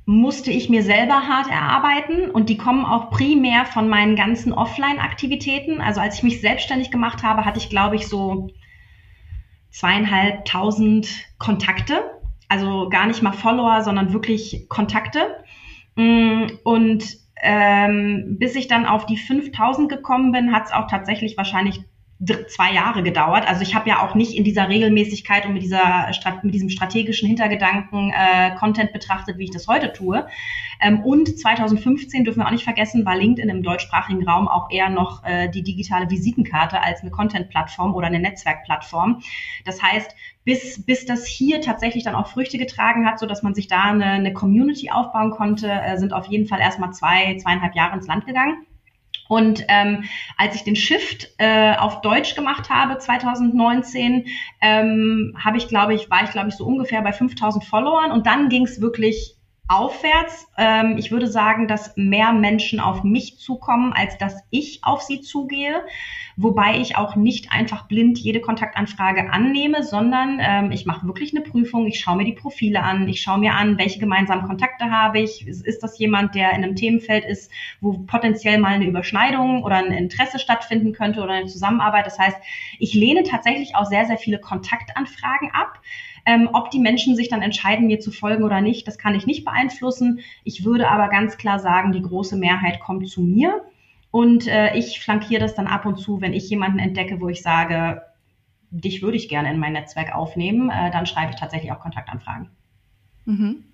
musste 0.05 0.51
ich 0.51 0.69
mir 0.69 0.83
selber 0.83 1.27
hart 1.27 1.49
erarbeiten 1.49 2.31
und 2.31 2.51
die 2.51 2.59
kommen 2.59 2.85
auch 2.85 3.11
primär 3.11 3.65
von 3.65 3.89
meinen 3.89 4.17
ganzen 4.17 4.53
Offline-Aktivitäten. 4.53 5.81
Also 5.81 6.01
als 6.01 6.17
ich 6.17 6.23
mich 6.23 6.41
selbstständig 6.41 6.91
gemacht 6.91 7.23
habe, 7.23 7.45
hatte 7.47 7.59
ich, 7.59 7.71
glaube 7.71 7.97
ich, 7.97 8.09
so 8.09 8.51
zweieinhalbtausend 9.71 11.09
Kontakte 11.39 12.03
also 12.53 12.91
gar 12.91 13.07
nicht 13.07 13.23
mal 13.23 13.33
Follower, 13.33 13.81
sondern 13.83 14.13
wirklich 14.13 14.67
Kontakte. 14.69 15.43
Mm, 15.97 16.49
und 16.65 17.17
ähm, 17.43 18.37
bis 18.39 18.55
ich 18.57 18.69
dann 18.69 18.85
auf 18.85 19.07
die 19.07 19.17
5000 19.17 19.89
gekommen 19.89 20.33
bin, 20.33 20.53
hat 20.53 20.67
es 20.67 20.73
auch 20.73 20.87
tatsächlich 20.87 21.39
wahrscheinlich 21.39 21.81
zwei 22.49 22.73
Jahre 22.73 23.03
gedauert. 23.03 23.49
Also 23.49 23.63
ich 23.63 23.75
habe 23.75 23.89
ja 23.89 24.07
auch 24.07 24.15
nicht 24.15 24.37
in 24.37 24.45
dieser 24.45 24.69
Regelmäßigkeit 24.69 25.45
und 25.45 25.55
mit, 25.55 25.63
dieser, 25.63 26.11
mit 26.43 26.55
diesem 26.55 26.69
strategischen 26.69 27.27
Hintergedanken 27.27 28.13
äh, 28.13 28.55
Content 28.55 28.93
betrachtet, 28.93 29.39
wie 29.39 29.45
ich 29.45 29.51
das 29.51 29.67
heute 29.67 29.93
tue. 29.93 30.27
Ähm, 30.81 31.01
und 31.01 31.39
2015 31.39 32.25
dürfen 32.25 32.41
wir 32.41 32.47
auch 32.47 32.53
nicht 32.53 32.65
vergessen, 32.65 33.05
war 33.05 33.17
LinkedIn 33.17 33.51
im 33.51 33.63
deutschsprachigen 33.63 34.27
Raum 34.29 34.47
auch 34.47 34.71
eher 34.71 34.89
noch 34.89 35.25
äh, 35.25 35.49
die 35.49 35.63
digitale 35.63 36.09
Visitenkarte 36.11 36.81
als 36.81 37.01
eine 37.01 37.11
Content-Plattform 37.11 37.95
oder 37.95 38.07
eine 38.07 38.21
Netzwerkplattform. 38.21 39.21
Das 39.65 39.83
heißt, 39.83 40.15
bis, 40.45 40.85
bis 40.85 41.05
das 41.07 41.27
hier 41.27 41.61
tatsächlich 41.61 42.05
dann 42.05 42.15
auch 42.15 42.29
Früchte 42.29 42.59
getragen 42.59 43.07
hat, 43.07 43.19
so 43.19 43.27
dass 43.27 43.43
man 43.43 43.55
sich 43.55 43.67
da 43.67 43.83
eine, 43.83 44.05
eine 44.05 44.33
Community 44.33 44.91
aufbauen 44.91 45.31
konnte, 45.31 45.71
äh, 45.71 45.97
sind 45.99 46.13
auf 46.13 46.27
jeden 46.27 46.47
Fall 46.47 46.61
erstmal 46.61 46.93
zwei, 46.93 47.37
zweieinhalb 47.37 47.75
Jahre 47.75 47.97
ins 47.97 48.07
Land 48.07 48.27
gegangen. 48.27 48.67
Und 49.29 49.65
ähm, 49.69 50.05
als 50.37 50.55
ich 50.55 50.65
den 50.65 50.77
Shift 50.77 51.29
äh, 51.39 51.75
auf 51.77 52.03
Deutsch 52.03 52.35
gemacht 52.35 52.69
habe 52.69 52.99
2019, 52.99 54.27
ähm, 54.61 55.37
habe 55.43 55.57
ich 55.57 55.69
glaube 55.69 55.95
ich 55.95 56.11
war 56.11 56.25
ich 56.25 56.31
glaube 56.33 56.49
ich 56.49 56.55
so 56.55 56.67
ungefähr 56.67 57.03
bei 57.03 57.13
5000 57.13 57.65
Followern. 57.65 58.13
Und 58.13 58.27
dann 58.27 58.49
ging 58.49 58.65
es 58.65 58.81
wirklich 58.81 59.37
aufwärts. 59.69 60.47
Ähm, 60.59 60.97
ich 60.99 61.11
würde 61.11 61.29
sagen, 61.29 61.69
dass 61.69 61.97
mehr 61.97 62.33
Menschen 62.33 62.81
auf 62.81 63.05
mich 63.05 63.39
zukommen, 63.39 63.93
als 63.93 64.19
dass 64.19 64.43
ich 64.51 64.81
auf 64.83 65.03
sie 65.03 65.21
zugehe. 65.21 65.83
Wobei 66.37 66.79
ich 66.79 66.97
auch 66.97 67.15
nicht 67.15 67.53
einfach 67.53 67.87
blind 67.87 68.19
jede 68.19 68.41
Kontaktanfrage 68.41 69.31
annehme, 69.31 69.83
sondern 69.83 70.39
ähm, 70.41 70.73
ich 70.73 70.87
mache 70.87 71.07
wirklich 71.07 71.35
eine 71.35 71.45
Prüfung. 71.45 71.87
Ich 71.87 72.01
schaue 72.01 72.17
mir 72.17 72.25
die 72.25 72.33
Profile 72.33 72.83
an. 72.83 73.09
Ich 73.09 73.21
schaue 73.21 73.39
mir 73.39 73.55
an, 73.55 73.79
welche 73.79 73.99
gemeinsamen 73.99 74.47
Kontakte 74.47 74.91
habe 74.91 75.21
ich. 75.21 75.47
Ist, 75.47 75.83
das 75.83 75.99
jemand, 75.99 76.35
der 76.35 76.51
in 76.51 76.65
einem 76.65 76.77
Themenfeld 76.77 77.25
ist, 77.25 77.51
wo 77.81 77.99
potenziell 77.99 78.59
mal 78.59 78.73
eine 78.73 78.87
Überschneidung 78.87 79.63
oder 79.63 79.77
ein 79.77 79.93
Interesse 79.93 80.39
stattfinden 80.39 80.93
könnte 80.93 81.23
oder 81.23 81.33
eine 81.33 81.47
Zusammenarbeit? 81.47 82.07
Das 82.07 82.19
heißt, 82.19 82.37
ich 82.79 82.95
lehne 82.95 83.23
tatsächlich 83.25 83.77
auch 83.77 83.87
sehr, 83.87 84.07
sehr 84.07 84.19
viele 84.19 84.39
Kontaktanfragen 84.39 85.51
ab. 85.53 85.81
Ähm, 86.25 86.49
ob 86.53 86.71
die 86.71 86.79
Menschen 86.79 87.17
sich 87.17 87.29
dann 87.29 87.43
entscheiden, 87.43 87.87
mir 87.87 88.01
zu 88.01 88.13
folgen 88.13 88.45
oder 88.45 88.61
nicht, 88.61 88.87
das 88.87 88.99
kann 88.99 89.15
ich 89.15 89.27
nicht 89.27 89.45
beeinflussen. 89.45 90.21
Ich 90.45 90.65
würde 90.65 90.89
aber 90.89 91.09
ganz 91.09 91.37
klar 91.37 91.59
sagen, 91.59 91.93
die 91.93 92.03
große 92.03 92.37
Mehrheit 92.37 92.81
kommt 92.81 93.09
zu 93.09 93.23
mir. 93.23 93.63
Und 94.11 94.47
äh, 94.47 94.77
ich 94.77 95.01
flankiere 95.01 95.41
das 95.41 95.55
dann 95.55 95.67
ab 95.67 95.87
und 95.87 95.99
zu, 95.99 96.21
wenn 96.21 96.35
ich 96.35 96.49
jemanden 96.51 96.79
entdecke, 96.79 97.21
wo 97.21 97.29
ich 97.29 97.43
sage, 97.43 98.03
dich 98.71 99.03
würde 99.03 99.17
ich 99.17 99.29
gerne 99.29 99.51
in 99.51 99.59
mein 99.59 99.73
Netzwerk 99.73 100.15
aufnehmen, 100.15 100.71
äh, 100.71 100.91
dann 100.91 101.07
schreibe 101.07 101.33
ich 101.33 101.41
tatsächlich 101.41 101.73
auch 101.73 101.81
Kontaktanfragen. 101.81 102.51
Mhm. 103.25 103.65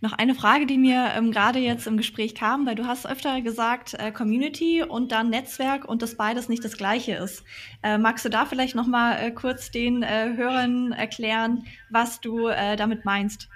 Noch 0.00 0.12
eine 0.12 0.34
Frage, 0.34 0.66
die 0.66 0.78
mir 0.78 1.12
ähm, 1.16 1.32
gerade 1.32 1.58
jetzt 1.58 1.86
im 1.86 1.96
Gespräch 1.96 2.34
kam, 2.34 2.66
weil 2.66 2.74
du 2.74 2.86
hast 2.86 3.06
öfter 3.06 3.40
gesagt 3.40 3.94
äh, 3.94 4.12
Community 4.12 4.82
und 4.82 5.12
dann 5.12 5.30
Netzwerk 5.30 5.86
und 5.86 6.02
dass 6.02 6.16
beides 6.16 6.48
nicht 6.48 6.64
das 6.64 6.76
gleiche 6.76 7.14
ist. 7.14 7.44
Äh, 7.82 7.98
magst 7.98 8.24
du 8.24 8.28
da 8.28 8.44
vielleicht 8.44 8.74
noch 8.74 8.86
mal 8.86 9.16
äh, 9.16 9.30
kurz 9.30 9.70
den 9.70 10.02
äh, 10.02 10.34
Hörern 10.36 10.92
erklären, 10.92 11.64
was 11.90 12.20
du 12.20 12.48
äh, 12.48 12.76
damit 12.76 13.04
meinst? 13.04 13.48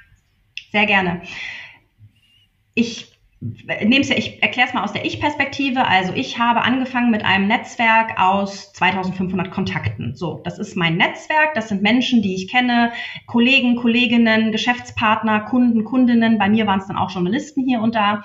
Sehr 0.72 0.86
gerne. 0.86 1.22
Ich 2.74 3.19
nehme 3.40 4.04
ja, 4.04 4.16
ich 4.18 4.42
erkläre 4.42 4.68
es 4.68 4.74
mal 4.74 4.84
aus 4.84 4.92
der 4.92 5.06
Ich-Perspektive. 5.06 5.86
Also 5.86 6.12
ich 6.14 6.38
habe 6.38 6.60
angefangen 6.60 7.10
mit 7.10 7.24
einem 7.24 7.48
Netzwerk 7.48 8.20
aus 8.20 8.72
2500 8.74 9.50
Kontakten. 9.50 10.14
So, 10.14 10.42
das 10.44 10.58
ist 10.58 10.76
mein 10.76 10.98
Netzwerk. 10.98 11.54
Das 11.54 11.70
sind 11.70 11.80
Menschen, 11.80 12.20
die 12.20 12.34
ich 12.34 12.48
kenne, 12.48 12.92
Kollegen, 13.26 13.76
Kolleginnen, 13.76 14.52
Geschäftspartner, 14.52 15.40
Kunden, 15.40 15.84
Kundinnen. 15.84 16.36
Bei 16.36 16.50
mir 16.50 16.66
waren 16.66 16.80
es 16.80 16.86
dann 16.86 16.98
auch 16.98 17.10
Journalisten 17.10 17.64
hier 17.66 17.80
und 17.80 17.94
da. 17.94 18.22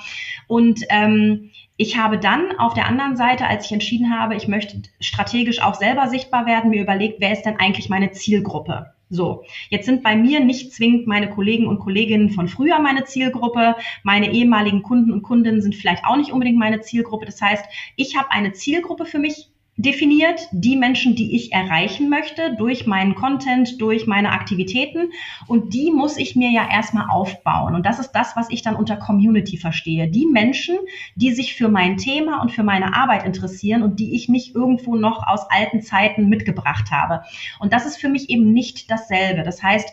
Und 0.47 0.81
ähm, 0.89 1.51
ich 1.77 1.97
habe 1.97 2.17
dann 2.17 2.57
auf 2.57 2.73
der 2.73 2.87
anderen 2.87 3.15
Seite, 3.15 3.47
als 3.47 3.65
ich 3.65 3.71
entschieden 3.71 4.13
habe, 4.17 4.35
ich 4.35 4.49
möchte 4.49 4.81
strategisch 4.99 5.61
auch 5.61 5.75
selber 5.75 6.09
sichtbar 6.09 6.45
werden, 6.45 6.71
mir 6.71 6.81
überlegt, 6.81 7.21
wer 7.21 7.31
ist 7.31 7.43
denn 7.43 7.57
eigentlich 7.57 7.87
meine 7.87 8.11
Zielgruppe? 8.11 8.94
So, 9.09 9.43
jetzt 9.69 9.85
sind 9.85 10.01
bei 10.01 10.15
mir 10.15 10.39
nicht 10.39 10.73
zwingend 10.73 11.05
meine 11.05 11.29
Kollegen 11.29 11.67
und 11.67 11.79
Kolleginnen 11.79 12.31
von 12.31 12.47
früher 12.47 12.79
meine 12.79 13.05
Zielgruppe. 13.05 13.75
Meine 14.03 14.31
ehemaligen 14.31 14.81
Kunden 14.81 15.11
und 15.11 15.21
Kundinnen 15.21 15.61
sind 15.61 15.75
vielleicht 15.75 16.05
auch 16.05 16.17
nicht 16.17 16.31
unbedingt 16.31 16.57
meine 16.57 16.81
Zielgruppe. 16.81 17.25
Das 17.25 17.41
heißt, 17.41 17.65
ich 17.95 18.17
habe 18.17 18.31
eine 18.31 18.53
Zielgruppe 18.53 19.05
für 19.05 19.19
mich 19.19 19.51
definiert, 19.77 20.47
die 20.51 20.77
Menschen, 20.77 21.15
die 21.15 21.35
ich 21.35 21.51
erreichen 21.51 22.09
möchte 22.09 22.55
durch 22.55 22.87
meinen 22.87 23.13
Content, 23.13 23.81
durch 23.81 24.07
meine 24.07 24.31
Aktivitäten 24.31 25.11
und 25.47 25.73
die 25.73 25.91
muss 25.91 26.17
ich 26.17 26.35
mir 26.35 26.49
ja 26.49 26.69
erstmal 26.69 27.09
aufbauen 27.09 27.75
und 27.75 27.85
das 27.85 27.99
ist 27.99 28.11
das, 28.11 28.37
was 28.37 28.49
ich 28.49 28.61
dann 28.61 28.77
unter 28.77 28.95
Community 28.95 29.57
verstehe. 29.57 30.07
Die 30.07 30.27
Menschen, 30.27 30.77
die 31.15 31.33
sich 31.33 31.55
für 31.55 31.67
mein 31.67 31.97
Thema 31.97 32.41
und 32.41 32.53
für 32.53 32.63
meine 32.63 32.95
Arbeit 32.95 33.25
interessieren 33.25 33.83
und 33.83 33.99
die 33.99 34.15
ich 34.15 34.29
nicht 34.29 34.55
irgendwo 34.55 34.95
noch 34.95 35.27
aus 35.27 35.49
alten 35.49 35.81
Zeiten 35.81 36.29
mitgebracht 36.29 36.91
habe. 36.91 37.23
Und 37.59 37.73
das 37.73 37.85
ist 37.85 37.97
für 37.97 38.09
mich 38.09 38.29
eben 38.29 38.53
nicht 38.53 38.89
dasselbe. 38.89 39.43
Das 39.43 39.61
heißt, 39.61 39.91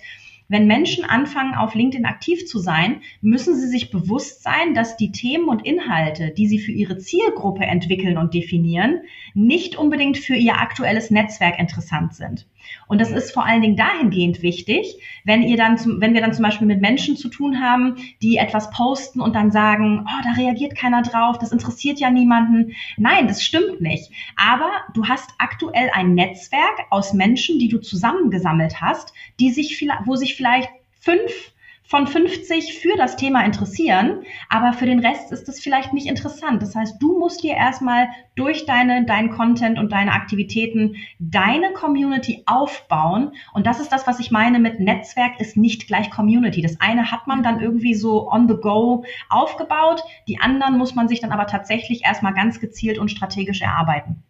wenn 0.53 0.67
Menschen 0.67 1.05
anfangen, 1.05 1.55
auf 1.55 1.75
LinkedIn 1.75 2.05
aktiv 2.05 2.47
zu 2.47 2.59
sein, 2.59 3.01
müssen 3.23 3.57
sie 3.57 3.69
sich 3.69 3.91
bewusst 3.91 4.43
sein, 4.43 4.75
dass 4.75 4.99
die 4.99 5.11
Themen 5.11 5.49
und 5.49 5.65
Inhalte, 5.65 6.31
die 6.37 6.47
sie 6.47 6.59
für 6.59 6.73
ihre 6.73 6.99
Zielgruppe 6.99 7.65
entwickeln 7.65 8.19
und 8.19 8.35
definieren, 8.35 9.01
nicht 9.35 9.77
unbedingt 9.77 10.19
für 10.19 10.35
ihr 10.35 10.61
aktuelles 10.61 11.11
Netzwerk 11.11 11.59
interessant 11.59 12.15
sind. 12.15 12.47
Und 12.87 13.01
das 13.01 13.11
ist 13.11 13.33
vor 13.33 13.45
allen 13.45 13.63
Dingen 13.63 13.77
dahingehend 13.77 14.43
wichtig, 14.43 14.97
wenn 15.25 15.43
ihr 15.43 15.57
dann 15.57 15.79
zum, 15.79 16.01
wenn 16.01 16.15
wir 16.15 16.21
dann 16.21 16.33
zum 16.33 16.45
Beispiel 16.45 16.67
mit 16.67 16.81
Menschen 16.81 17.17
zu 17.17 17.29
tun 17.29 17.61
haben, 17.61 17.97
die 18.23 18.37
etwas 18.37 18.71
posten 18.71 19.21
und 19.21 19.35
dann 19.35 19.51
sagen, 19.51 20.07
oh, 20.07 20.23
da 20.23 20.41
reagiert 20.41 20.77
keiner 20.77 21.03
drauf, 21.03 21.39
das 21.39 21.53
interessiert 21.53 22.01
ja 22.01 22.11
niemanden. 22.11 22.75
Nein, 22.97 23.27
das 23.27 23.43
stimmt 23.43 23.81
nicht. 23.81 24.11
Aber 24.37 24.71
du 24.95 25.07
hast 25.07 25.31
aktuell 25.39 25.91
ein 25.93 26.15
Netzwerk 26.15 26.87
aus 26.91 27.13
Menschen, 27.13 27.59
die 27.59 27.69
du 27.69 27.79
zusammengesammelt 27.79 28.81
hast, 28.81 29.13
die 29.41 29.51
sich, 29.51 29.89
wo 30.05 30.17
sich 30.17 30.37
vielleicht 30.37 30.71
fünf 31.01 31.53
von 31.85 32.07
50 32.07 32.79
für 32.79 32.97
das 32.97 33.17
Thema 33.17 33.45
interessieren, 33.45 34.23
aber 34.49 34.73
für 34.73 34.87
den 34.87 35.01
Rest 35.01 35.31
ist 35.31 35.49
es 35.49 35.61
vielleicht 35.61 35.93
nicht 35.93 36.07
interessant. 36.07 36.63
Das 36.63 36.75
heißt, 36.75 36.97
du 37.03 37.19
musst 37.19 37.43
dir 37.43 37.55
erstmal 37.55 38.09
durch 38.35 38.65
deine, 38.65 39.05
deinen 39.05 39.31
Content 39.31 39.79
und 39.79 39.93
deine 39.93 40.13
Aktivitäten 40.13 40.97
deine 41.19 41.73
Community 41.73 42.45
aufbauen. 42.47 43.33
Und 43.53 43.67
das 43.67 43.81
ist 43.81 43.91
das, 43.91 44.07
was 44.07 44.21
ich 44.21 44.31
meine 44.31 44.59
mit 44.59 44.81
Netzwerk 44.81 45.39
ist 45.41 45.57
nicht 45.57 45.87
gleich 45.87 46.11
Community. 46.11 46.63
Das 46.63 46.81
eine 46.81 47.11
hat 47.11 47.27
man 47.27 47.43
dann 47.43 47.61
irgendwie 47.61 47.95
so 47.95 48.31
on 48.31 48.49
the 48.49 48.55
go 48.55 49.05
aufgebaut. 49.29 50.03
Die 50.29 50.41
anderen 50.41 50.79
muss 50.79 50.95
man 50.95 51.09
sich 51.09 51.21
dann 51.21 51.33
aber 51.33 51.47
tatsächlich 51.47 52.05
erstmal 52.05 52.33
ganz 52.33 52.61
gezielt 52.61 52.99
und 52.99 53.11
strategisch 53.11 53.61
erarbeiten. 53.61 54.23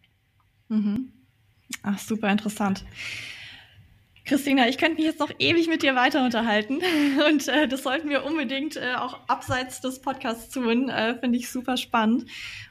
Mhm. 0.67 1.13
Ach, 1.81 1.97
super 1.97 2.29
interessant. 2.29 2.83
Christina, 4.25 4.69
ich 4.69 4.77
könnte 4.77 4.95
mich 4.95 5.05
jetzt 5.05 5.19
noch 5.19 5.31
ewig 5.37 5.67
mit 5.67 5.83
dir 5.83 5.95
weiter 5.95 6.23
unterhalten 6.23 6.79
und 7.29 7.47
äh, 7.49 7.67
das 7.67 7.83
sollten 7.83 8.09
wir 8.09 8.23
unbedingt 8.23 8.77
äh, 8.77 8.93
auch 8.97 9.19
abseits 9.27 9.81
des 9.81 10.01
Podcasts 10.01 10.49
tun. 10.53 10.87
Äh, 10.87 11.19
Finde 11.19 11.37
ich 11.37 11.49
super 11.49 11.75
spannend. 11.75 12.25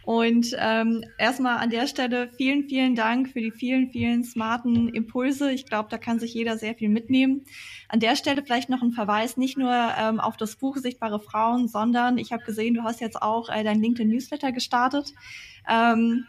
Und 0.05 0.57
ähm, 0.59 1.05
erstmal 1.19 1.59
an 1.59 1.69
der 1.69 1.87
Stelle 1.87 2.31
vielen, 2.39 2.69
vielen 2.69 2.95
Dank 2.95 3.29
für 3.29 3.41
die 3.41 3.51
vielen, 3.51 3.91
vielen 3.91 4.25
smarten 4.25 4.89
Impulse. 4.89 5.53
Ich 5.53 5.67
glaube, 5.67 5.91
da 5.91 5.99
kann 5.99 6.19
sich 6.19 6.33
jeder 6.33 6.57
sehr 6.57 6.75
viel 6.75 6.89
mitnehmen. 6.89 7.45
An 7.89 8.01
der 8.01 8.17
Stelle 8.17 8.43
vielleicht 8.43 8.71
noch 8.71 8.83
ein 8.83 8.93
Verweis 8.93 9.37
nicht 9.37 9.59
nur 9.59 9.73
ähm, 9.73 10.21
auf 10.21 10.39
das 10.39 10.57
Buch 10.57 10.79
Sichtbare 10.79 11.21
Frauen, 11.21 11.69
sondern 11.69 12.17
ich 12.17 12.33
habe 12.33 12.45
gesehen, 12.45 12.75
du 12.75 12.83
hast 12.83 13.03
jetzt 13.03 13.21
auch 13.21 13.51
äh, 13.51 13.63
dein 13.63 13.83
LinkedIn 13.83 14.09
Newsletter 14.11 14.53
gestartet. 14.53 15.13
Ähm, 15.69 16.25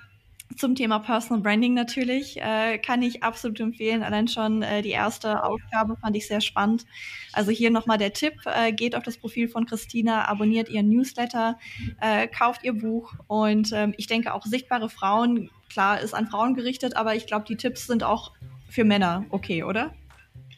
zum 0.56 0.76
Thema 0.76 1.00
Personal 1.00 1.42
Branding 1.42 1.74
natürlich 1.74 2.42
äh, 2.42 2.78
kann 2.78 3.02
ich 3.02 3.24
absolut 3.24 3.60
empfehlen. 3.60 4.04
Allein 4.04 4.28
schon 4.28 4.62
äh, 4.62 4.82
die 4.82 4.90
erste 4.90 5.44
Ausgabe 5.44 5.96
fand 5.98 6.16
ich 6.16 6.28
sehr 6.28 6.42
spannend. 6.42 6.86
Also 7.32 7.52
hier 7.52 7.72
nochmal 7.72 7.98
der 7.98 8.14
Tipp, 8.14 8.34
äh, 8.46 8.72
geht 8.72 8.96
auf 8.96 9.04
das 9.04 9.18
Profil 9.18 9.48
von 9.48 9.66
Christina, 9.66 10.28
abonniert 10.28 10.70
ihren 10.70 10.90
Newsletter, 10.90 11.58
äh, 12.02 12.28
kauft 12.28 12.64
ihr 12.64 12.74
Buch 12.74 13.14
und 13.28 13.72
ähm, 13.74 13.94
ich 13.98 14.08
denke 14.08 14.34
auch 14.34 14.46
sichtbare 14.46 14.90
Frauen, 14.90 15.50
klar, 15.70 16.00
ist 16.00 16.14
an 16.14 16.28
Frauen 16.28 16.56
gerichtet, 16.56 16.96
aber 16.96 17.16
ich 17.16 17.26
glaube, 17.26 17.46
die 17.48 17.58
Tipps 17.58 17.88
sind 17.88 18.04
auch 18.04 18.32
für 18.70 18.84
Männer 18.84 19.26
okay, 19.30 19.64
oder? 19.64 19.94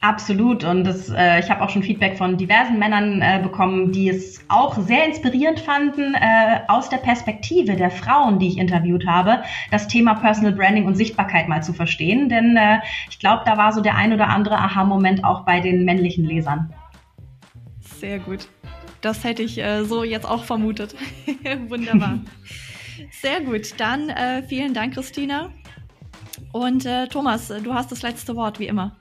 Absolut. 0.02 0.64
Und 0.64 0.84
das, 0.84 1.10
äh, 1.10 1.40
ich 1.40 1.50
habe 1.50 1.62
auch 1.62 1.70
schon 1.70 1.84
Feedback 1.84 2.18
von 2.18 2.38
diversen 2.38 2.78
Männern 2.78 3.22
äh, 3.22 3.40
bekommen, 3.42 3.92
die 3.92 4.10
es 4.10 4.44
auch 4.50 4.78
sehr 4.78 5.06
inspirierend 5.06 5.60
fanden, 5.60 6.14
äh, 6.14 6.60
aus 6.68 6.90
der 6.90 6.98
Perspektive 6.98 7.76
der 7.76 7.90
Frauen, 7.90 8.40
die 8.40 8.48
ich 8.48 8.58
interviewt 8.58 9.08
habe, 9.08 9.44
das 9.72 9.88
Thema 9.88 10.16
Personal 10.16 10.54
Branding 10.54 10.86
und 10.86 10.96
Sichtbarkeit 10.96 11.48
mal 11.48 11.64
zu 11.64 11.74
verstehen. 11.74 12.30
Denn 12.30 12.58
äh, 12.58 12.80
ich 13.10 13.20
glaube, 13.20 13.44
da 13.46 13.58
war 13.58 13.72
so 13.72 13.82
der 13.82 13.96
ein 13.96 14.14
oder 14.14 14.28
andere 14.28 14.58
Aha-Moment 14.58 15.24
auch 15.24 15.46
bei 15.46 15.60
den 15.60 15.86
männlichen 15.86 16.26
Lesern. 16.26 16.74
Sehr 17.80 18.20
gut. 18.20 18.48
Das 19.02 19.24
hätte 19.24 19.44
ich 19.44 19.58
äh, 19.60 19.84
so 19.84 20.04
jetzt 20.04 20.26
auch 20.26 20.44
vermutet. 20.44 20.96
Wunderbar. 21.68 22.20
Sehr 23.12 23.42
gut. 23.42 23.80
Dann 23.80 24.10
äh, 24.10 24.44
vielen 24.44 24.74
Dank, 24.74 24.94
Christina. 24.94 25.52
Und 26.52 26.86
äh, 26.86 27.08
Thomas, 27.08 27.48
du 27.48 27.74
hast 27.74 27.92
das 27.92 28.02
letzte 28.02 28.36
Wort, 28.36 28.60
wie 28.60 28.68
immer. 28.68 28.96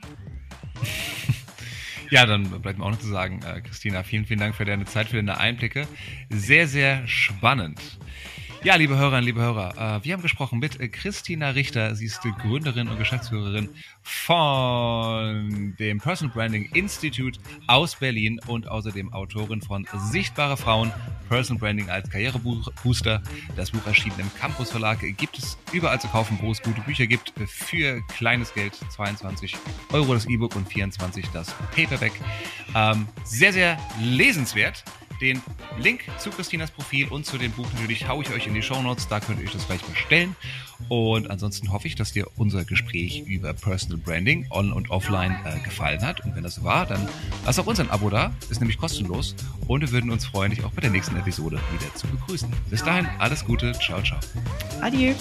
Ja, 2.10 2.26
dann 2.26 2.44
bleibt 2.60 2.78
mir 2.78 2.84
auch 2.84 2.90
noch 2.90 2.98
zu 3.00 3.08
sagen, 3.08 3.40
äh, 3.42 3.60
Christina, 3.60 4.02
vielen, 4.02 4.26
vielen 4.26 4.38
Dank 4.38 4.54
für 4.54 4.64
deine 4.64 4.84
Zeit, 4.84 5.08
für 5.08 5.16
deine 5.16 5.38
Einblicke. 5.38 5.88
Sehr, 6.30 6.68
sehr 6.68 7.08
spannend. 7.08 7.80
Ja, 8.64 8.76
liebe 8.76 8.96
Hörerinnen, 8.96 9.24
liebe 9.24 9.42
Hörer, 9.42 9.98
äh, 9.98 10.04
wir 10.06 10.14
haben 10.14 10.22
gesprochen 10.22 10.58
mit 10.58 10.78
Christina 10.90 11.50
Richter. 11.50 11.94
Sie 11.94 12.06
ist 12.06 12.22
Gründerin 12.22 12.88
und 12.88 12.96
Geschäftsführerin 12.96 13.68
von 14.02 15.74
dem 15.78 15.98
Personal 15.98 16.34
Branding 16.34 16.70
Institute 16.72 17.38
aus 17.66 17.96
Berlin 17.96 18.40
und 18.46 18.66
außerdem 18.66 19.12
Autorin 19.12 19.60
von 19.60 19.86
Sichtbare 20.10 20.56
Frauen, 20.56 20.90
Personal 21.28 21.60
Branding 21.60 21.90
als 21.90 22.08
Karrierebooster. 22.08 23.22
Das 23.54 23.70
Buch 23.70 23.86
erschienen 23.86 24.18
im 24.18 24.34
Campus 24.40 24.70
Verlag. 24.70 25.00
Gibt 25.18 25.36
es 25.36 25.58
überall 25.72 26.00
zu 26.00 26.08
kaufen, 26.08 26.38
wo 26.40 26.50
es 26.50 26.62
gute 26.62 26.80
Bücher 26.80 27.06
gibt. 27.06 27.34
Für 27.46 28.00
kleines 28.16 28.54
Geld 28.54 28.74
22 28.88 29.58
Euro 29.92 30.14
das 30.14 30.24
E-Book 30.24 30.56
und 30.56 30.66
24 30.66 31.26
das 31.34 31.54
Paperback. 31.76 32.12
Ähm, 32.74 33.08
sehr, 33.24 33.52
sehr 33.52 33.76
lesenswert. 34.00 34.84
Den 35.20 35.40
Link 35.78 36.02
zu 36.18 36.30
Christinas 36.30 36.70
Profil 36.70 37.08
und 37.08 37.24
zu 37.24 37.38
dem 37.38 37.52
Buch 37.52 37.66
natürlich 37.72 38.08
haue 38.08 38.22
ich 38.22 38.30
euch 38.30 38.46
in 38.46 38.54
die 38.54 38.62
Show 38.62 38.80
Notes. 38.82 39.08
Da 39.08 39.20
könnt 39.20 39.40
ihr 39.40 39.46
euch 39.46 39.52
das 39.52 39.66
gleich 39.66 39.82
bestellen. 39.82 40.34
Und 40.88 41.30
ansonsten 41.30 41.72
hoffe 41.72 41.86
ich, 41.86 41.94
dass 41.94 42.12
dir 42.12 42.26
unser 42.36 42.64
Gespräch 42.64 43.22
über 43.26 43.52
Personal 43.54 43.98
Branding 43.98 44.46
on 44.50 44.72
und 44.72 44.90
offline 44.90 45.36
äh, 45.44 45.60
gefallen 45.60 46.02
hat. 46.02 46.24
Und 46.24 46.34
wenn 46.34 46.42
das 46.42 46.56
so 46.56 46.64
war, 46.64 46.86
dann 46.86 47.08
lass 47.46 47.58
auch 47.58 47.66
uns 47.66 47.80
ein 47.80 47.90
Abo 47.90 48.10
da. 48.10 48.34
Ist 48.50 48.60
nämlich 48.60 48.78
kostenlos. 48.78 49.34
Und 49.66 49.80
wir 49.80 49.92
würden 49.92 50.10
uns 50.10 50.26
freuen, 50.26 50.50
dich 50.50 50.64
auch 50.64 50.72
bei 50.72 50.80
der 50.80 50.90
nächsten 50.90 51.16
Episode 51.16 51.60
wieder 51.72 51.94
zu 51.94 52.06
begrüßen. 52.08 52.52
Bis 52.68 52.82
dahin, 52.84 53.06
alles 53.18 53.44
Gute. 53.44 53.72
Ciao, 53.72 54.02
ciao. 54.02 54.18
Adieu. 54.80 55.14